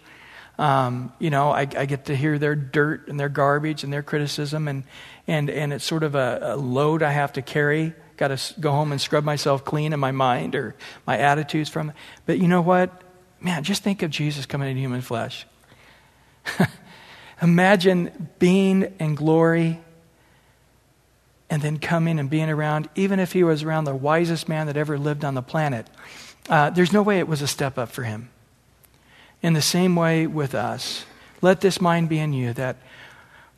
Um, 0.59 1.12
you 1.18 1.31
know, 1.31 1.51
I, 1.51 1.61
I, 1.61 1.87
get 1.87 2.07
to 2.07 2.16
hear 2.16 2.39
their 2.39 2.55
dirt 2.55 3.09
and 3.09 3.18
their 3.18 3.29
garbage 3.29 3.83
and 3.83 3.93
their 3.93 4.05
criticism, 4.05 4.68
and, 4.68 4.85
and, 5.27 5.51
and 5.51 5.72
it's 5.72 5.85
sort 5.85 6.03
of 6.05 6.14
a, 6.14 6.39
a 6.43 6.57
load 6.57 7.03
I 7.03 7.11
have 7.11 7.33
to 7.35 7.43
carry. 7.43 7.93
Got 8.16 8.37
to 8.37 8.61
go 8.61 8.70
home 8.70 8.93
and 8.93 9.01
scrub 9.01 9.25
myself 9.25 9.64
clean 9.64 9.93
in 9.93 10.01
my 10.01 10.12
mind 10.12 10.55
or 10.55 10.77
my 11.07 11.18
attitudes 11.18 11.68
from. 11.68 11.93
But 12.27 12.39
you 12.39 12.49
know 12.49 12.62
what? 12.62 13.03
Man, 13.45 13.62
just 13.62 13.82
think 13.82 14.03
of 14.03 14.11
Jesus 14.11 14.47
coming 14.47 14.70
in 14.70 14.78
human 14.78 15.03
flesh. 15.03 15.47
Imagine 17.42 18.30
being 18.38 18.95
in 18.99 19.14
glory 19.14 19.80
and 21.51 21.61
then 21.61 21.78
coming 21.78 22.18
and 22.18 22.30
being 22.30 22.49
around, 22.49 22.88
even 22.95 23.20
if 23.20 23.32
he 23.32 23.45
was 23.45 23.62
around 23.62 23.84
the 23.84 23.95
wisest 23.95 24.49
man 24.49 24.66
that 24.68 24.78
ever 24.78 24.97
lived 24.97 25.26
on 25.26 25.34
the 25.34 25.42
planet, 25.42 25.86
uh, 26.49 26.70
there's 26.70 26.90
no 26.90 27.03
way 27.03 27.18
it 27.18 27.28
was 27.28 27.42
a 27.42 27.47
step 27.47 27.76
up 27.76 27.90
for 27.90 28.03
him. 28.03 28.30
In 29.42 29.53
the 29.53 29.61
same 29.61 29.95
way 29.95 30.26
with 30.26 30.55
us, 30.55 31.05
let 31.42 31.61
this 31.61 31.82
mind 31.82 32.09
be 32.09 32.18
in 32.18 32.32
you 32.32 32.55
that 32.55 32.78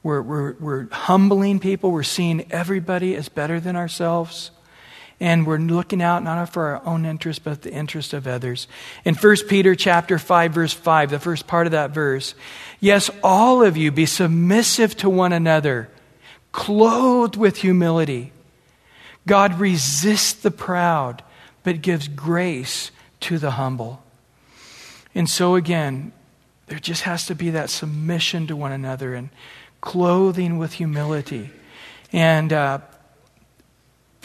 we're, 0.03 0.20
we're, 0.20 0.55
we're 0.55 0.89
humbling 0.91 1.61
people, 1.61 1.93
we're 1.93 2.03
seeing 2.03 2.51
everybody 2.51 3.14
as 3.14 3.28
better 3.28 3.61
than 3.61 3.76
ourselves. 3.76 4.51
And 5.19 5.47
we're 5.47 5.59
looking 5.59 6.03
out 6.03 6.23
not 6.23 6.53
for 6.53 6.67
our 6.67 6.87
own 6.87 7.07
interest, 7.07 7.43
but 7.43 7.62
the 7.62 7.73
interest 7.73 8.12
of 8.12 8.27
others. 8.27 8.69
In 9.05 9.14
1 9.14 9.37
Peter 9.49 9.75
chapter 9.75 10.19
5, 10.19 10.53
verse 10.53 10.73
5, 10.75 11.11
the 11.11 11.19
first 11.19 11.47
part 11.47 11.67
of 11.67 11.73
that 11.73 11.93
verse, 11.93 12.35
yes, 12.81 13.09
all 13.23 13.62
of 13.62 13.77
you 13.77 13.91
be 13.91 14.07
submissive 14.07 14.97
to 14.99 15.09
one 15.09 15.33
another 15.33 15.89
clothed 16.57 17.37
with 17.37 17.59
humility. 17.59 18.33
God 19.27 19.61
resists 19.61 20.33
the 20.33 20.51
proud, 20.51 21.23
but 21.62 21.83
gives 21.83 22.09
grace 22.09 22.91
to 23.21 23.37
the 23.37 23.53
humble. 23.53 24.03
And 25.14 25.29
so, 25.29 25.55
again, 25.55 26.12
there 26.67 26.79
just 26.79 27.03
has 27.03 27.27
to 27.27 27.35
be 27.35 27.51
that 27.51 27.69
submission 27.69 28.47
to 28.47 28.57
one 28.57 28.73
another 28.73 29.14
and 29.14 29.29
clothing 29.83 30.57
with 30.57 30.75
humility. 30.75 31.51
And 32.12 32.53
uh, 32.53 32.79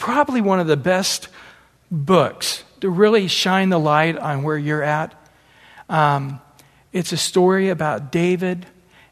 probably 0.02 0.40
one 0.40 0.58
of 0.58 0.66
the 0.66 0.76
best 0.76 1.28
books 1.88 2.64
to 2.80 2.90
really 2.90 3.28
shine 3.28 3.68
the 3.68 3.78
light 3.78 4.18
on 4.18 4.42
where 4.42 4.58
you're 4.58 4.82
at. 4.82 5.14
Um, 5.88 6.40
it's 6.92 7.12
a 7.12 7.16
story 7.16 7.68
about 7.68 8.10
David 8.10 8.66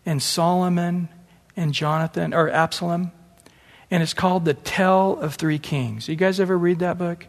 and 0.05 0.21
Solomon 0.21 1.09
and 1.57 1.73
Jonathan, 1.73 2.35
or 2.35 2.51
Absalom. 2.51 3.13
And 3.89 4.03
it's 4.03 4.15
called 4.15 4.45
The 4.45 4.55
Tale 4.55 5.17
of 5.21 5.37
Three 5.37 5.61
Kings. 5.61 6.09
You 6.09 6.17
guys 6.17 6.41
ever 6.41 6.59
read 6.59 6.81
that 6.81 6.99
book? 6.99 7.25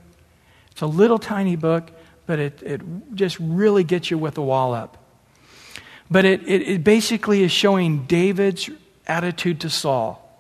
It's 0.71 0.81
a 0.81 0.87
little 0.87 1.19
tiny 1.19 1.55
book, 1.55 1.91
but 2.25 2.39
it, 2.39 2.63
it 2.63 2.81
just 3.13 3.37
really 3.39 3.83
gets 3.83 4.09
you 4.09 4.17
with 4.17 4.33
the 4.33 4.41
wall 4.41 4.73
up. 4.73 4.97
But 6.09 6.25
it, 6.25 6.41
it, 6.47 6.67
it 6.67 6.83
basically 6.83 7.43
is 7.43 7.51
showing 7.51 8.05
David's 8.05 8.71
attitude 9.05 9.61
to 9.61 9.69
Saul. 9.69 10.30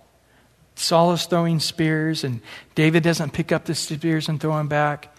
Saul 0.81 1.13
is 1.13 1.25
throwing 1.25 1.59
spears, 1.59 2.23
and 2.23 2.41
David 2.75 3.03
doesn't 3.03 3.33
pick 3.33 3.51
up 3.51 3.65
the 3.65 3.75
spears 3.75 4.27
and 4.27 4.39
throw 4.39 4.57
them 4.57 4.67
back. 4.67 5.15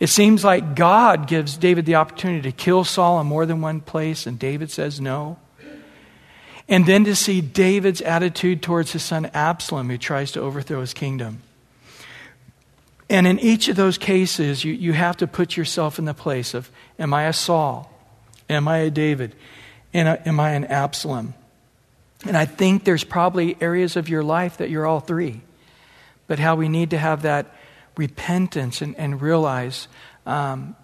It 0.00 0.08
seems 0.08 0.44
like 0.44 0.76
God 0.76 1.26
gives 1.26 1.56
David 1.56 1.86
the 1.86 1.96
opportunity 1.96 2.42
to 2.42 2.56
kill 2.56 2.84
Saul 2.84 3.20
in 3.20 3.26
more 3.26 3.46
than 3.46 3.60
one 3.60 3.80
place, 3.80 4.26
and 4.26 4.38
David 4.38 4.70
says 4.70 5.00
no. 5.00 5.38
And 6.68 6.84
then 6.84 7.04
to 7.04 7.16
see 7.16 7.40
David's 7.40 8.02
attitude 8.02 8.62
towards 8.62 8.92
his 8.92 9.02
son 9.02 9.30
Absalom, 9.32 9.88
who 9.88 9.98
tries 9.98 10.32
to 10.32 10.40
overthrow 10.40 10.80
his 10.80 10.92
kingdom. 10.92 11.40
And 13.10 13.26
in 13.26 13.40
each 13.40 13.68
of 13.68 13.76
those 13.76 13.96
cases, 13.96 14.64
you, 14.64 14.74
you 14.74 14.92
have 14.92 15.16
to 15.16 15.26
put 15.26 15.56
yourself 15.56 15.98
in 15.98 16.04
the 16.04 16.14
place 16.14 16.52
of 16.52 16.70
Am 16.98 17.14
I 17.14 17.24
a 17.24 17.32
Saul? 17.32 17.90
Am 18.50 18.68
I 18.68 18.78
a 18.78 18.90
David? 18.90 19.34
And 19.94 20.08
uh, 20.08 20.16
Am 20.26 20.38
I 20.38 20.50
an 20.50 20.66
Absalom? 20.66 21.32
And 22.26 22.36
I 22.36 22.44
think 22.46 22.84
there's 22.84 23.04
probably 23.04 23.56
areas 23.60 23.96
of 23.96 24.08
your 24.08 24.22
life 24.22 24.56
that 24.58 24.70
you're 24.70 24.86
all 24.86 25.00
three. 25.00 25.42
But 26.26 26.38
how 26.38 26.56
we 26.56 26.68
need 26.68 26.90
to 26.90 26.98
have 26.98 27.22
that 27.22 27.54
repentance 27.96 28.82
and, 28.82 28.96
and 28.96 29.20
realize 29.20 29.88
um, 30.26 30.76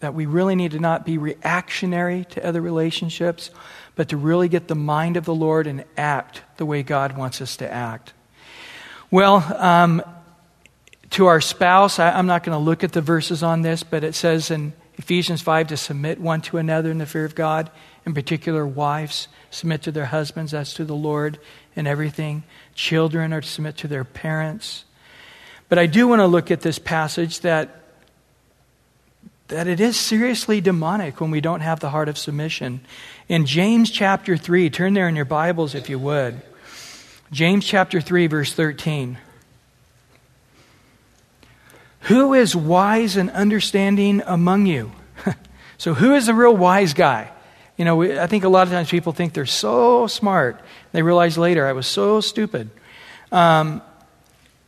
that 0.00 0.14
we 0.14 0.26
really 0.26 0.54
need 0.54 0.72
to 0.72 0.78
not 0.78 1.06
be 1.06 1.18
reactionary 1.18 2.26
to 2.26 2.46
other 2.46 2.60
relationships, 2.60 3.50
but 3.94 4.10
to 4.10 4.16
really 4.16 4.48
get 4.48 4.68
the 4.68 4.74
mind 4.74 5.16
of 5.16 5.24
the 5.24 5.34
Lord 5.34 5.66
and 5.66 5.84
act 5.96 6.42
the 6.58 6.66
way 6.66 6.82
God 6.82 7.16
wants 7.16 7.40
us 7.40 7.56
to 7.58 7.70
act. 7.70 8.12
Well, 9.10 9.36
um, 9.56 10.02
to 11.10 11.26
our 11.26 11.40
spouse, 11.40 11.98
I, 11.98 12.10
I'm 12.10 12.26
not 12.26 12.42
going 12.42 12.58
to 12.58 12.62
look 12.62 12.84
at 12.84 12.92
the 12.92 13.00
verses 13.00 13.42
on 13.42 13.62
this, 13.62 13.82
but 13.82 14.04
it 14.04 14.14
says 14.14 14.50
in 14.50 14.72
Ephesians 14.96 15.42
5 15.42 15.68
to 15.68 15.76
submit 15.76 16.20
one 16.20 16.40
to 16.42 16.58
another 16.58 16.90
in 16.90 16.98
the 16.98 17.06
fear 17.06 17.24
of 17.24 17.34
God, 17.34 17.70
in 18.06 18.12
particular, 18.12 18.66
wives 18.66 19.28
submit 19.50 19.82
to 19.82 19.92
their 19.92 20.06
husbands 20.06 20.52
as 20.52 20.74
to 20.74 20.84
the 20.84 20.94
Lord 20.94 21.38
and 21.74 21.88
everything. 21.88 22.44
Children 22.74 23.32
are 23.32 23.40
to 23.40 23.48
submit 23.48 23.76
to 23.78 23.88
their 23.88 24.04
parents. 24.04 24.84
But 25.68 25.78
I 25.78 25.86
do 25.86 26.06
want 26.06 26.20
to 26.20 26.26
look 26.26 26.50
at 26.50 26.60
this 26.60 26.78
passage 26.78 27.40
that, 27.40 27.80
that 29.48 29.66
it 29.66 29.80
is 29.80 29.98
seriously 29.98 30.60
demonic 30.60 31.20
when 31.20 31.30
we 31.30 31.40
don't 31.40 31.62
have 31.62 31.80
the 31.80 31.90
heart 31.90 32.08
of 32.08 32.18
submission. 32.18 32.80
In 33.28 33.46
James 33.46 33.90
chapter 33.90 34.36
3, 34.36 34.68
turn 34.68 34.92
there 34.92 35.08
in 35.08 35.16
your 35.16 35.24
Bibles 35.24 35.74
if 35.74 35.88
you 35.88 35.98
would. 35.98 36.42
James 37.32 37.64
chapter 37.64 38.02
3, 38.02 38.26
verse 38.26 38.52
13. 38.52 39.16
Who 42.00 42.34
is 42.34 42.54
wise 42.54 43.16
and 43.16 43.30
understanding 43.30 44.22
among 44.26 44.66
you? 44.66 44.92
so, 45.78 45.94
who 45.94 46.14
is 46.14 46.26
the 46.26 46.34
real 46.34 46.54
wise 46.54 46.92
guy? 46.92 47.30
You 47.76 47.84
know, 47.84 48.02
I 48.02 48.26
think 48.26 48.44
a 48.44 48.48
lot 48.48 48.66
of 48.66 48.72
times 48.72 48.88
people 48.88 49.12
think 49.12 49.32
they're 49.32 49.46
so 49.46 50.06
smart. 50.06 50.60
They 50.92 51.02
realize 51.02 51.36
later, 51.36 51.66
I 51.66 51.72
was 51.72 51.86
so 51.86 52.20
stupid. 52.20 52.70
Um, 53.32 53.82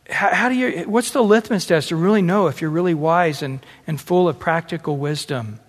how, 0.09 0.33
how, 0.33 0.49
do 0.49 0.55
you, 0.55 0.83
what's 0.83 1.11
the 1.11 1.23
litmus 1.23 1.65
test 1.65 1.89
to 1.89 1.95
really 1.95 2.21
know 2.21 2.47
if 2.47 2.61
you're 2.61 2.69
really 2.69 2.93
wise 2.93 3.41
and, 3.41 3.65
and 3.85 3.99
full 3.99 4.27
of 4.27 4.39
practical 4.39 4.97
wisdom? 4.97 5.59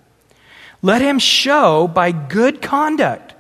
Let 0.83 1.03
him 1.03 1.19
show 1.19 1.89
by 1.89 2.13
good 2.13 2.61
conduct 2.61 3.35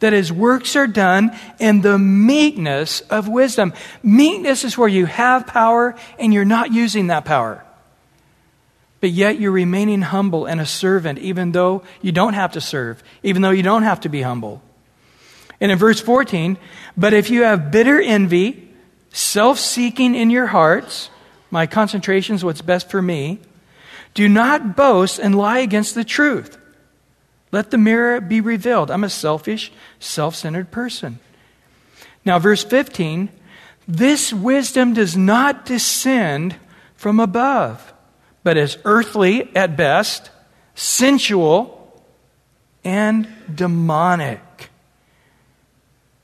that 0.00 0.12
his 0.12 0.32
works 0.32 0.76
are 0.76 0.86
done 0.86 1.36
in 1.58 1.80
the 1.80 1.98
meekness 1.98 3.00
of 3.02 3.28
wisdom. 3.28 3.72
Meekness 4.02 4.64
is 4.64 4.76
where 4.76 4.88
you 4.88 5.06
have 5.06 5.46
power 5.46 5.94
and 6.18 6.34
you're 6.34 6.44
not 6.44 6.72
using 6.72 7.08
that 7.08 7.24
power 7.24 7.63
but 9.04 9.10
yet 9.10 9.38
you're 9.38 9.52
remaining 9.52 10.00
humble 10.00 10.46
and 10.46 10.62
a 10.62 10.64
servant, 10.64 11.18
even 11.18 11.52
though 11.52 11.82
you 12.00 12.10
don't 12.10 12.32
have 12.32 12.52
to 12.52 12.60
serve, 12.62 13.04
even 13.22 13.42
though 13.42 13.50
you 13.50 13.62
don't 13.62 13.82
have 13.82 14.00
to 14.00 14.08
be 14.08 14.22
humble. 14.22 14.62
And 15.60 15.70
in 15.70 15.76
verse 15.76 16.00
14, 16.00 16.56
but 16.96 17.12
if 17.12 17.28
you 17.28 17.42
have 17.42 17.70
bitter 17.70 18.00
envy, 18.00 18.66
self 19.12 19.58
seeking 19.58 20.14
in 20.14 20.30
your 20.30 20.46
hearts, 20.46 21.10
my 21.50 21.66
concentration 21.66 22.34
is 22.34 22.42
what's 22.42 22.62
best 22.62 22.90
for 22.90 23.02
me, 23.02 23.40
do 24.14 24.26
not 24.26 24.74
boast 24.74 25.18
and 25.18 25.36
lie 25.36 25.58
against 25.58 25.94
the 25.94 26.02
truth. 26.02 26.56
Let 27.52 27.70
the 27.70 27.76
mirror 27.76 28.22
be 28.22 28.40
revealed. 28.40 28.90
I'm 28.90 29.04
a 29.04 29.10
selfish, 29.10 29.70
self 30.00 30.34
centered 30.34 30.70
person. 30.70 31.18
Now, 32.24 32.38
verse 32.38 32.64
15, 32.64 33.28
this 33.86 34.32
wisdom 34.32 34.94
does 34.94 35.14
not 35.14 35.66
descend 35.66 36.56
from 36.96 37.20
above 37.20 37.90
but 38.44 38.56
is 38.56 38.78
earthly 38.84 39.54
at 39.56 39.76
best, 39.76 40.30
sensual, 40.74 41.80
and 42.84 43.26
demonic. 43.52 44.40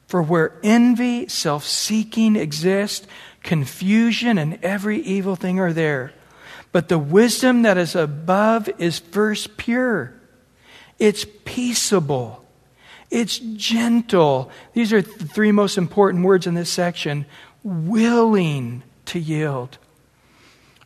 For 0.07 0.23
where 0.23 0.53
envy, 0.63 1.29
self 1.29 1.65
seeking 1.65 2.37
exist, 2.37 3.07
confusion 3.43 4.39
and 4.39 4.59
every 4.63 5.01
evil 5.01 5.35
thing 5.35 5.59
are 5.59 5.73
there. 5.73 6.13
But 6.73 6.89
the 6.89 6.99
wisdom 6.99 7.63
that 7.63 7.79
is 7.79 7.97
above 7.97 8.69
is 8.79 8.99
first 8.99 9.57
pure. 9.57 10.13
It's 10.99 11.25
peaceable. 11.45 12.45
It's 13.11 13.39
gentle. 13.39 14.51
These 14.73 14.93
are 14.93 15.03
the 15.03 15.27
three 15.27 15.51
most 15.51 15.79
important 15.79 16.25
words 16.25 16.47
in 16.47 16.55
this 16.55 16.71
section. 16.71 17.27
Willing 17.65 18.83
to 19.07 19.19
yield 19.19 19.79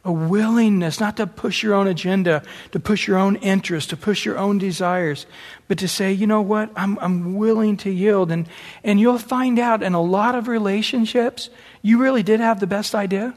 a 0.04 0.12
willingness 0.12 1.00
not 1.00 1.16
to 1.16 1.26
push 1.26 1.62
your 1.62 1.74
own 1.74 1.86
agenda, 1.86 2.42
to 2.72 2.80
push 2.80 3.08
your 3.08 3.16
own 3.16 3.36
interests, 3.36 3.88
to 3.88 3.96
push 3.96 4.24
your 4.24 4.36
own 4.36 4.58
desires, 4.58 5.24
but 5.66 5.78
to 5.78 5.88
say, 5.88 6.12
you 6.12 6.26
know 6.26 6.42
what, 6.42 6.70
I'm, 6.76 6.98
I'm 6.98 7.36
willing 7.36 7.78
to 7.78 7.90
yield. 7.90 8.30
And, 8.30 8.46
and 8.82 9.00
you'll 9.00 9.18
find 9.18 9.58
out 9.58 9.82
in 9.82 9.94
a 9.94 10.02
lot 10.02 10.34
of 10.34 10.46
relationships, 10.46 11.48
you 11.80 11.98
really 11.98 12.22
did 12.22 12.40
have 12.40 12.60
the 12.60 12.66
best 12.66 12.94
idea. 12.94 13.34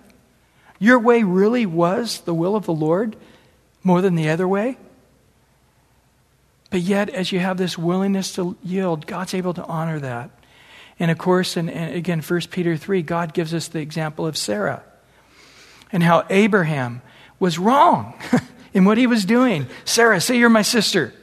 Your 0.77 0.99
way 0.99 1.23
really 1.23 1.65
was 1.65 2.19
the 2.21 2.33
will 2.33 2.55
of 2.55 2.65
the 2.65 2.73
Lord 2.73 3.15
more 3.83 4.01
than 4.01 4.15
the 4.15 4.29
other 4.29 4.47
way. 4.47 4.77
But 6.69 6.81
yet, 6.81 7.09
as 7.09 7.31
you 7.31 7.39
have 7.39 7.55
this 7.55 7.77
willingness 7.77 8.33
to 8.33 8.57
yield, 8.61 9.07
God's 9.07 9.33
able 9.33 9.53
to 9.53 9.63
honor 9.63 9.99
that. 10.01 10.31
And 10.99 11.09
of 11.09 11.17
course, 11.17 11.55
and, 11.55 11.69
and 11.69 11.95
again, 11.95 12.21
1 12.21 12.41
Peter 12.51 12.75
3, 12.75 13.03
God 13.03 13.33
gives 13.33 13.53
us 13.53 13.69
the 13.69 13.79
example 13.79 14.27
of 14.27 14.35
Sarah 14.35 14.83
and 15.91 16.03
how 16.03 16.25
Abraham 16.29 17.01
was 17.39 17.59
wrong 17.59 18.19
in 18.73 18.85
what 18.85 18.97
he 18.97 19.07
was 19.07 19.25
doing. 19.25 19.67
Sarah, 19.85 20.21
say 20.21 20.37
you're 20.37 20.49
my 20.49 20.61
sister. 20.61 21.13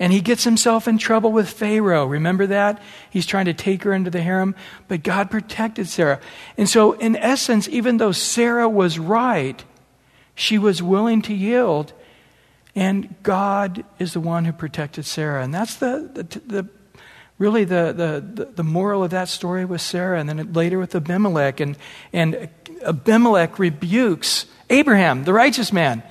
And 0.00 0.12
he 0.12 0.20
gets 0.20 0.42
himself 0.42 0.88
in 0.88 0.98
trouble 0.98 1.30
with 1.30 1.48
Pharaoh. 1.48 2.04
Remember 2.04 2.46
that? 2.48 2.82
He's 3.10 3.26
trying 3.26 3.44
to 3.44 3.54
take 3.54 3.84
her 3.84 3.92
into 3.92 4.10
the 4.10 4.20
harem, 4.20 4.56
but 4.88 5.04
God 5.04 5.30
protected 5.30 5.88
Sarah. 5.88 6.20
And 6.58 6.68
so, 6.68 6.92
in 6.92 7.14
essence, 7.14 7.68
even 7.68 7.98
though 7.98 8.10
Sarah 8.10 8.68
was 8.68 8.98
right, 8.98 9.62
she 10.34 10.58
was 10.58 10.82
willing 10.82 11.22
to 11.22 11.34
yield, 11.34 11.92
and 12.74 13.14
God 13.22 13.84
is 14.00 14.14
the 14.14 14.20
one 14.20 14.44
who 14.44 14.52
protected 14.52 15.06
Sarah. 15.06 15.44
And 15.44 15.54
that's 15.54 15.76
the, 15.76 16.10
the, 16.12 16.40
the 16.40 16.68
really 17.38 17.64
the, 17.64 17.92
the, 18.34 18.46
the 18.46 18.64
moral 18.64 19.04
of 19.04 19.10
that 19.10 19.28
story 19.28 19.64
with 19.64 19.80
Sarah, 19.80 20.18
and 20.18 20.28
then 20.28 20.52
later 20.52 20.78
with 20.80 20.94
Abimelech. 20.94 21.60
And, 21.60 21.76
and 22.12 22.48
Abimelech 22.84 23.58
rebukes 23.58 24.46
Abraham, 24.70 25.24
the 25.24 25.32
righteous 25.32 25.72
man. 25.72 26.02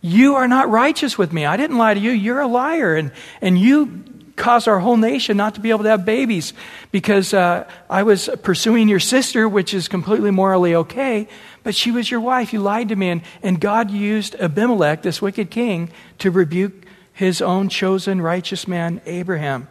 You 0.00 0.36
are 0.36 0.48
not 0.48 0.70
righteous 0.70 1.18
with 1.18 1.32
me. 1.32 1.44
I 1.44 1.56
didn't 1.56 1.76
lie 1.78 1.94
to 1.94 2.00
you. 2.00 2.10
You're 2.10 2.40
a 2.40 2.46
liar. 2.46 2.96
And, 2.96 3.12
and 3.40 3.58
you 3.58 4.04
caused 4.36 4.66
our 4.66 4.78
whole 4.78 4.96
nation 4.96 5.36
not 5.36 5.54
to 5.54 5.60
be 5.60 5.70
able 5.70 5.84
to 5.84 5.90
have 5.90 6.04
babies 6.04 6.54
because 6.90 7.34
uh, 7.34 7.68
I 7.88 8.02
was 8.02 8.30
pursuing 8.42 8.88
your 8.88 9.00
sister, 9.00 9.48
which 9.48 9.74
is 9.74 9.86
completely 9.88 10.30
morally 10.30 10.74
okay, 10.74 11.28
but 11.62 11.74
she 11.74 11.90
was 11.90 12.10
your 12.10 12.20
wife. 12.20 12.52
You 12.52 12.60
lied 12.60 12.88
to 12.88 12.96
me. 12.96 13.10
And, 13.10 13.22
and 13.42 13.60
God 13.60 13.90
used 13.90 14.34
Abimelech, 14.36 15.02
this 15.02 15.20
wicked 15.20 15.50
king, 15.50 15.90
to 16.18 16.30
rebuke 16.30 16.72
his 17.12 17.42
own 17.42 17.68
chosen 17.68 18.22
righteous 18.22 18.66
man, 18.66 19.02
Abraham. 19.04 19.68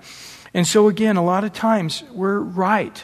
And 0.53 0.67
so, 0.67 0.87
again, 0.87 1.17
a 1.17 1.23
lot 1.23 1.43
of 1.43 1.53
times 1.53 2.03
we're 2.11 2.39
right, 2.39 3.03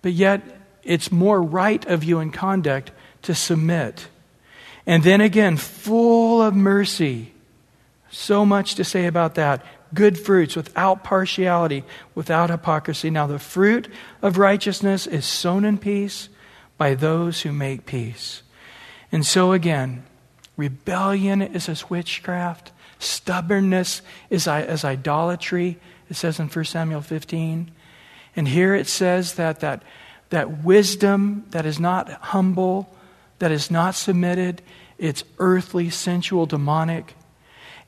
but 0.00 0.12
yet 0.12 0.42
it's 0.84 1.12
more 1.12 1.42
right 1.42 1.84
of 1.86 2.04
you 2.04 2.20
in 2.20 2.30
conduct 2.30 2.90
to 3.22 3.34
submit. 3.34 4.08
And 4.86 5.02
then 5.02 5.20
again, 5.20 5.56
full 5.56 6.42
of 6.42 6.54
mercy. 6.54 7.32
So 8.10 8.44
much 8.44 8.74
to 8.74 8.84
say 8.84 9.06
about 9.06 9.36
that. 9.36 9.64
Good 9.94 10.18
fruits 10.18 10.56
without 10.56 11.04
partiality, 11.04 11.84
without 12.14 12.50
hypocrisy. 12.50 13.10
Now, 13.10 13.26
the 13.26 13.38
fruit 13.38 13.88
of 14.22 14.38
righteousness 14.38 15.06
is 15.06 15.26
sown 15.26 15.64
in 15.64 15.78
peace 15.78 16.28
by 16.78 16.94
those 16.94 17.42
who 17.42 17.52
make 17.52 17.86
peace. 17.86 18.42
And 19.10 19.24
so, 19.24 19.52
again, 19.52 20.04
rebellion 20.56 21.42
is 21.42 21.68
as 21.68 21.90
witchcraft, 21.90 22.72
stubbornness 22.98 24.00
is 24.30 24.48
as 24.48 24.84
idolatry, 24.84 25.78
it 26.08 26.16
says 26.16 26.40
in 26.40 26.48
1 26.48 26.64
Samuel 26.64 27.02
15. 27.02 27.70
And 28.34 28.48
here 28.48 28.74
it 28.74 28.86
says 28.86 29.34
that, 29.34 29.60
that, 29.60 29.82
that 30.32 30.64
wisdom 30.64 31.44
that 31.50 31.66
is 31.66 31.78
not 31.78 32.10
humble, 32.10 32.88
that 33.38 33.52
is 33.52 33.70
not 33.70 33.94
submitted, 33.94 34.62
it's 34.96 35.24
earthly, 35.38 35.90
sensual, 35.90 36.46
demonic. 36.46 37.14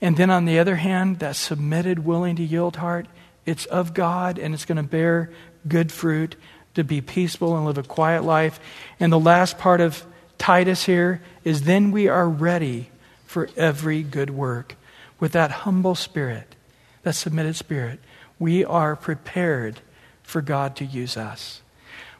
And 0.02 0.18
then 0.18 0.28
on 0.28 0.44
the 0.44 0.58
other 0.58 0.76
hand, 0.76 1.20
that 1.20 1.36
submitted, 1.36 2.04
willing 2.04 2.36
to 2.36 2.44
yield 2.44 2.76
heart, 2.76 3.06
it's 3.46 3.64
of 3.64 3.94
God 3.94 4.38
and 4.38 4.52
it's 4.52 4.66
going 4.66 4.76
to 4.76 4.82
bear 4.82 5.30
good 5.66 5.90
fruit 5.90 6.36
to 6.74 6.84
be 6.84 7.00
peaceful 7.00 7.56
and 7.56 7.64
live 7.64 7.78
a 7.78 7.82
quiet 7.82 8.24
life. 8.24 8.60
And 9.00 9.10
the 9.10 9.18
last 9.18 9.56
part 9.56 9.80
of 9.80 10.04
Titus 10.36 10.84
here 10.84 11.22
is 11.44 11.62
then 11.62 11.92
we 11.92 12.08
are 12.08 12.28
ready 12.28 12.90
for 13.24 13.48
every 13.56 14.02
good 14.02 14.28
work. 14.28 14.76
With 15.18 15.32
that 15.32 15.50
humble 15.50 15.94
spirit, 15.94 16.56
that 17.04 17.14
submitted 17.14 17.56
spirit, 17.56 18.00
we 18.38 18.66
are 18.66 18.96
prepared 18.96 19.80
for 20.22 20.42
God 20.42 20.76
to 20.76 20.84
use 20.84 21.16
us. 21.16 21.62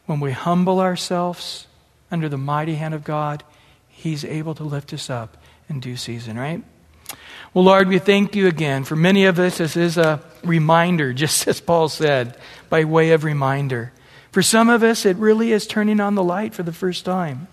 When 0.07 0.21
we 0.21 0.33
humble 0.33 0.81
ourselves 0.81 1.67
under 2.11 2.29
the 2.29 2.39
mighty 2.39 2.75
hand 2.75 2.95
of 2.95 3.05
God, 3.05 3.43
He's 3.89 4.25
able 4.25 4.55
to 4.57 4.65
lift 4.65 4.93
us 4.93 5.09
up 5.09 5.37
in 5.69 5.81
due 5.81 5.97
season, 5.97 6.39
right? 6.39 6.63
Well, 7.55 7.65
Lord, 7.65 7.89
we 7.89 8.01
thank 8.01 8.35
you 8.35 8.49
again. 8.49 8.85
For 8.85 8.97
many 8.97 9.25
of 9.27 9.39
us, 9.39 9.59
this 9.59 9.77
is 9.77 9.97
a 9.97 10.21
reminder, 10.43 11.13
just 11.15 11.47
as 11.47 11.61
Paul 11.61 11.89
said, 11.89 12.37
by 12.69 12.85
way 12.85 13.13
of 13.13 13.25
reminder. 13.25 13.93
For 14.33 14.43
some 14.43 14.69
of 14.69 14.83
us, 14.83 15.07
it 15.07 15.17
really 15.17 15.53
is 15.53 15.67
turning 15.67 16.01
on 16.01 16.17
the 16.17 16.25
light 16.25 16.55
for 16.55 16.65
the 16.65 16.73
first 16.73 17.05
time. 17.05 17.47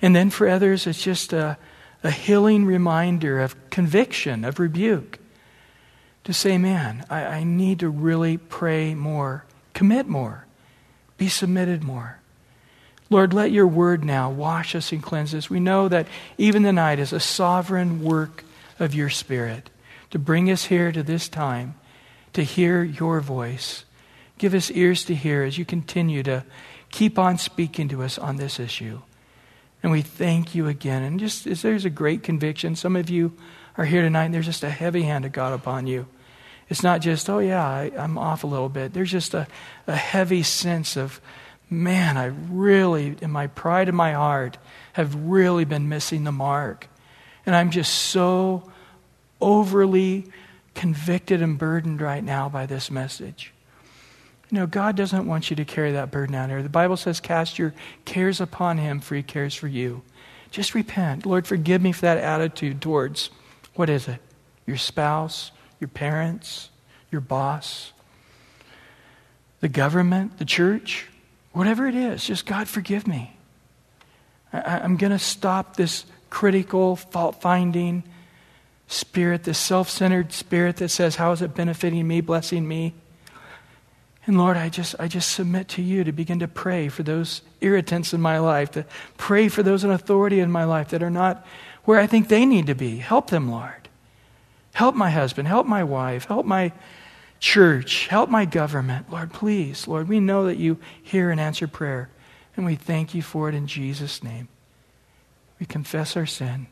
And 0.00 0.14
then 0.14 0.30
for 0.30 0.48
others, 0.48 0.86
it's 0.86 1.02
just 1.02 1.32
a, 1.32 1.58
a 2.04 2.12
healing 2.12 2.64
reminder 2.64 3.40
of 3.40 3.70
conviction, 3.70 4.44
of 4.44 4.60
rebuke. 4.60 5.18
To 6.24 6.32
say, 6.32 6.58
man, 6.58 7.04
I, 7.10 7.24
I 7.24 7.44
need 7.44 7.80
to 7.80 7.88
really 7.88 8.36
pray 8.36 8.94
more, 8.94 9.44
commit 9.74 10.06
more, 10.06 10.45
be 11.16 11.28
submitted 11.28 11.82
more. 11.82 12.18
Lord, 13.08 13.32
let 13.32 13.52
your 13.52 13.66
word 13.66 14.04
now 14.04 14.30
wash 14.30 14.74
us 14.74 14.90
and 14.90 15.02
cleanse 15.02 15.34
us. 15.34 15.48
We 15.48 15.60
know 15.60 15.88
that 15.88 16.08
even 16.38 16.62
the 16.62 16.72
night 16.72 16.98
is 16.98 17.12
a 17.12 17.20
sovereign 17.20 18.02
work 18.02 18.44
of 18.78 18.94
your 18.94 19.10
Spirit 19.10 19.70
to 20.10 20.18
bring 20.18 20.50
us 20.50 20.64
here 20.66 20.90
to 20.92 21.02
this 21.02 21.28
time 21.28 21.74
to 22.32 22.42
hear 22.42 22.82
your 22.82 23.20
voice. 23.20 23.84
Give 24.38 24.52
us 24.52 24.70
ears 24.70 25.04
to 25.04 25.14
hear 25.14 25.42
as 25.42 25.56
you 25.56 25.64
continue 25.64 26.22
to 26.24 26.44
keep 26.90 27.18
on 27.18 27.38
speaking 27.38 27.88
to 27.88 28.02
us 28.02 28.18
on 28.18 28.36
this 28.36 28.60
issue. 28.60 29.00
And 29.82 29.92
we 29.92 30.02
thank 30.02 30.54
you 30.54 30.68
again. 30.68 31.02
And 31.02 31.18
just 31.18 31.44
there's 31.62 31.84
a 31.84 31.90
great 31.90 32.22
conviction. 32.22 32.76
Some 32.76 32.96
of 32.96 33.08
you 33.08 33.32
are 33.78 33.84
here 33.84 34.02
tonight 34.02 34.26
and 34.26 34.34
there's 34.34 34.46
just 34.46 34.64
a 34.64 34.70
heavy 34.70 35.02
hand 35.02 35.24
of 35.24 35.32
God 35.32 35.52
upon 35.52 35.86
you. 35.86 36.06
It's 36.68 36.82
not 36.82 37.00
just, 37.00 37.30
oh, 37.30 37.38
yeah, 37.38 37.64
I, 37.64 37.92
am 37.96 38.18
off 38.18 38.44
a 38.44 38.46
little 38.46 38.68
bit. 38.68 38.92
There's 38.92 39.10
just 39.10 39.34
a, 39.34 39.46
a 39.86 39.94
heavy 39.94 40.42
sense 40.42 40.96
of, 40.96 41.20
man, 41.70 42.16
I 42.16 42.26
really, 42.26 43.16
in 43.20 43.30
my 43.30 43.46
pride 43.46 43.88
of 43.88 43.94
my 43.94 44.12
heart, 44.12 44.58
have 44.94 45.14
really 45.14 45.64
been 45.64 45.88
missing 45.88 46.24
the 46.24 46.32
mark. 46.32 46.88
And 47.44 47.54
I'm 47.54 47.70
just 47.70 47.94
so 47.94 48.70
overly 49.40 50.26
convicted 50.74 51.40
and 51.40 51.56
burdened 51.56 52.00
right 52.00 52.22
now 52.22 52.48
by 52.48 52.66
this 52.66 52.90
message. 52.90 53.52
You 54.50 54.58
know, 54.58 54.66
God 54.66 54.96
doesn't 54.96 55.26
want 55.26 55.50
you 55.50 55.56
to 55.56 55.64
carry 55.64 55.92
that 55.92 56.10
burden 56.10 56.34
out 56.34 56.50
here. 56.50 56.62
The 56.62 56.68
Bible 56.68 56.96
says, 56.96 57.20
cast 57.20 57.58
your 57.58 57.74
cares 58.04 58.40
upon 58.40 58.78
Him, 58.78 59.00
for 59.00 59.14
He 59.14 59.22
cares 59.22 59.54
for 59.54 59.68
you. 59.68 60.02
Just 60.50 60.74
repent. 60.74 61.26
Lord, 61.26 61.46
forgive 61.46 61.82
me 61.82 61.92
for 61.92 62.02
that 62.02 62.18
attitude 62.18 62.80
towards 62.80 63.30
what 63.74 63.90
is 63.90 64.08
it? 64.08 64.20
Your 64.66 64.76
spouse, 64.76 65.50
your 65.80 65.88
parents, 65.88 66.70
your 67.10 67.20
boss, 67.20 67.92
the 69.60 69.68
government, 69.68 70.38
the 70.38 70.44
church, 70.44 71.06
whatever 71.52 71.86
it 71.86 71.94
is. 71.94 72.24
Just, 72.24 72.46
God, 72.46 72.68
forgive 72.68 73.06
me. 73.06 73.36
I, 74.52 74.78
am 74.78 74.96
going 74.96 75.12
to 75.12 75.18
stop 75.18 75.76
this 75.76 76.04
critical, 76.30 76.96
fault 76.96 77.40
finding 77.40 78.04
spirit, 78.86 79.44
this 79.44 79.58
self 79.58 79.88
centered 79.88 80.32
spirit 80.32 80.76
that 80.76 80.88
says, 80.88 81.16
How 81.16 81.32
is 81.32 81.42
it 81.42 81.54
benefiting 81.54 82.06
me, 82.06 82.20
blessing 82.20 82.66
me? 82.66 82.94
And 84.26 84.38
Lord, 84.38 84.56
I 84.56 84.68
just, 84.68 84.96
I 84.98 85.06
just 85.06 85.30
submit 85.32 85.68
to 85.68 85.82
you 85.82 86.02
to 86.02 86.10
begin 86.10 86.40
to 86.40 86.48
pray 86.48 86.88
for 86.88 87.04
those 87.04 87.42
irritants 87.60 88.12
in 88.12 88.20
my 88.20 88.38
life, 88.38 88.72
to 88.72 88.84
pray 89.16 89.48
for 89.48 89.62
those 89.62 89.84
in 89.84 89.90
authority 89.90 90.40
in 90.40 90.50
my 90.50 90.64
life 90.64 90.88
that 90.88 91.02
are 91.02 91.10
not 91.10 91.46
where 91.84 92.00
I 92.00 92.08
think 92.08 92.28
they 92.28 92.44
need 92.44 92.66
to 92.66 92.74
be. 92.74 92.96
Help 92.96 93.30
them, 93.30 93.50
Lord. 93.50 93.85
Help 94.76 94.94
my 94.94 95.08
husband, 95.08 95.48
help 95.48 95.66
my 95.66 95.82
wife, 95.82 96.26
help 96.26 96.44
my 96.44 96.70
church, 97.40 98.08
help 98.08 98.28
my 98.28 98.44
government. 98.44 99.10
Lord, 99.10 99.32
please, 99.32 99.88
Lord, 99.88 100.06
we 100.06 100.20
know 100.20 100.44
that 100.44 100.58
you 100.58 100.76
hear 101.02 101.30
and 101.30 101.40
answer 101.40 101.66
prayer, 101.66 102.10
and 102.54 102.66
we 102.66 102.74
thank 102.74 103.14
you 103.14 103.22
for 103.22 103.48
it 103.48 103.54
in 103.54 103.66
Jesus' 103.66 104.22
name. 104.22 104.48
We 105.58 105.64
confess 105.64 106.14
our 106.14 106.26
sin. 106.26 106.66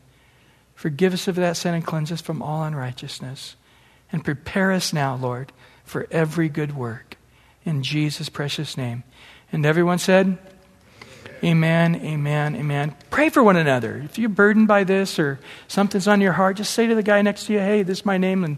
Forgive 0.75 1.15
us 1.15 1.27
of 1.27 1.33
that 1.37 1.57
sin 1.57 1.73
and 1.73 1.83
cleanse 1.83 2.11
us 2.11 2.21
from 2.21 2.43
all 2.43 2.63
unrighteousness. 2.63 3.55
And 4.11 4.23
prepare 4.23 4.71
us 4.71 4.93
now, 4.93 5.15
Lord, 5.15 5.51
for 5.83 6.05
every 6.11 6.47
good 6.47 6.75
work. 6.75 7.17
In 7.63 7.81
Jesus' 7.81 8.29
precious 8.29 8.77
name. 8.77 9.03
And 9.51 9.65
everyone 9.65 9.97
said, 9.97 10.37
Amen, 11.45 11.97
amen, 11.97 12.55
amen. 12.55 12.95
Pray 13.11 13.29
for 13.29 13.43
one 13.43 13.55
another. 13.55 14.01
If 14.03 14.17
you're 14.17 14.29
burdened 14.29 14.67
by 14.67 14.83
this 14.83 15.19
or 15.19 15.39
something's 15.67 16.07
on 16.07 16.19
your 16.19 16.33
heart, 16.33 16.57
just 16.57 16.73
say 16.73 16.87
to 16.87 16.95
the 16.95 17.03
guy 17.03 17.21
next 17.21 17.45
to 17.45 17.53
you, 17.53 17.59
hey, 17.59 17.83
this 17.83 17.99
is 17.99 18.05
my 18.05 18.17
name, 18.17 18.43
and 18.43 18.57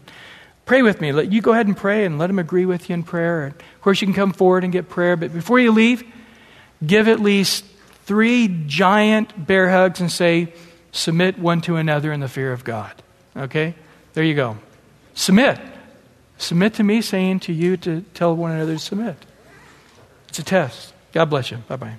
pray 0.66 0.82
with 0.82 1.02
me. 1.02 1.12
Let, 1.12 1.30
you 1.30 1.42
go 1.42 1.52
ahead 1.52 1.68
and 1.68 1.76
pray 1.76 2.06
and 2.06 2.18
let 2.18 2.30
him 2.30 2.40
agree 2.40 2.66
with 2.66 2.90
you 2.90 2.94
in 2.94 3.04
prayer. 3.04 3.48
And 3.48 3.56
of 3.56 3.82
course, 3.82 4.00
you 4.00 4.08
can 4.08 4.14
come 4.14 4.32
forward 4.32 4.64
and 4.64 4.72
get 4.72 4.88
prayer, 4.88 5.18
but 5.18 5.34
before 5.34 5.60
you 5.60 5.74
leave, 5.74 6.02
give 6.86 7.10
at 7.10 7.20
least 7.20 7.66
three 8.06 8.48
giant 8.68 9.46
bear 9.46 9.70
hugs 9.70 10.00
and 10.00 10.10
say, 10.10 10.54
submit 10.94 11.38
one 11.38 11.60
to 11.62 11.76
another 11.76 12.14
in 12.14 12.22
the 12.22 12.30
fear 12.30 12.54
of 12.54 12.64
God. 12.64 12.94
Okay? 13.36 13.76
There 14.14 14.24
you 14.24 14.34
go. 14.34 14.58
Submit. 15.14 15.60
Submit 16.38 16.76
to 16.76 16.84
me, 16.84 17.02
saying 17.02 17.42
to 17.42 17.54
you 17.54 17.76
to 17.78 18.02
tell 18.14 18.34
one 18.34 18.52
another 18.52 18.74
to 18.74 18.80
submit. 18.80 19.18
It's 20.30 20.40
a 20.40 20.44
test. 20.44 20.94
God 21.12 21.26
bless 21.26 21.52
you. 21.52 21.58
Bye 21.68 21.76
bye. 21.76 21.96